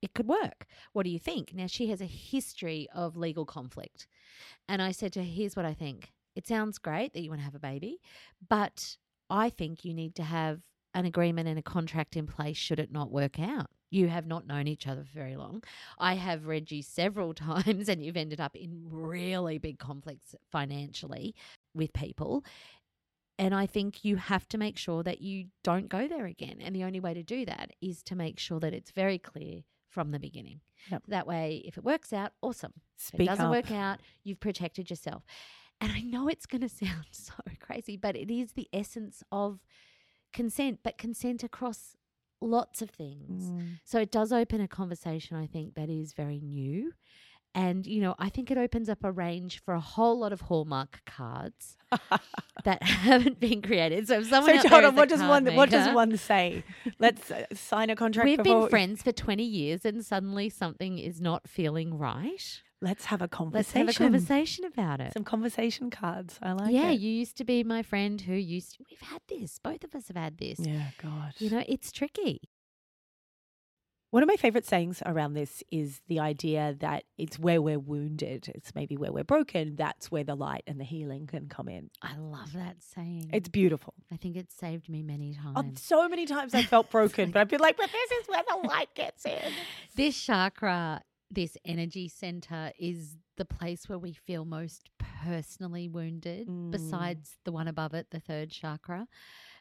it 0.00 0.14
could 0.14 0.28
work. 0.28 0.66
What 0.92 1.02
do 1.02 1.10
you 1.10 1.18
think?" 1.18 1.52
Now 1.52 1.66
she 1.66 1.88
has 1.88 2.00
a 2.00 2.06
history 2.06 2.86
of 2.94 3.16
legal 3.16 3.44
conflict, 3.44 4.06
and 4.68 4.80
I 4.80 4.92
said 4.92 5.12
to 5.14 5.20
her, 5.20 5.26
"Here's 5.26 5.56
what 5.56 5.66
I 5.66 5.74
think. 5.74 6.12
It 6.36 6.46
sounds 6.46 6.78
great 6.78 7.12
that 7.12 7.22
you 7.22 7.30
want 7.30 7.40
to 7.40 7.44
have 7.44 7.56
a 7.56 7.58
baby, 7.58 8.00
but 8.48 8.98
I 9.28 9.50
think 9.50 9.84
you 9.84 9.94
need 9.94 10.14
to 10.14 10.22
have." 10.22 10.60
An 10.94 11.04
agreement 11.04 11.46
and 11.46 11.58
a 11.58 11.62
contract 11.62 12.16
in 12.16 12.26
place 12.26 12.56
should 12.56 12.80
it 12.80 12.90
not 12.90 13.12
work 13.12 13.38
out. 13.38 13.70
You 13.90 14.08
have 14.08 14.26
not 14.26 14.46
known 14.46 14.66
each 14.66 14.86
other 14.86 15.04
for 15.04 15.18
very 15.18 15.36
long. 15.36 15.62
I 15.98 16.14
have 16.14 16.46
read 16.46 16.70
you 16.70 16.82
several 16.82 17.34
times 17.34 17.88
and 17.88 18.04
you've 18.04 18.16
ended 18.16 18.40
up 18.40 18.54
in 18.56 18.86
really 18.90 19.58
big 19.58 19.78
conflicts 19.78 20.34
financially 20.50 21.34
with 21.74 21.92
people. 21.92 22.44
And 23.38 23.54
I 23.54 23.66
think 23.66 24.04
you 24.04 24.16
have 24.16 24.48
to 24.48 24.58
make 24.58 24.76
sure 24.76 25.02
that 25.04 25.20
you 25.20 25.46
don't 25.62 25.88
go 25.88 26.08
there 26.08 26.26
again. 26.26 26.56
And 26.60 26.74
the 26.74 26.84
only 26.84 26.98
way 26.98 27.14
to 27.14 27.22
do 27.22 27.44
that 27.46 27.70
is 27.80 28.02
to 28.04 28.16
make 28.16 28.38
sure 28.38 28.58
that 28.58 28.74
it's 28.74 28.90
very 28.90 29.18
clear 29.18 29.62
from 29.88 30.10
the 30.10 30.18
beginning. 30.18 30.60
Yep. 30.90 31.04
That 31.08 31.26
way, 31.26 31.62
if 31.64 31.78
it 31.78 31.84
works 31.84 32.12
out, 32.12 32.32
awesome. 32.42 32.72
if 33.12 33.20
it 33.20 33.26
doesn't 33.26 33.46
up. 33.46 33.50
work 33.50 33.70
out, 33.70 34.00
you've 34.24 34.40
protected 34.40 34.90
yourself. 34.90 35.24
And 35.80 35.92
I 35.92 36.00
know 36.00 36.28
it's 36.28 36.46
going 36.46 36.60
to 36.68 36.68
sound 36.68 37.06
so 37.12 37.34
crazy, 37.60 37.96
but 37.96 38.16
it 38.16 38.30
is 38.30 38.52
the 38.52 38.68
essence 38.72 39.22
of 39.30 39.60
consent, 40.32 40.80
but 40.82 40.98
consent 40.98 41.42
across 41.42 41.96
lots 42.40 42.82
of 42.82 42.90
things. 42.90 43.44
Mm. 43.44 43.80
So 43.84 44.00
it 44.00 44.10
does 44.10 44.32
open 44.32 44.60
a 44.60 44.68
conversation, 44.68 45.36
I 45.36 45.46
think, 45.46 45.74
that 45.74 45.88
is 45.88 46.12
very 46.12 46.40
new. 46.40 46.92
And, 47.54 47.86
you 47.86 48.00
know, 48.00 48.14
I 48.18 48.28
think 48.28 48.50
it 48.50 48.58
opens 48.58 48.88
up 48.88 49.02
a 49.02 49.10
range 49.10 49.62
for 49.64 49.74
a 49.74 49.80
whole 49.80 50.18
lot 50.18 50.32
of 50.32 50.42
Hallmark 50.42 51.00
cards 51.06 51.76
that 52.64 52.82
haven't 52.82 53.40
been 53.40 53.62
created. 53.62 54.06
So 54.06 54.20
if 54.20 54.28
someone 54.28 54.60
So 54.60 54.68
hold 54.68 54.84
on, 54.84 54.94
what 54.94 55.08
does 55.08 55.20
one 55.20 55.46
what 55.56 55.70
does 55.70 55.92
one 55.94 56.16
say? 56.18 56.62
Let's 56.98 57.30
uh, 57.30 57.46
sign 57.54 57.90
a 57.90 57.96
contract. 58.02 58.26
We've 58.26 58.42
been 58.42 58.68
friends 58.68 59.02
for 59.02 59.12
20 59.12 59.42
years 59.42 59.84
and 59.84 60.04
suddenly 60.04 60.50
something 60.50 60.98
is 60.98 61.20
not 61.20 61.48
feeling 61.48 61.96
right. 61.98 62.62
Let's 62.80 63.06
have 63.06 63.20
a 63.22 63.28
conversation. 63.28 63.86
Let's 63.86 63.98
have 63.98 64.06
a 64.06 64.10
conversation 64.10 64.64
about 64.64 65.00
it. 65.00 65.12
Some 65.12 65.24
conversation 65.24 65.90
cards. 65.90 66.38
I 66.42 66.52
like 66.52 66.72
yeah, 66.72 66.90
it. 66.90 67.00
you 67.00 67.10
used 67.10 67.36
to 67.38 67.44
be 67.44 67.64
my 67.64 67.82
friend 67.82 68.20
who 68.20 68.34
used 68.34 68.76
to, 68.76 68.84
we've 68.88 69.00
had 69.00 69.20
this. 69.28 69.58
Both 69.58 69.82
of 69.82 69.94
us 69.96 70.08
have 70.08 70.16
had 70.16 70.38
this. 70.38 70.60
Yeah, 70.60 70.90
God. 71.02 71.34
You 71.38 71.50
know, 71.50 71.64
it's 71.66 71.90
tricky. 71.90 72.40
One 74.10 74.22
of 74.22 74.26
my 74.28 74.36
favorite 74.36 74.64
sayings 74.64 75.02
around 75.04 75.34
this 75.34 75.62
is 75.70 76.00
the 76.08 76.18
idea 76.18 76.74
that 76.80 77.04
it's 77.18 77.38
where 77.38 77.60
we're 77.60 77.78
wounded, 77.78 78.50
it's 78.54 78.74
maybe 78.74 78.96
where 78.96 79.12
we're 79.12 79.22
broken, 79.22 79.76
that's 79.76 80.10
where 80.10 80.24
the 80.24 80.34
light 80.34 80.62
and 80.66 80.80
the 80.80 80.84
healing 80.84 81.26
can 81.26 81.46
come 81.48 81.68
in. 81.68 81.90
I 82.00 82.16
love 82.16 82.54
that 82.54 82.76
saying. 82.82 83.28
It's 83.34 83.50
beautiful. 83.50 83.92
I 84.10 84.16
think 84.16 84.36
it's 84.36 84.54
saved 84.54 84.88
me 84.88 85.02
many 85.02 85.36
Oh, 85.46 85.52
times. 85.60 85.82
so 85.82 86.08
many 86.08 86.24
times 86.24 86.54
I 86.54 86.62
felt 86.62 86.90
broken, 86.90 87.32
but 87.32 87.40
I've 87.40 87.48
been 87.50 87.60
like, 87.60 87.76
but 87.76 87.90
this 87.92 88.10
is 88.22 88.28
where 88.28 88.42
the 88.48 88.66
light 88.66 88.94
gets 88.94 89.26
in. 89.26 89.52
This 89.94 90.18
chakra, 90.24 91.02
this 91.30 91.56
energy 91.64 92.08
center, 92.08 92.72
is 92.78 93.16
the 93.36 93.44
place 93.44 93.88
where 93.88 93.98
we 93.98 94.12
feel 94.12 94.44
most 94.44 94.88
personally 94.98 95.88
wounded, 95.88 96.48
Mm. 96.48 96.70
besides 96.70 97.36
the 97.44 97.52
one 97.52 97.68
above 97.68 97.94
it, 97.94 98.10
the 98.10 98.20
third 98.20 98.50
chakra. 98.50 99.06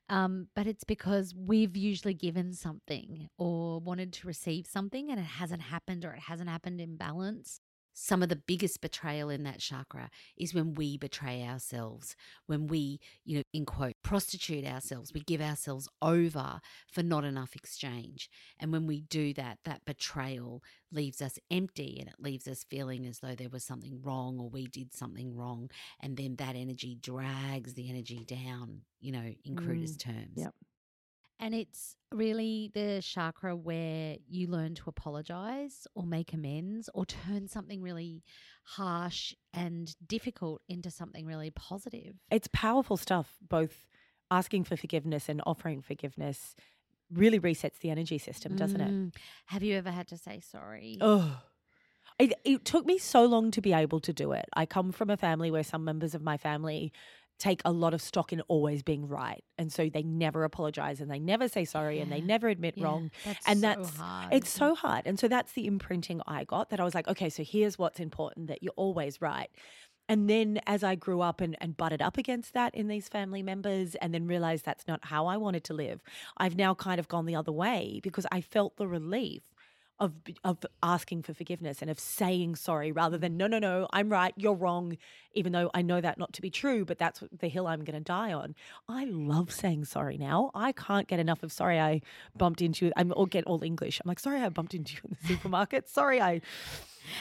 Um, 0.10 0.48
but 0.56 0.68
it's 0.68 0.86
because 0.86 1.36
we've 1.36 1.76
usually 1.76 2.14
given 2.14 2.54
something 2.54 3.30
or 3.38 3.80
wanted 3.82 4.14
to 4.14 4.28
receive 4.28 4.66
something 4.66 5.12
and 5.12 5.20
it 5.20 5.24
hasn't 5.26 5.62
happened 5.64 6.06
or 6.06 6.14
it 6.14 6.22
hasn't 6.22 6.50
happened 6.50 6.80
in 6.80 6.96
balance. 6.96 7.60
Some 8.00 8.22
of 8.22 8.30
the 8.30 8.36
biggest 8.36 8.80
betrayal 8.80 9.32
in 9.32 9.42
that 9.46 9.58
chakra 9.58 10.12
is 10.38 10.54
when 10.54 10.76
we 10.76 11.00
betray 11.00 11.44
ourselves, 11.44 12.16
when 12.46 12.68
we, 12.68 13.00
you 13.26 13.38
know, 13.38 13.44
in 13.54 13.66
quote, 13.66 13.96
prostitute 14.04 14.66
ourselves, 14.66 15.14
we 15.16 15.22
give 15.22 15.42
ourselves 15.42 15.90
over 16.00 16.62
for 16.88 17.02
not 17.02 17.24
enough 17.24 17.56
exchange. 17.56 18.30
And 18.60 18.72
when 18.72 18.86
we 18.86 19.02
do 19.02 19.34
that, 19.34 19.58
that 19.66 19.84
betrayal 19.84 20.62
leaves 20.92 21.24
us 21.24 21.40
empty 21.50 21.98
and 22.00 22.08
it 22.08 22.18
leaves 22.20 22.48
us 22.48 22.64
feeling 22.70 23.04
as 23.08 23.18
though 23.18 23.34
there 23.34 23.50
was 23.50 23.64
something 23.64 24.00
wrong 24.04 24.40
or 24.40 24.48
we 24.48 24.68
did 24.68 24.94
something 24.94 25.36
wrong. 25.36 25.72
And 26.00 26.18
then 26.18 26.36
that 26.36 26.56
energy 26.56 26.96
drags 27.02 27.74
the 27.74 27.90
energy 27.90 28.24
down, 28.26 28.82
you 29.00 29.12
know, 29.12 29.34
in 29.44 29.56
crudest 29.56 29.98
mm, 30.02 30.14
terms. 30.14 30.34
yep. 30.36 30.54
And 31.40 31.54
it's 31.54 31.96
really 32.12 32.72
the 32.74 33.02
chakra 33.04 33.56
where 33.56 34.18
you 34.28 34.48
learn 34.48 34.76
to 34.76 34.84
apologize 34.88 35.86
or 35.94 36.04
make 36.04 36.34
amends 36.34 36.90
or 36.94 37.06
turn 37.06 37.48
something 37.48 37.82
really 37.82 38.24
harsh 38.64 39.34
and 39.54 39.96
difficult 40.06 40.62
into 40.68 40.90
something 40.90 41.26
really 41.26 41.52
positive. 41.52 42.16
It's 42.32 42.50
powerful 42.52 42.98
stuff, 42.98 43.38
both 43.48 43.86
asking 44.32 44.64
for 44.64 44.76
forgiveness 44.76 45.30
and 45.30 45.42
offering 45.46 45.82
forgiveness 45.82 46.56
really 47.12 47.40
resets 47.40 47.80
the 47.80 47.90
energy 47.90 48.18
system, 48.18 48.56
doesn't 48.56 48.82
it? 48.82 48.92
Mm. 48.92 49.16
Have 49.46 49.64
you 49.64 49.76
ever 49.78 49.92
had 49.92 50.08
to 50.10 50.18
say 50.18 50.42
sorry? 50.42 50.98
Oh. 51.00 51.40
It, 52.20 52.34
it 52.44 52.66
took 52.66 52.86
me 52.86 52.98
so 52.98 53.26
long 53.26 53.52
to 53.52 53.62
be 53.62 53.74
able 53.74 54.00
to 54.02 54.12
do 54.12 54.32
it. 54.32 54.46
I 54.54 54.66
come 54.66 54.92
from 54.92 55.10
a 55.10 55.18
family 55.18 55.52
where 55.52 55.64
some 55.64 55.86
members 55.86 56.16
of 56.16 56.22
my 56.22 56.36
family 56.36 56.92
take 57.38 57.62
a 57.66 57.72
lot 57.72 57.94
of 57.94 58.02
stock 58.02 58.34
in 58.34 58.42
always 58.42 58.82
being 58.84 59.08
right. 59.08 59.44
And 59.58 59.72
so 59.72 59.90
they 59.90 60.04
never 60.04 60.44
apologize 60.44 61.00
and 61.02 61.10
they 61.12 61.20
never 61.20 61.48
say 61.48 61.66
sorry 61.66 62.00
and 62.00 62.12
they 62.12 62.22
never 62.22 62.48
admit 62.48 62.76
Yeah, 62.78 62.84
wrong. 62.86 63.12
that's 63.24 63.48
and 63.48 63.60
so 63.60 63.68
that's 63.68 63.98
hard, 63.98 64.34
it's 64.34 64.50
so 64.50 64.76
hard. 64.76 65.04
And 65.06 65.20
so 65.20 65.28
that's 65.28 65.52
the 65.54 65.68
imprinting 65.68 66.22
I 66.28 66.44
got 66.44 66.70
that 66.72 66.80
I 66.80 66.84
was 66.84 66.96
like, 66.96 67.08
okay, 67.08 67.30
so 67.30 67.44
here's 67.44 67.78
what's 67.78 68.00
important 68.00 68.48
that 68.48 68.64
you're 68.64 68.74
always 68.76 69.22
right. 69.22 69.50
And 70.10 70.30
then 70.30 70.62
as 70.66 70.84
I 70.86 70.96
grew 70.96 71.20
up 71.22 71.42
and, 71.42 71.58
and 71.60 71.76
butted 71.76 72.02
up 72.02 72.18
against 72.18 72.54
that 72.54 72.74
in 72.74 72.88
these 72.88 73.10
family 73.10 73.44
members 73.44 73.96
and 73.96 74.14
then 74.14 74.26
realized 74.26 74.64
that's 74.66 74.88
not 74.88 75.02
how 75.04 75.28
I 75.28 75.36
wanted 75.38 75.66
to 75.66 75.74
live, 75.74 76.02
I've 76.38 76.56
now 76.56 76.74
kind 76.74 76.98
of 77.00 77.08
gone 77.10 77.26
the 77.26 77.36
other 77.36 77.52
way 77.52 78.00
because 78.02 78.26
I 78.32 78.40
felt 78.42 78.78
the 78.78 78.88
relief 78.88 79.44
of 80.00 80.14
of 80.44 80.60
asking 80.84 81.24
for 81.24 81.34
forgiveness 81.34 81.82
and 81.82 81.90
of 81.90 82.00
saying 82.00 82.56
sorry 82.56 82.92
rather 82.92 83.18
than 83.18 83.36
no 83.36 83.48
no 83.48 83.58
no 83.58 83.88
I'm 83.92 84.10
right 84.10 84.34
you're 84.38 84.54
wrong 84.54 84.98
even 85.34 85.54
though 85.54 85.72
I 85.74 85.82
know 85.82 86.00
that 86.02 86.18
not 86.20 86.34
to 86.34 86.42
be 86.42 86.50
true 86.52 86.86
but 86.86 87.00
that's 87.00 87.24
the 87.40 87.48
hill 87.48 87.66
I'm 87.68 87.84
going 87.84 87.98
to 87.98 88.04
die 88.04 88.32
on. 88.32 88.54
I 88.88 89.06
love 89.06 89.52
saying 89.52 89.86
sorry 89.86 90.18
now. 90.18 90.52
I 90.54 90.72
can't 90.72 91.08
get 91.08 91.20
enough 91.20 91.42
of 91.44 91.52
sorry 91.52 91.80
I 91.80 92.02
bumped 92.38 92.62
into 92.62 92.86
you. 92.86 92.92
I'm 92.96 93.12
all 93.14 93.26
get 93.26 93.46
all 93.46 93.64
English. 93.64 94.00
I'm 94.04 94.08
like 94.08 94.20
sorry 94.20 94.42
I 94.42 94.50
bumped 94.50 94.74
into 94.74 94.94
you 94.94 95.00
in 95.06 95.18
the 95.22 95.28
supermarket. 95.28 95.90
sorry 95.90 96.22
I 96.22 96.42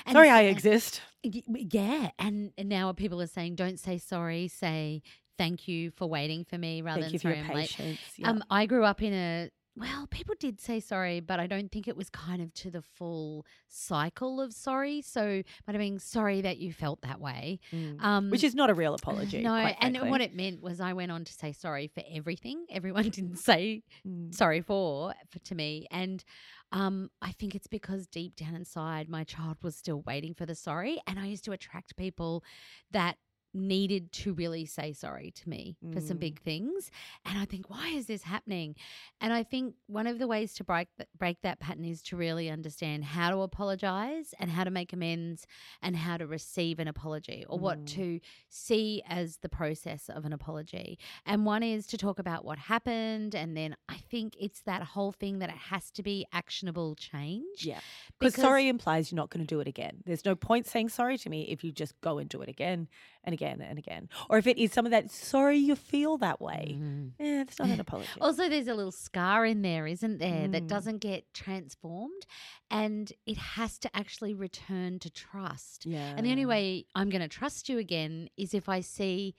And 0.05 0.13
sorry 0.15 0.29
I 0.31 0.43
exist. 0.43 1.01
Yeah, 1.23 2.11
and, 2.19 2.53
and 2.59 2.69
now 2.69 2.93
people 2.93 3.21
are 3.23 3.27
saying, 3.27 3.57
don't 3.57 3.81
say 3.81 3.99
sorry, 3.99 4.49
say 4.49 5.03
thank 5.39 5.67
you 5.69 5.91
for 5.91 6.09
waiting 6.09 6.45
for 6.45 6.57
me 6.59 6.83
rather 6.83 7.01
Thank 7.01 7.07
than 7.07 7.13
you 7.15 7.19
for 7.19 7.23
sorry 7.23 7.37
your 7.39 7.47
I'm 7.47 7.55
late. 7.55 7.69
patience. 7.71 8.01
Yeah. 8.17 8.31
Um, 8.31 8.45
I 8.51 8.67
grew 8.67 8.85
up 8.85 9.03
in 9.03 9.13
a 9.13 9.51
well, 9.77 10.07
people 10.07 10.35
did 10.41 10.61
say 10.61 10.81
sorry, 10.81 11.21
but 11.21 11.39
I 11.39 11.47
don't 11.47 11.71
think 11.71 11.87
it 11.87 11.97
was 11.97 12.09
kind 12.09 12.41
of 12.41 12.53
to 12.55 12.71
the 12.71 12.81
full 12.83 13.45
cycle 13.69 14.41
of 14.41 14.53
sorry. 14.53 15.03
So, 15.03 15.43
might 15.67 15.73
have 15.75 15.79
been 15.79 15.99
sorry 15.99 16.41
that 16.41 16.57
you 16.59 16.73
felt 16.73 17.03
that 17.03 17.21
way. 17.21 17.61
Mm. 17.73 18.03
Um, 18.03 18.31
Which 18.31 18.43
is 18.43 18.55
not 18.55 18.71
a 18.71 18.75
real 18.75 18.95
apology. 19.01 19.43
no, 19.43 19.55
and 19.55 19.97
what 20.11 20.21
it 20.21 20.35
meant 20.35 20.63
was 20.63 20.81
I 20.81 20.95
went 20.95 21.13
on 21.13 21.25
to 21.25 21.33
say 21.33 21.53
sorry 21.53 21.89
for 21.89 22.03
everything. 22.11 22.65
Everyone 22.71 23.03
didn't 23.11 23.37
say 23.37 23.83
Mm. 24.07 24.35
sorry 24.35 24.61
for, 24.63 25.13
for 25.31 25.39
to 25.41 25.55
me, 25.55 25.87
and 25.91 26.25
um, 26.73 27.11
I 27.23 27.33
think 27.33 27.55
it's 27.55 27.67
because 27.69 28.07
deep 28.07 28.35
down 28.37 28.55
inside, 28.55 29.09
my 29.09 29.25
child 29.25 29.59
was 29.63 29.77
still 29.77 30.03
waiting 30.07 30.35
for 30.35 30.47
the 30.47 30.55
sorry, 30.55 31.01
and 31.07 31.19
I 31.19 31.27
used 31.27 31.45
to 31.45 31.53
attract 31.53 31.97
people 31.97 32.43
that 32.93 33.17
needed 33.57 34.13
to 34.13 34.33
really 34.35 34.65
say 34.67 34.93
sorry 34.93 35.31
to 35.33 35.49
me 35.49 35.77
for 35.93 36.01
some 36.01 36.17
Mm. 36.19 36.21
big 36.21 36.41
things 36.41 36.91
and 37.25 37.39
i 37.39 37.45
think 37.45 37.69
why 37.71 37.89
is 37.89 38.07
this 38.07 38.23
happening 38.23 38.75
and 39.21 39.33
i 39.33 39.43
think 39.43 39.75
one 39.87 40.07
of 40.07 40.19
the 40.19 40.27
ways 40.27 40.53
to 40.55 40.65
break 40.65 40.89
break 41.19 41.41
that 41.43 41.59
pattern 41.59 41.85
is 41.85 42.03
to 42.03 42.17
really 42.17 42.49
understand 42.51 43.05
how 43.05 43.31
to 43.31 43.39
apologize 43.41 44.35
and 44.39 44.51
how 44.51 44.65
to 44.65 44.71
make 44.71 44.93
amends 44.93 45.47
and 45.83 45.97
how 45.97 46.17
to 46.17 46.27
receive 46.27 46.79
an 46.79 46.89
apology 46.89 47.45
or 47.49 47.59
what 47.59 47.79
Mm. 47.85 47.87
to 47.89 48.21
see 48.49 49.03
as 49.09 49.39
the 49.39 49.49
process 49.49 50.09
of 50.09 50.25
an 50.25 50.33
apology 50.33 50.99
and 51.25 51.45
one 51.47 51.63
is 51.63 51.87
to 51.89 51.97
talk 51.99 52.19
about 52.19 52.45
what 52.45 52.59
happened 52.59 53.35
and 53.35 53.57
then 53.57 53.75
i 53.89 53.97
think 53.97 54.35
it's 54.39 54.61
that 54.63 54.83
whole 54.83 55.13
thing 55.13 55.39
that 55.41 55.49
it 55.49 55.57
has 55.57 55.91
to 55.91 56.03
be 56.03 56.27
actionable 56.33 56.95
change 56.95 57.65
Yeah. 57.67 57.81
Because- 58.19 58.43
sorry 58.43 58.69
implies 58.69 59.11
you're 59.11 59.17
not 59.17 59.31
going 59.31 59.45
to 59.45 59.55
do 59.55 59.61
it 59.61 59.67
again. 59.69 60.03
There's 60.05 60.25
no 60.25 60.35
point 60.35 60.67
saying 60.67 60.89
sorry 60.91 61.19
to 61.19 61.31
me 61.31 61.43
if 61.49 61.63
you 61.65 61.73
just 61.73 62.01
go 62.01 62.19
and 62.19 62.29
do 62.29 62.41
it 62.43 62.49
again 62.49 62.89
and 63.27 63.33
again 63.33 63.61
and 63.61 63.79
again. 63.79 64.09
Or 64.31 64.39
if 64.39 64.47
it 64.47 64.57
is 64.57 64.73
some 64.73 64.87
of 64.87 64.93
that, 64.93 65.11
sorry 65.11 65.59
you 65.59 65.75
feel 65.77 66.17
that 66.19 66.41
way. 66.41 66.77
Mhm. 66.81 67.11
Yeah, 67.19 67.43
it's 67.43 67.59
not 67.59 67.69
an 67.69 67.81
apology. 67.87 68.21
Also, 68.21 68.49
there's 68.49 68.69
a 68.69 68.75
little 68.75 68.93
scar 68.93 69.45
in 69.45 69.63
there, 69.63 69.87
isn't 69.87 70.19
there, 70.19 70.47
that 70.49 70.63
Mm. 70.65 70.69
doesn't 70.69 70.99
get 70.99 71.35
transformed 71.35 72.25
and 72.71 73.13
it 73.27 73.37
has 73.37 73.79
to 73.81 73.95
actually 73.97 74.33
return 74.35 74.99
to 75.01 75.11
trust. 75.11 75.85
yeah. 75.87 76.15
And 76.17 76.25
the 76.25 76.31
only 76.31 76.47
way 76.47 76.87
I'm 76.95 77.11
going 77.11 77.23
to 77.23 77.29
trust 77.29 77.69
you 77.69 77.79
again 77.79 78.29
is 78.37 78.55
if 78.55 78.69
I 78.69 78.81
see 78.81 79.35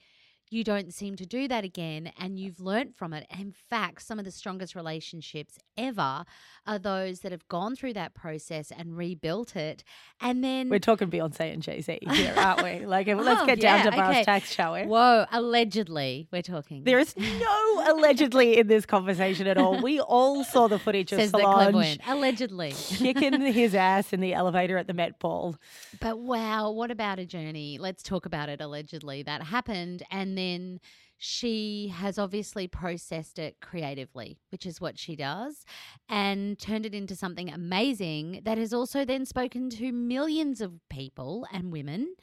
you 0.50 0.64
don't 0.64 0.92
seem 0.94 1.16
to 1.16 1.26
do 1.26 1.48
that 1.48 1.64
again 1.64 2.12
and 2.18 2.38
you've 2.38 2.60
learnt 2.60 2.96
from 2.96 3.12
it. 3.12 3.26
In 3.38 3.52
fact, 3.52 4.02
some 4.02 4.18
of 4.18 4.24
the 4.24 4.30
strongest 4.30 4.74
relationships 4.74 5.58
ever 5.76 6.24
are 6.66 6.78
those 6.78 7.20
that 7.20 7.32
have 7.32 7.46
gone 7.48 7.74
through 7.76 7.94
that 7.94 8.14
process 8.14 8.70
and 8.70 8.96
rebuilt 8.96 9.56
it. 9.56 9.84
And 10.20 10.42
then 10.44 10.68
We're 10.68 10.78
talking 10.78 11.10
Beyonce 11.10 11.52
and 11.52 11.62
Jay 11.62 11.80
Z 11.80 11.98
here, 12.10 12.34
aren't 12.36 12.62
we? 12.62 12.86
Like, 12.86 13.06
let's 13.08 13.42
Oh, 13.42 13.46
get 13.46 13.60
down 13.60 13.78
yeah, 13.78 13.90
to 13.90 13.96
brass 13.96 14.10
okay. 14.16 14.24
tacks, 14.24 14.52
shall 14.52 14.74
we? 14.74 14.82
Whoa, 14.84 15.26
allegedly, 15.32 16.28
we're 16.32 16.42
talking. 16.42 16.84
There 16.84 16.98
is 16.98 17.14
no 17.16 17.84
allegedly 17.94 18.58
in 18.58 18.66
this 18.68 18.86
conversation 18.86 19.46
at 19.46 19.58
all. 19.58 19.82
We 19.82 20.00
all 20.00 20.44
saw 20.44 20.68
the 20.68 20.78
footage 20.78 21.12
of 21.12 21.20
says 21.20 21.30
Solange. 21.30 21.98
Allegedly. 22.06 22.72
kicking 22.76 23.40
his 23.40 23.74
ass 23.74 24.12
in 24.12 24.20
the 24.20 24.34
elevator 24.34 24.78
at 24.78 24.86
the 24.86 24.94
Met 24.94 25.18
Ball. 25.18 25.56
But 26.00 26.20
wow, 26.20 26.70
what 26.70 26.90
about 26.90 27.18
a 27.18 27.26
journey? 27.26 27.78
Let's 27.78 28.02
talk 28.02 28.24
about 28.26 28.48
it 28.48 28.60
allegedly. 28.60 29.22
That 29.22 29.42
happened. 29.42 30.02
And 30.10 30.37
then 30.38 30.80
she 31.18 31.88
has 31.88 32.16
obviously 32.16 32.68
processed 32.68 33.38
it 33.40 33.56
creatively, 33.60 34.38
which 34.50 34.64
is 34.64 34.80
what 34.80 34.98
she 34.98 35.16
does, 35.16 35.64
and 36.08 36.58
turned 36.58 36.86
it 36.86 36.94
into 36.94 37.16
something 37.16 37.50
amazing 37.50 38.40
that 38.44 38.56
has 38.56 38.72
also 38.72 39.04
then 39.04 39.26
spoken 39.26 39.68
to 39.70 39.90
millions 39.90 40.60
of 40.60 40.78
people 40.88 41.44
and 41.52 41.72
women 41.72 42.14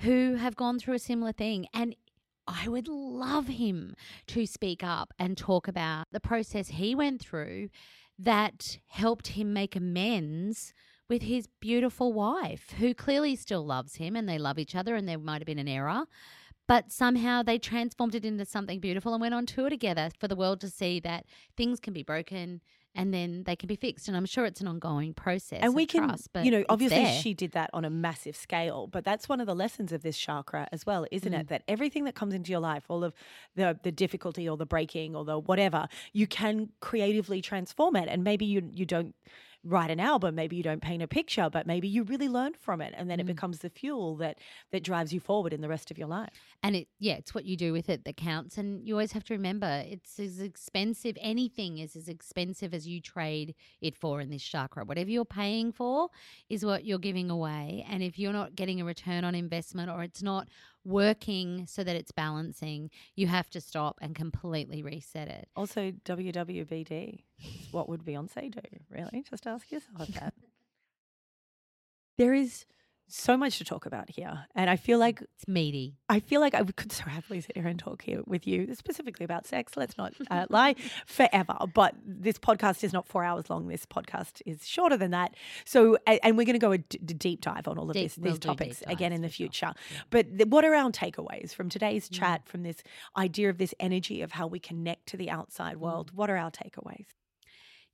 who 0.00 0.34
have 0.34 0.56
gone 0.56 0.80
through 0.80 0.94
a 0.94 0.98
similar 0.98 1.32
thing. 1.32 1.66
And 1.72 1.94
I 2.48 2.68
would 2.68 2.88
love 2.88 3.46
him 3.46 3.94
to 4.28 4.44
speak 4.46 4.82
up 4.82 5.14
and 5.18 5.38
talk 5.38 5.68
about 5.68 6.06
the 6.10 6.18
process 6.18 6.68
he 6.68 6.96
went 6.96 7.20
through 7.20 7.68
that 8.18 8.78
helped 8.88 9.28
him 9.28 9.52
make 9.52 9.76
amends 9.76 10.74
with 11.08 11.22
his 11.22 11.46
beautiful 11.60 12.12
wife, 12.12 12.74
who 12.78 12.94
clearly 12.94 13.36
still 13.36 13.64
loves 13.64 13.96
him 13.96 14.16
and 14.16 14.28
they 14.28 14.38
love 14.38 14.58
each 14.58 14.74
other, 14.74 14.96
and 14.96 15.08
there 15.08 15.18
might 15.18 15.40
have 15.40 15.46
been 15.46 15.58
an 15.58 15.68
error. 15.68 16.06
But 16.72 16.90
somehow 16.90 17.42
they 17.42 17.58
transformed 17.58 18.14
it 18.14 18.24
into 18.24 18.46
something 18.46 18.80
beautiful 18.80 19.12
and 19.12 19.20
went 19.20 19.34
on 19.34 19.44
tour 19.44 19.68
together 19.68 20.08
for 20.18 20.26
the 20.26 20.34
world 20.34 20.58
to 20.62 20.70
see 20.70 21.00
that 21.00 21.26
things 21.54 21.78
can 21.78 21.92
be 21.92 22.02
broken 22.02 22.62
and 22.94 23.12
then 23.12 23.42
they 23.44 23.56
can 23.56 23.66
be 23.66 23.76
fixed. 23.76 24.08
And 24.08 24.16
I'm 24.16 24.24
sure 24.24 24.46
it's 24.46 24.62
an 24.62 24.66
ongoing 24.68 25.12
process. 25.12 25.58
and 25.60 25.74
we 25.74 25.84
can, 25.84 26.04
trust, 26.08 26.30
but 26.32 26.46
you 26.46 26.50
know, 26.50 26.64
obviously 26.70 27.02
there. 27.02 27.20
she 27.20 27.34
did 27.34 27.52
that 27.52 27.68
on 27.74 27.84
a 27.84 27.90
massive 27.90 28.34
scale, 28.36 28.86
but 28.86 29.04
that's 29.04 29.28
one 29.28 29.38
of 29.38 29.46
the 29.46 29.54
lessons 29.54 29.92
of 29.92 30.00
this 30.02 30.16
chakra 30.16 30.66
as 30.72 30.86
well, 30.86 31.04
isn't 31.12 31.34
Mm. 31.34 31.40
it? 31.40 31.48
That 31.48 31.62
everything 31.68 32.04
that 32.04 32.14
comes 32.14 32.32
into 32.32 32.50
your 32.50 32.60
life, 32.60 32.84
all 32.88 33.04
of 33.04 33.12
the 33.54 33.78
the 33.82 33.92
difficulty 33.92 34.48
or 34.48 34.56
the 34.56 34.64
breaking 34.64 35.14
or 35.14 35.26
the 35.26 35.38
whatever, 35.38 35.88
you 36.14 36.26
can 36.26 36.70
creatively 36.80 37.42
transform 37.42 37.96
it, 37.96 38.08
and 38.08 38.24
maybe 38.24 38.46
you 38.46 38.70
you 38.72 38.86
don't 38.86 39.14
write 39.64 39.90
an 39.90 40.00
album 40.00 40.34
maybe 40.34 40.56
you 40.56 40.62
don't 40.62 40.82
paint 40.82 41.02
a 41.02 41.08
picture 41.08 41.48
but 41.50 41.66
maybe 41.66 41.88
you 41.88 42.02
really 42.02 42.28
learn 42.28 42.52
from 42.54 42.80
it 42.80 42.92
and 42.96 43.08
then 43.10 43.20
it 43.20 43.26
Mm. 43.26 43.26
becomes 43.26 43.58
the 43.60 43.70
fuel 43.70 44.16
that 44.16 44.38
that 44.70 44.82
drives 44.82 45.12
you 45.12 45.20
forward 45.20 45.52
in 45.52 45.60
the 45.60 45.68
rest 45.68 45.90
of 45.90 45.98
your 45.98 46.08
life 46.08 46.48
And 46.64 46.76
it, 46.76 46.88
yeah, 47.00 47.14
it's 47.14 47.34
what 47.34 47.44
you 47.44 47.56
do 47.56 47.72
with 47.72 47.88
it 47.88 48.04
that 48.04 48.16
counts. 48.16 48.56
And 48.56 48.86
you 48.86 48.94
always 48.94 49.12
have 49.12 49.24
to 49.24 49.34
remember 49.34 49.82
it's 49.84 50.20
as 50.20 50.40
expensive, 50.40 51.16
anything 51.20 51.78
is 51.78 51.96
as 51.96 52.08
expensive 52.08 52.72
as 52.72 52.86
you 52.86 53.00
trade 53.00 53.56
it 53.80 53.96
for 53.96 54.20
in 54.20 54.30
this 54.30 54.44
chakra. 54.44 54.84
Whatever 54.84 55.10
you're 55.10 55.24
paying 55.24 55.72
for 55.72 56.08
is 56.48 56.64
what 56.64 56.84
you're 56.84 57.00
giving 57.00 57.30
away. 57.30 57.84
And 57.88 58.00
if 58.02 58.16
you're 58.16 58.32
not 58.32 58.54
getting 58.54 58.80
a 58.80 58.84
return 58.84 59.24
on 59.24 59.34
investment 59.34 59.90
or 59.90 60.04
it's 60.04 60.22
not 60.22 60.48
working 60.84 61.66
so 61.66 61.84
that 61.84 61.96
it's 61.96 62.12
balancing, 62.12 62.90
you 63.14 63.26
have 63.26 63.48
to 63.50 63.60
stop 63.60 63.98
and 64.00 64.14
completely 64.14 64.82
reset 64.82 65.28
it. 65.28 65.48
also 65.56 65.92
wwbd 66.04 67.22
what 67.70 67.88
would 67.88 68.04
beyonce 68.04 68.50
do 68.50 68.60
really 68.90 69.24
just 69.28 69.46
ask 69.46 69.70
yourself 69.70 70.08
that 70.08 70.34
there 72.18 72.34
is 72.34 72.66
so 73.14 73.36
much 73.36 73.58
to 73.58 73.64
talk 73.64 73.84
about 73.86 74.08
here 74.10 74.46
and 74.54 74.70
i 74.70 74.76
feel 74.76 74.98
like 74.98 75.20
It's 75.20 75.46
meaty. 75.48 75.96
I 76.08 76.20
feel 76.20 76.40
like 76.40 76.54
I 76.54 76.62
could 76.62 76.92
so 76.92 77.04
happily 77.04 77.40
sit 77.40 77.56
here 77.56 77.66
and 77.66 77.78
talk 77.78 78.02
here 78.02 78.22
with 78.26 78.46
you 78.46 78.74
specifically 78.74 79.24
about 79.24 79.46
sex. 79.46 79.76
Let's 79.76 79.96
not 79.96 80.12
uh, 80.30 80.46
lie 80.50 80.74
forever. 81.06 81.56
But 81.74 81.94
this 82.04 82.38
podcast 82.38 82.84
is 82.84 82.92
not 82.92 83.06
four 83.08 83.24
hours 83.24 83.48
long. 83.50 83.66
This 83.68 83.86
podcast 83.86 84.42
is 84.46 84.66
shorter 84.66 84.96
than 84.96 85.10
that. 85.12 85.34
So, 85.64 85.96
and 86.06 86.36
we're 86.36 86.44
going 86.44 86.60
to 86.60 86.66
go 86.68 86.72
a 86.72 86.78
d- 86.78 86.98
deep 86.98 87.40
dive 87.40 87.66
on 87.66 87.78
all 87.78 87.88
of 87.90 87.94
Deep- 87.94 88.04
this, 88.04 88.18
we'll 88.18 88.32
these 88.32 88.38
topics 88.40 88.82
again 88.86 89.12
in 89.12 89.22
the 89.22 89.28
sure. 89.28 89.34
future. 89.48 89.72
Yeah. 89.74 90.00
But 90.10 90.36
th- 90.38 90.48
what 90.48 90.64
are 90.64 90.74
our 90.74 90.90
takeaways 90.90 91.54
from 91.54 91.68
today's 91.68 92.08
Mm. 92.08 92.18
chat, 92.18 92.46
from 92.46 92.62
this 92.62 92.82
idea 93.16 93.48
of 93.50 93.56
this 93.58 93.74
energy 93.80 94.20
of 94.22 94.32
how 94.32 94.46
we 94.46 94.58
connect 94.60 95.06
to 95.08 95.16
the 95.16 95.30
outside 95.30 95.76
Mm. 95.76 95.80
world? 95.80 96.10
What 96.14 96.28
are 96.30 96.36
our 96.36 96.50
takeaways? 96.50 97.06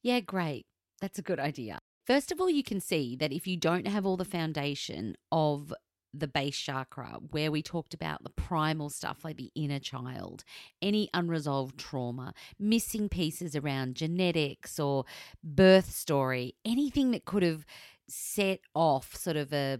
Yeah, 0.03 0.21
great. 0.21 0.67
That's 1.01 1.19
a 1.19 1.23
good 1.23 1.39
idea. 1.41 1.79
First 2.09 2.33
of 2.33 2.41
all, 2.41 2.49
you 2.49 2.63
can 2.63 2.81
see 2.81 3.17
that 3.17 3.35
if 3.35 3.47
you 3.47 3.59
don't 3.59 3.87
have 3.87 4.07
all 4.07 4.17
the 4.17 4.25
foundation 4.25 5.15
of 5.31 5.75
the 6.15 6.27
base 6.27 6.57
chakra, 6.57 7.19
where 7.33 7.51
we 7.51 7.63
talked 7.63 7.93
about 7.93 8.25
the 8.25 8.31
primal 8.31 8.89
stuff 8.89 9.27
like 9.27 9.37
the 9.37 9.53
inner 9.55 9.79
child, 9.79 10.43
any 10.81 11.11
unresolved 11.13 11.77
trauma, 11.77 12.33
missing 12.59 13.11
pieces 13.11 13.55
around 13.55 13.95
genetics 13.95 14.81
or 14.81 15.05
birth 15.45 15.91
story, 15.91 16.55
anything 16.65 17.11
that 17.11 17.27
could 17.27 17.43
have 17.43 17.67
set 18.09 18.61
off 18.75 19.15
sort 19.15 19.37
of 19.37 19.53
a 19.53 19.79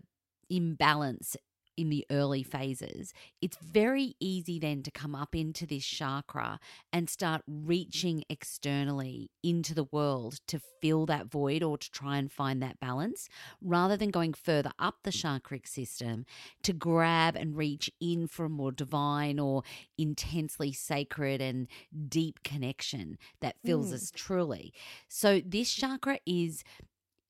imbalance 0.51 1.35
in 1.79 1.89
the 1.91 2.05
early 2.11 2.43
phases, 2.43 3.15
it's 3.41 3.57
very 3.59 4.17
easy 4.21 4.59
then 4.59 4.83
to 4.83 4.91
come 4.91 5.15
up 5.15 5.35
into 5.35 5.65
this 5.67 5.85
chakra 5.87 6.59
and 6.93 7.09
start 7.09 7.43
reaching 7.47 8.25
externally 8.29 9.31
into 9.43 9.75
the 9.75 9.85
world 9.85 10.41
to 10.49 10.61
fill 10.81 11.07
that 11.07 11.27
void 11.27 11.63
or 11.63 11.79
to 11.79 11.91
try 11.91 12.17
and 12.19 12.33
find 12.33 12.61
that 12.63 12.81
balance 12.81 13.29
rather 13.63 13.97
than 13.97 14.11
going 14.11 14.35
further 14.35 14.73
up 14.79 14.97
the 15.05 15.11
chakric 15.11 15.67
system 15.67 16.27
to 16.63 16.73
grab 16.73 17.37
and 17.37 17.57
reach 17.57 17.91
in 18.01 18.27
for 18.27 18.45
a 18.47 18.49
more 18.51 18.73
divine 18.73 19.39
or 19.39 19.63
intensely 19.97 20.73
sacred 20.73 21.41
and 21.41 21.69
deep 22.09 22.43
connection 22.43 23.17
that 23.41 23.57
fills 23.65 23.91
Mm. 23.91 23.95
us 23.95 24.11
truly. 24.15 24.73
So, 25.09 25.41
this 25.45 25.73
chakra 25.73 26.19
is 26.27 26.65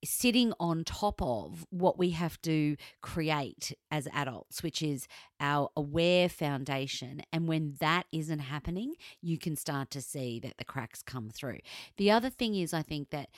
sitting 0.05 0.53
on 0.61 0.85
top 0.85 1.21
of 1.21 1.67
what 1.71 1.99
we 1.99 2.11
have 2.11 2.41
to 2.43 2.77
create 3.03 3.73
as 3.91 4.09
adults, 4.13 4.63
which 4.63 4.83
is 4.83 5.07
our 5.41 5.71
aware 5.77 6.29
foundation. 6.29 7.23
And 7.33 7.49
when 7.49 7.77
that 7.81 8.07
isn't 8.13 8.39
happening, 8.39 8.95
you 9.21 9.39
can 9.39 9.57
start 9.57 9.91
to 9.91 10.01
see 10.01 10.39
that 10.41 10.59
the 10.59 10.65
cracks 10.65 11.03
come 11.03 11.31
through. 11.31 11.59
The 11.97 12.11
other 12.11 12.31
thing 12.31 12.55
is, 12.55 12.73
I 12.73 12.83
think 12.83 13.11
that 13.11 13.29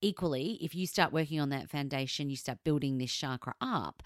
equally, 0.00 0.58
if 0.60 0.74
you 0.74 0.86
start 0.86 1.12
working 1.12 1.40
on 1.40 1.50
that 1.50 1.70
foundation, 1.70 2.30
you 2.30 2.36
start 2.36 2.58
building 2.64 2.98
this 2.98 3.12
chakra 3.12 3.54
up. 3.60 4.02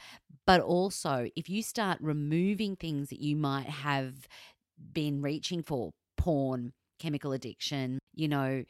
But 0.47 0.61
also, 0.61 1.29
if 1.37 1.49
you 1.49 1.63
start 1.63 1.99
removing 2.01 2.77
things 2.77 3.11
that 3.11 3.21
you 3.21 3.37
might 3.37 3.69
have 3.69 4.29
been 4.93 5.23
reaching 5.23 5.63
for, 5.63 5.93
porn, 6.17 6.73
chemical 6.99 7.33
addiction, 7.33 7.99
you 8.15 8.29
know, 8.29 8.65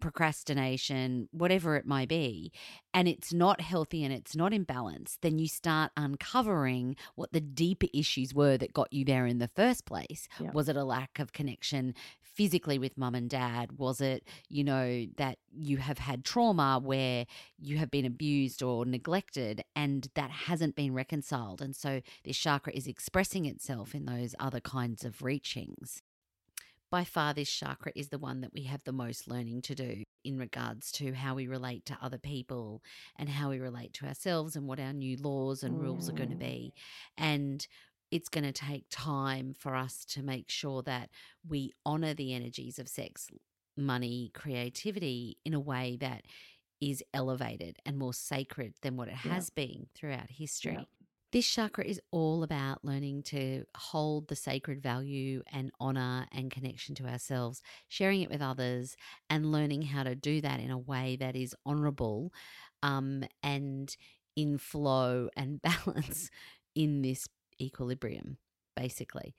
procrastination, 0.00 1.28
whatever 1.32 1.76
it 1.76 1.86
might 1.86 2.08
be, 2.08 2.52
and 2.94 3.08
it's 3.08 3.32
not 3.32 3.60
healthy 3.60 4.04
and 4.04 4.12
it's 4.12 4.36
not 4.36 4.52
in 4.52 4.64
balance, 4.64 5.18
then 5.22 5.38
you 5.38 5.48
start 5.48 5.92
uncovering 5.96 6.96
what 7.14 7.32
the 7.32 7.40
deeper 7.40 7.86
issues 7.92 8.34
were 8.34 8.56
that 8.58 8.72
got 8.72 8.92
you 8.92 9.04
there 9.04 9.26
in 9.26 9.38
the 9.38 9.48
first 9.48 9.84
place. 9.84 10.28
Yeah. 10.40 10.50
Was 10.52 10.68
it 10.68 10.76
a 10.76 10.84
lack 10.84 11.18
of 11.18 11.32
connection 11.32 11.94
physically 12.20 12.78
with 12.78 12.96
mum 12.96 13.14
and 13.14 13.28
dad? 13.28 13.78
Was 13.78 14.00
it, 14.00 14.26
you 14.48 14.62
know, 14.62 15.06
that 15.16 15.38
you 15.52 15.78
have 15.78 15.98
had 15.98 16.24
trauma 16.24 16.80
where 16.82 17.26
you 17.58 17.78
have 17.78 17.90
been 17.90 18.04
abused 18.04 18.62
or 18.62 18.86
neglected 18.86 19.64
and 19.74 20.08
that 20.14 20.30
hasn't 20.30 20.76
been 20.76 20.94
reconciled? 20.94 21.60
And 21.60 21.74
so 21.74 22.00
this 22.24 22.36
chakra 22.36 22.72
is 22.72 22.86
expressing 22.86 23.46
itself 23.46 23.94
in 23.94 24.06
those 24.06 24.34
other 24.38 24.60
kinds 24.60 25.04
of 25.04 25.22
reachings 25.22 26.02
by 26.90 27.04
far 27.04 27.34
this 27.34 27.50
chakra 27.50 27.92
is 27.94 28.08
the 28.08 28.18
one 28.18 28.40
that 28.40 28.52
we 28.52 28.62
have 28.62 28.82
the 28.84 28.92
most 28.92 29.28
learning 29.28 29.62
to 29.62 29.74
do 29.74 30.02
in 30.24 30.38
regards 30.38 30.90
to 30.92 31.12
how 31.12 31.34
we 31.34 31.46
relate 31.46 31.86
to 31.86 31.98
other 32.02 32.18
people 32.18 32.82
and 33.16 33.28
how 33.28 33.50
we 33.50 33.58
relate 33.58 33.92
to 33.94 34.06
ourselves 34.06 34.56
and 34.56 34.66
what 34.66 34.80
our 34.80 34.92
new 34.92 35.16
laws 35.16 35.62
and 35.62 35.80
rules 35.80 36.08
are 36.08 36.14
going 36.14 36.30
to 36.30 36.34
mm. 36.36 36.40
be 36.40 36.74
and 37.16 37.66
it's 38.10 38.28
going 38.28 38.44
to 38.44 38.52
take 38.52 38.86
time 38.90 39.54
for 39.58 39.76
us 39.76 40.04
to 40.06 40.22
make 40.22 40.48
sure 40.48 40.82
that 40.82 41.10
we 41.46 41.72
honor 41.84 42.14
the 42.14 42.34
energies 42.34 42.78
of 42.78 42.88
sex 42.88 43.28
money 43.76 44.30
creativity 44.34 45.36
in 45.44 45.54
a 45.54 45.60
way 45.60 45.96
that 46.00 46.22
is 46.80 47.02
elevated 47.12 47.76
and 47.84 47.98
more 47.98 48.14
sacred 48.14 48.74
than 48.82 48.96
what 48.96 49.08
it 49.08 49.12
Yeah. 49.24 49.34
has 49.34 49.50
been 49.50 49.88
throughout 49.94 50.30
history 50.30 50.74
Yeah. 50.74 50.84
This 51.32 51.46
chakra 51.46 51.84
is 51.84 52.00
all 52.10 52.42
about 52.42 52.84
learning 52.84 53.22
to 53.22 53.64
hold 53.76 54.28
the 54.28 54.36
sacred 54.36 54.82
value 54.82 55.42
and 55.52 55.70
honor 55.78 56.26
and 56.32 56.50
connection 56.50 56.94
to 56.96 57.06
ourselves, 57.06 57.62
sharing 57.88 58.22
it 58.22 58.30
with 58.30 58.40
others, 58.40 58.96
and 59.28 59.52
learning 59.52 59.82
how 59.82 60.02
to 60.02 60.14
do 60.14 60.40
that 60.40 60.60
in 60.60 60.70
a 60.70 60.78
way 60.78 61.16
that 61.20 61.36
is 61.36 61.54
honorable 61.66 62.32
um, 62.82 63.24
and 63.42 63.96
in 64.36 64.56
flow 64.56 65.28
and 65.36 65.60
balance 65.84 66.30
in 66.74 67.02
this 67.02 67.28
equilibrium 67.60 68.38
basically. 68.76 69.34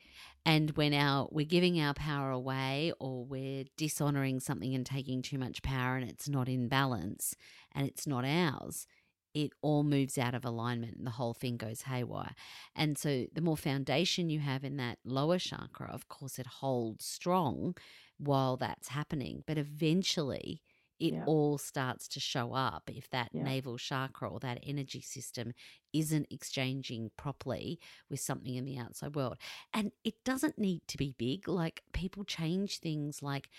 And 0.45 0.71
when 0.71 0.93
our 0.93 1.29
we're 1.31 1.45
giving 1.45 1.79
our 1.79 1.93
power 1.93 2.29
away 2.29 2.91
or 2.99 3.23
we're 3.23 3.63
dishonoring 3.77 4.41
something 4.41 4.75
and 4.75 4.85
taking 4.85 5.21
too 5.21 5.37
much 5.37 5.61
power 5.61 5.95
and 5.95 6.09
it's 6.09 6.27
not 6.27 6.49
in 6.49 6.67
balance 6.67 7.35
and 7.73 7.87
it's 7.87 8.05
not 8.05 8.25
ours 8.25 8.85
it 9.33 9.51
all 9.61 9.83
moves 9.83 10.17
out 10.17 10.33
of 10.33 10.45
alignment 10.45 10.97
and 10.97 11.05
the 11.05 11.11
whole 11.11 11.33
thing 11.33 11.57
goes 11.57 11.83
haywire. 11.83 12.33
And 12.75 12.97
so, 12.97 13.25
the 13.33 13.41
more 13.41 13.57
foundation 13.57 14.29
you 14.29 14.39
have 14.39 14.63
in 14.63 14.77
that 14.77 14.99
lower 15.03 15.39
chakra, 15.39 15.89
of 15.91 16.07
course, 16.07 16.39
it 16.39 16.47
holds 16.47 17.05
strong 17.05 17.75
while 18.17 18.57
that's 18.57 18.89
happening. 18.89 19.43
But 19.47 19.57
eventually, 19.57 20.61
it 20.99 21.13
Yeah. 21.13 21.25
all 21.25 21.57
starts 21.57 22.09
to 22.09 22.19
show 22.19 22.53
up 22.53 22.89
if 22.93 23.09
that 23.11 23.31
Yeah. 23.31 23.53
navel 23.53 23.77
chakra 23.77 24.29
or 24.29 24.39
that 24.41 24.59
energy 24.63 24.99
system 25.01 25.53
isn't 25.93 26.27
exchanging 26.29 27.09
properly 27.17 27.79
with 28.09 28.19
something 28.19 28.55
in 28.55 28.65
the 28.65 28.77
outside 28.77 29.15
world. 29.15 29.37
And 29.73 29.91
it 30.03 30.15
doesn't 30.25 30.57
need 30.59 30.81
to 30.89 30.97
be 30.97 31.15
big. 31.17 31.47
Like 31.47 31.83
people 31.93 32.25
change 32.25 32.79
things 32.79 33.23
like 33.23 33.49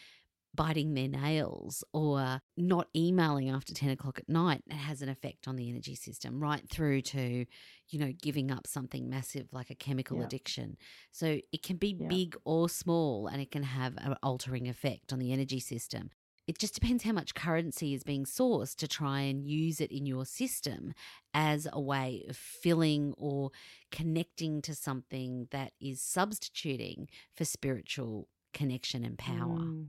biting 0.54 0.94
their 0.94 1.08
nails 1.08 1.84
or 1.92 2.40
not 2.56 2.88
emailing 2.94 3.48
after 3.50 3.72
10 3.72 3.90
o'clock 3.90 4.18
at 4.18 4.28
night 4.28 4.62
it 4.66 4.74
has 4.74 5.00
an 5.02 5.08
effect 5.08 5.46
on 5.46 5.56
the 5.56 5.68
energy 5.70 5.94
system 5.94 6.40
right 6.40 6.68
through 6.68 7.00
to 7.00 7.46
you 7.88 7.98
know 7.98 8.12
giving 8.20 8.50
up 8.50 8.66
something 8.66 9.08
massive 9.08 9.46
like 9.52 9.70
a 9.70 9.74
chemical 9.74 10.18
Yeah. 10.18 10.24
addiction 10.24 10.76
so 11.12 11.38
it 11.52 11.62
can 11.62 11.76
be 11.76 11.96
Yeah. 11.98 12.08
big 12.08 12.36
or 12.44 12.68
small 12.68 13.28
and 13.28 13.40
it 13.40 13.50
can 13.50 13.62
have 13.62 13.96
an 13.98 14.16
altering 14.22 14.68
effect 14.68 15.12
on 15.12 15.18
the 15.18 15.32
energy 15.32 15.60
system 15.60 16.10
it 16.46 16.58
just 16.58 16.74
depends 16.74 17.04
how 17.04 17.12
much 17.12 17.34
currency 17.34 17.94
is 17.94 18.02
being 18.02 18.24
sourced 18.24 18.74
to 18.76 18.88
try 18.88 19.20
and 19.20 19.46
use 19.46 19.80
it 19.80 19.92
in 19.92 20.04
your 20.04 20.24
system 20.26 20.94
as 21.32 21.68
a 21.72 21.80
way 21.80 22.24
of 22.28 22.36
filling 22.36 23.14
or 23.16 23.52
connecting 23.92 24.60
to 24.62 24.74
something 24.74 25.46
that 25.52 25.74
is 25.80 26.02
substituting 26.02 27.08
for 27.36 27.44
spiritual 27.44 28.26
connection 28.52 29.04
and 29.04 29.16
power. 29.16 29.58
Mm. 29.60 29.88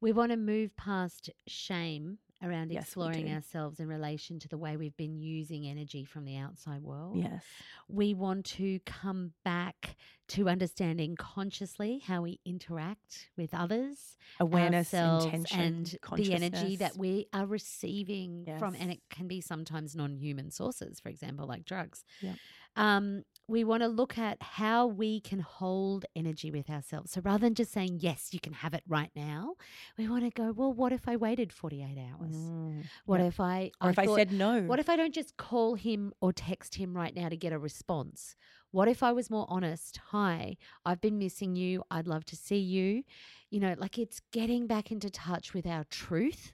We 0.00 0.12
want 0.12 0.32
to 0.32 0.36
move 0.36 0.76
past 0.76 1.30
shame 1.46 2.18
around 2.42 2.70
Yes, 2.70 2.84
exploring 2.84 3.32
ourselves 3.32 3.80
in 3.80 3.88
relation 3.88 4.38
to 4.40 4.48
the 4.48 4.58
way 4.58 4.76
we've 4.76 4.96
been 4.96 5.18
using 5.18 5.66
energy 5.66 6.04
from 6.04 6.24
the 6.24 6.36
outside 6.36 6.82
world. 6.82 7.16
Yes. 7.16 7.42
We 7.88 8.12
want 8.12 8.44
to 8.46 8.80
come 8.80 9.32
back 9.44 9.96
to 10.28 10.48
understanding 10.48 11.16
consciously 11.16 12.02
how 12.06 12.22
we 12.22 12.40
interact 12.44 13.30
with 13.36 13.54
others, 13.54 14.16
Awareness, 14.40 14.92
intention, 14.92 15.60
and 15.60 15.98
the 16.16 16.34
energy 16.34 16.76
that 16.76 16.96
we 16.96 17.26
are 17.32 17.46
receiving 17.46 18.46
from, 18.58 18.74
and 18.74 18.90
it 18.90 19.00
can 19.10 19.26
be 19.26 19.40
sometimes 19.40 19.94
non-human 19.94 20.50
sources, 20.50 21.00
for 21.00 21.08
example, 21.08 21.46
like 21.46 21.64
drugs. 21.64 22.04
Yep. 22.20 22.36
Um, 22.76 23.22
we 23.46 23.62
want 23.62 23.82
to 23.82 23.88
look 23.88 24.16
at 24.16 24.42
how 24.42 24.86
we 24.86 25.20
can 25.20 25.40
hold 25.40 26.06
energy 26.16 26.50
with 26.50 26.70
ourselves. 26.70 27.12
So 27.12 27.20
rather 27.22 27.40
than 27.40 27.54
just 27.54 27.72
saying 27.72 27.98
yes, 28.00 28.30
you 28.32 28.40
can 28.40 28.54
have 28.54 28.72
it 28.74 28.82
right 28.88 29.10
now, 29.14 29.54
we 29.98 30.08
want 30.08 30.24
to 30.24 30.30
go. 30.30 30.52
Well, 30.52 30.72
what 30.72 30.92
if 30.92 31.06
I 31.06 31.16
waited 31.16 31.52
forty-eight 31.52 31.98
hours? 31.98 32.34
Mm, 32.34 32.84
What 33.04 33.20
if 33.20 33.40
I? 33.40 33.70
Or 33.80 33.90
if 33.90 33.98
I 33.98 34.06
said 34.06 34.32
no. 34.32 34.62
what 34.62 34.78
if 34.78 34.88
I 34.88 34.96
don't 34.96 35.14
just 35.14 35.36
call 35.36 35.74
him 35.74 36.12
or 36.20 36.32
text 36.32 36.76
him 36.76 36.96
right 36.96 37.14
now 37.14 37.28
to 37.28 37.36
get 37.36 37.52
a 37.52 37.58
response? 37.58 38.34
What 38.70 38.88
if 38.88 39.02
I 39.02 39.12
was 39.12 39.30
more 39.30 39.46
honest? 39.48 40.00
Hi, 40.10 40.56
I've 40.84 41.00
been 41.00 41.18
missing 41.18 41.54
you. 41.54 41.84
I'd 41.90 42.08
love 42.08 42.24
to 42.26 42.36
see 42.36 42.58
you. 42.58 43.04
You 43.50 43.60
know, 43.60 43.74
like 43.78 43.98
it's 43.98 44.20
getting 44.32 44.66
back 44.66 44.90
into 44.90 45.10
touch 45.10 45.54
with 45.54 45.66
our 45.66 45.84
truth 45.84 46.52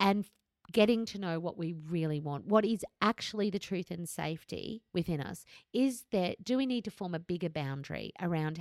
and 0.00 0.24
getting 0.70 1.04
to 1.06 1.18
know 1.18 1.40
what 1.40 1.58
we 1.58 1.74
really 1.88 2.20
want. 2.20 2.46
What 2.46 2.64
is 2.64 2.84
actually 3.00 3.50
the 3.50 3.58
truth 3.58 3.90
and 3.90 4.08
safety 4.08 4.82
within 4.92 5.20
us? 5.20 5.44
Is 5.72 6.04
there, 6.12 6.34
do 6.42 6.56
we 6.56 6.66
need 6.66 6.84
to 6.84 6.90
form 6.90 7.14
a 7.14 7.18
bigger 7.18 7.48
boundary 7.48 8.12
around 8.20 8.60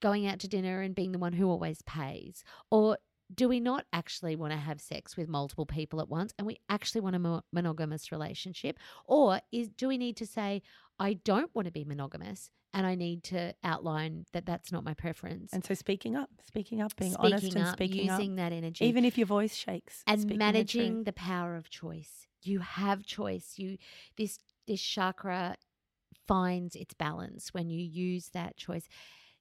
going 0.00 0.26
out 0.26 0.38
to 0.40 0.48
dinner 0.48 0.80
and 0.80 0.94
being 0.94 1.12
the 1.12 1.18
one 1.18 1.32
who 1.32 1.48
always 1.48 1.82
pays? 1.82 2.44
Or 2.70 2.98
do 3.34 3.48
we 3.48 3.60
not 3.60 3.84
actually 3.92 4.36
want 4.36 4.52
to 4.52 4.58
have 4.58 4.80
sex 4.80 5.16
with 5.16 5.28
multiple 5.28 5.66
people 5.66 6.00
at 6.00 6.08
once 6.08 6.34
and 6.38 6.46
we 6.46 6.58
actually 6.68 7.00
want 7.00 7.16
a 7.16 7.18
mo- 7.18 7.42
monogamous 7.52 8.10
relationship 8.10 8.78
or 9.06 9.40
is 9.52 9.68
do 9.68 9.86
we 9.88 9.98
need 9.98 10.16
to 10.16 10.26
say 10.26 10.62
i 11.00 11.14
don't 11.24 11.52
want 11.54 11.66
to 11.66 11.72
be 11.72 11.84
monogamous 11.84 12.50
and 12.72 12.86
i 12.86 12.94
need 12.94 13.24
to 13.24 13.52
outline 13.64 14.24
that 14.32 14.46
that's 14.46 14.70
not 14.70 14.84
my 14.84 14.94
preference. 14.94 15.52
And 15.52 15.64
so 15.64 15.74
speaking 15.74 16.14
up, 16.14 16.30
speaking 16.46 16.80
up, 16.80 16.94
being 16.96 17.16
honest 17.16 17.46
Speaking 17.46 17.60
and 17.62 17.68
speaking 17.68 18.06
using 18.06 18.32
up, 18.32 18.36
that 18.36 18.52
energy. 18.52 18.86
Even 18.86 19.04
if 19.04 19.18
your 19.18 19.26
voice 19.26 19.56
shakes, 19.56 20.04
and 20.06 20.20
speaking 20.20 20.38
the 20.38 20.44
managing 20.44 21.04
the 21.04 21.12
power 21.12 21.56
of 21.56 21.68
choice. 21.68 22.28
You 22.42 22.60
have 22.60 23.04
choice. 23.04 23.54
You 23.56 23.76
this 24.16 24.38
this 24.68 24.80
chakra 24.80 25.56
finds 26.28 26.76
its 26.76 26.94
balance 26.94 27.52
when 27.52 27.70
you 27.70 27.80
use 27.80 28.28
that 28.34 28.56
choice. 28.56 28.86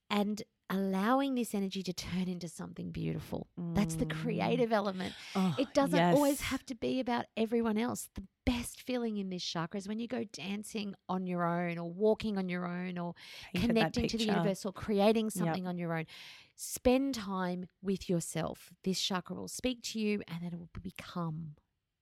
And 0.09 0.41
allowing 0.69 1.35
this 1.35 1.53
energy 1.55 1.81
to 1.83 1.93
turn 1.93 2.27
into 2.27 2.47
something 2.47 2.91
beautiful 2.91 3.47
that's 3.75 3.95
the 3.95 4.05
Mm. 4.05 4.21
creative 4.21 4.71
element 4.71 5.15
Oh, 5.35 5.53
it 5.57 5.73
doesn't 5.73 5.99
always 6.13 6.41
have 6.41 6.65
to 6.67 6.75
be 6.75 6.99
about 6.99 7.25
everyone 7.37 7.77
else. 7.77 8.09
The 8.15 8.23
best 8.45 8.81
feeling 8.81 9.17
in 9.17 9.29
this 9.29 9.43
chakra 9.43 9.77
is 9.77 9.87
when 9.87 9.99
you 9.99 10.07
go 10.07 10.23
dancing 10.33 10.95
on 11.07 11.27
your 11.27 11.43
own 11.43 11.77
or 11.77 11.89
walking 11.91 12.37
on 12.37 12.49
your 12.49 12.65
own 12.65 12.97
or 12.97 13.13
Painted 13.53 13.67
connecting 13.67 14.07
to 14.07 14.17
the 14.17 14.23
universe 14.25 14.65
or 14.65 14.73
creating 14.73 15.25
Yep. 15.27 15.43
something 15.43 15.67
on 15.67 15.77
your 15.77 15.93
own. 15.97 16.05
Spend 16.55 17.15
time 17.15 17.67
with 17.81 18.09
yourself. 18.09 18.71
This 18.83 18.99
chakra 18.99 19.35
will 19.35 19.47
speak 19.47 19.81
to 19.83 19.99
you 19.99 20.21
and 20.27 20.41
then 20.41 20.53
it 20.53 20.59
will 20.59 20.69
become 20.81 21.55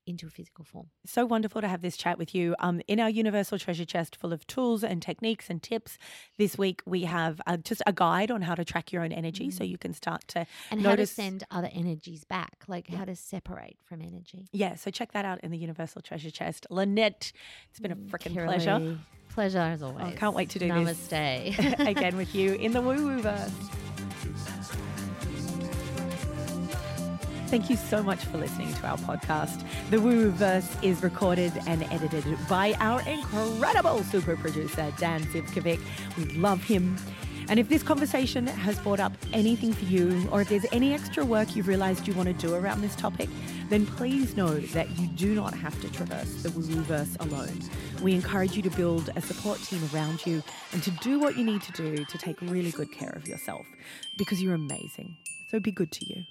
into 0.08 0.26
a 0.26 0.30
physical 0.30 0.66
form. 0.66 0.88
So 1.05 1.26
wonderful 1.26 1.62
to 1.62 1.68
have 1.68 1.82
this 1.82 1.97
chat 1.97 2.18
with 2.18 2.34
you. 2.34 2.55
Um, 2.60 2.82
in 2.88 2.99
our 2.99 3.10
universal 3.10 3.60
treasure 3.60 3.86
chest 3.86 4.16
full 4.16 4.34
of 4.34 4.47
tools 4.47 4.84
and 4.84 5.01
techniques 5.01 5.49
and 5.49 5.62
tips, 5.62 5.97
this 6.38 6.58
week 6.58 6.82
we 6.86 7.03
have 7.03 7.39
uh, 7.45 7.58
just 7.58 7.84
a 7.86 7.93
guide 7.93 8.32
on 8.32 8.41
how 8.41 8.55
to 8.55 8.66
track 8.66 8.91
your 8.91 9.03
own 9.03 9.12
energy, 9.12 9.51
so 9.51 9.64
you 9.64 9.78
can 9.78 9.93
start 9.93 10.28
to 10.30 10.38
Mm. 10.38 10.47
And 10.72 10.82
how 10.86 10.95
to 10.95 11.05
send 11.05 11.43
other 11.51 11.70
energies 11.74 12.24
back, 12.24 12.64
like 12.68 12.88
how 12.88 13.05
to 13.05 13.16
separate 13.16 13.78
from 13.84 14.01
energy. 14.01 14.47
yeah, 14.51 14.76
so 14.76 14.91
check 14.91 15.12
that 15.12 15.26
out 15.26 15.39
in 15.43 15.51
the 15.51 15.58
universal 15.58 16.01
treasure 16.01 16.32
chest. 16.32 16.66
Lynette, 16.70 17.32
it's 17.70 17.80
been 17.80 17.91
a 17.91 17.95
freaking 17.95 18.34
pleasure. 18.34 18.97
Pleasure 19.30 19.60
as 19.60 19.84
always. 19.84 20.05
Oh, 20.08 20.12
can't 20.16 20.36
wait 20.36 20.49
to 20.51 20.60
do 20.60 20.68
this. 20.86 21.08
Namaste. 21.10 21.80
again 21.88 22.18
with 22.18 22.34
you 22.34 22.53
in 22.53 22.72
the 22.72 22.82
woo 22.82 23.08
woo 23.08 23.22
verse. 23.22 23.51
Thank 27.47 27.69
you 27.69 27.77
so 27.77 28.03
much 28.03 28.25
for 28.25 28.37
listening 28.37 28.73
to 28.73 28.87
our 28.87 28.97
podcast. 28.97 29.63
The 29.89 30.01
Woo 30.01 30.31
Verse 30.31 30.69
is 30.81 31.01
recorded 31.01 31.53
and 31.65 31.81
edited 31.83 32.25
by 32.49 32.75
our 32.81 33.01
incredible 33.07 34.03
super 34.03 34.35
producer, 34.35 34.93
Dan 34.97 35.23
Zivkovic. 35.23 35.79
We 36.17 36.25
love 36.37 36.61
him. 36.61 36.97
And 37.47 37.57
if 37.57 37.69
this 37.69 37.83
conversation 37.83 38.47
has 38.47 38.77
brought 38.79 38.99
up 38.99 39.13
anything 39.31 39.71
for 39.71 39.85
you, 39.85 40.27
or 40.29 40.41
if 40.41 40.49
there's 40.49 40.65
any 40.73 40.93
extra 40.93 41.23
work 41.23 41.55
you've 41.55 41.69
realized 41.69 42.05
you 42.05 42.13
want 42.15 42.27
to 42.27 42.33
do 42.33 42.53
around 42.53 42.81
this 42.81 42.97
topic, 42.97 43.29
then 43.69 43.85
please 43.85 44.35
know 44.35 44.59
that 44.59 44.89
you 44.99 45.07
do 45.07 45.33
not 45.33 45.53
have 45.53 45.79
to 45.79 45.89
traverse 45.89 46.43
the 46.43 46.51
woo 46.51 46.63
verse 46.83 47.15
alone. 47.21 47.61
We 48.01 48.13
encourage 48.13 48.57
you 48.57 48.61
to 48.63 48.69
build 48.71 49.09
a 49.15 49.21
support 49.21 49.61
team 49.61 49.81
around 49.93 50.25
you 50.25 50.43
and 50.73 50.83
to 50.83 50.91
do 50.91 51.17
what 51.17 51.37
you 51.37 51.45
need 51.45 51.61
to 51.61 51.71
do 51.71 52.03
to 52.03 52.17
take 52.17 52.41
really 52.41 52.71
good 52.71 52.91
care 52.91 53.13
of 53.15 53.25
yourself 53.25 53.65
because 54.17 54.43
you're 54.43 54.53
amazing. 54.53 55.15
So 55.49 55.61
be 55.61 55.71
good 55.71 55.93
to 55.93 56.05
you. 56.05 56.25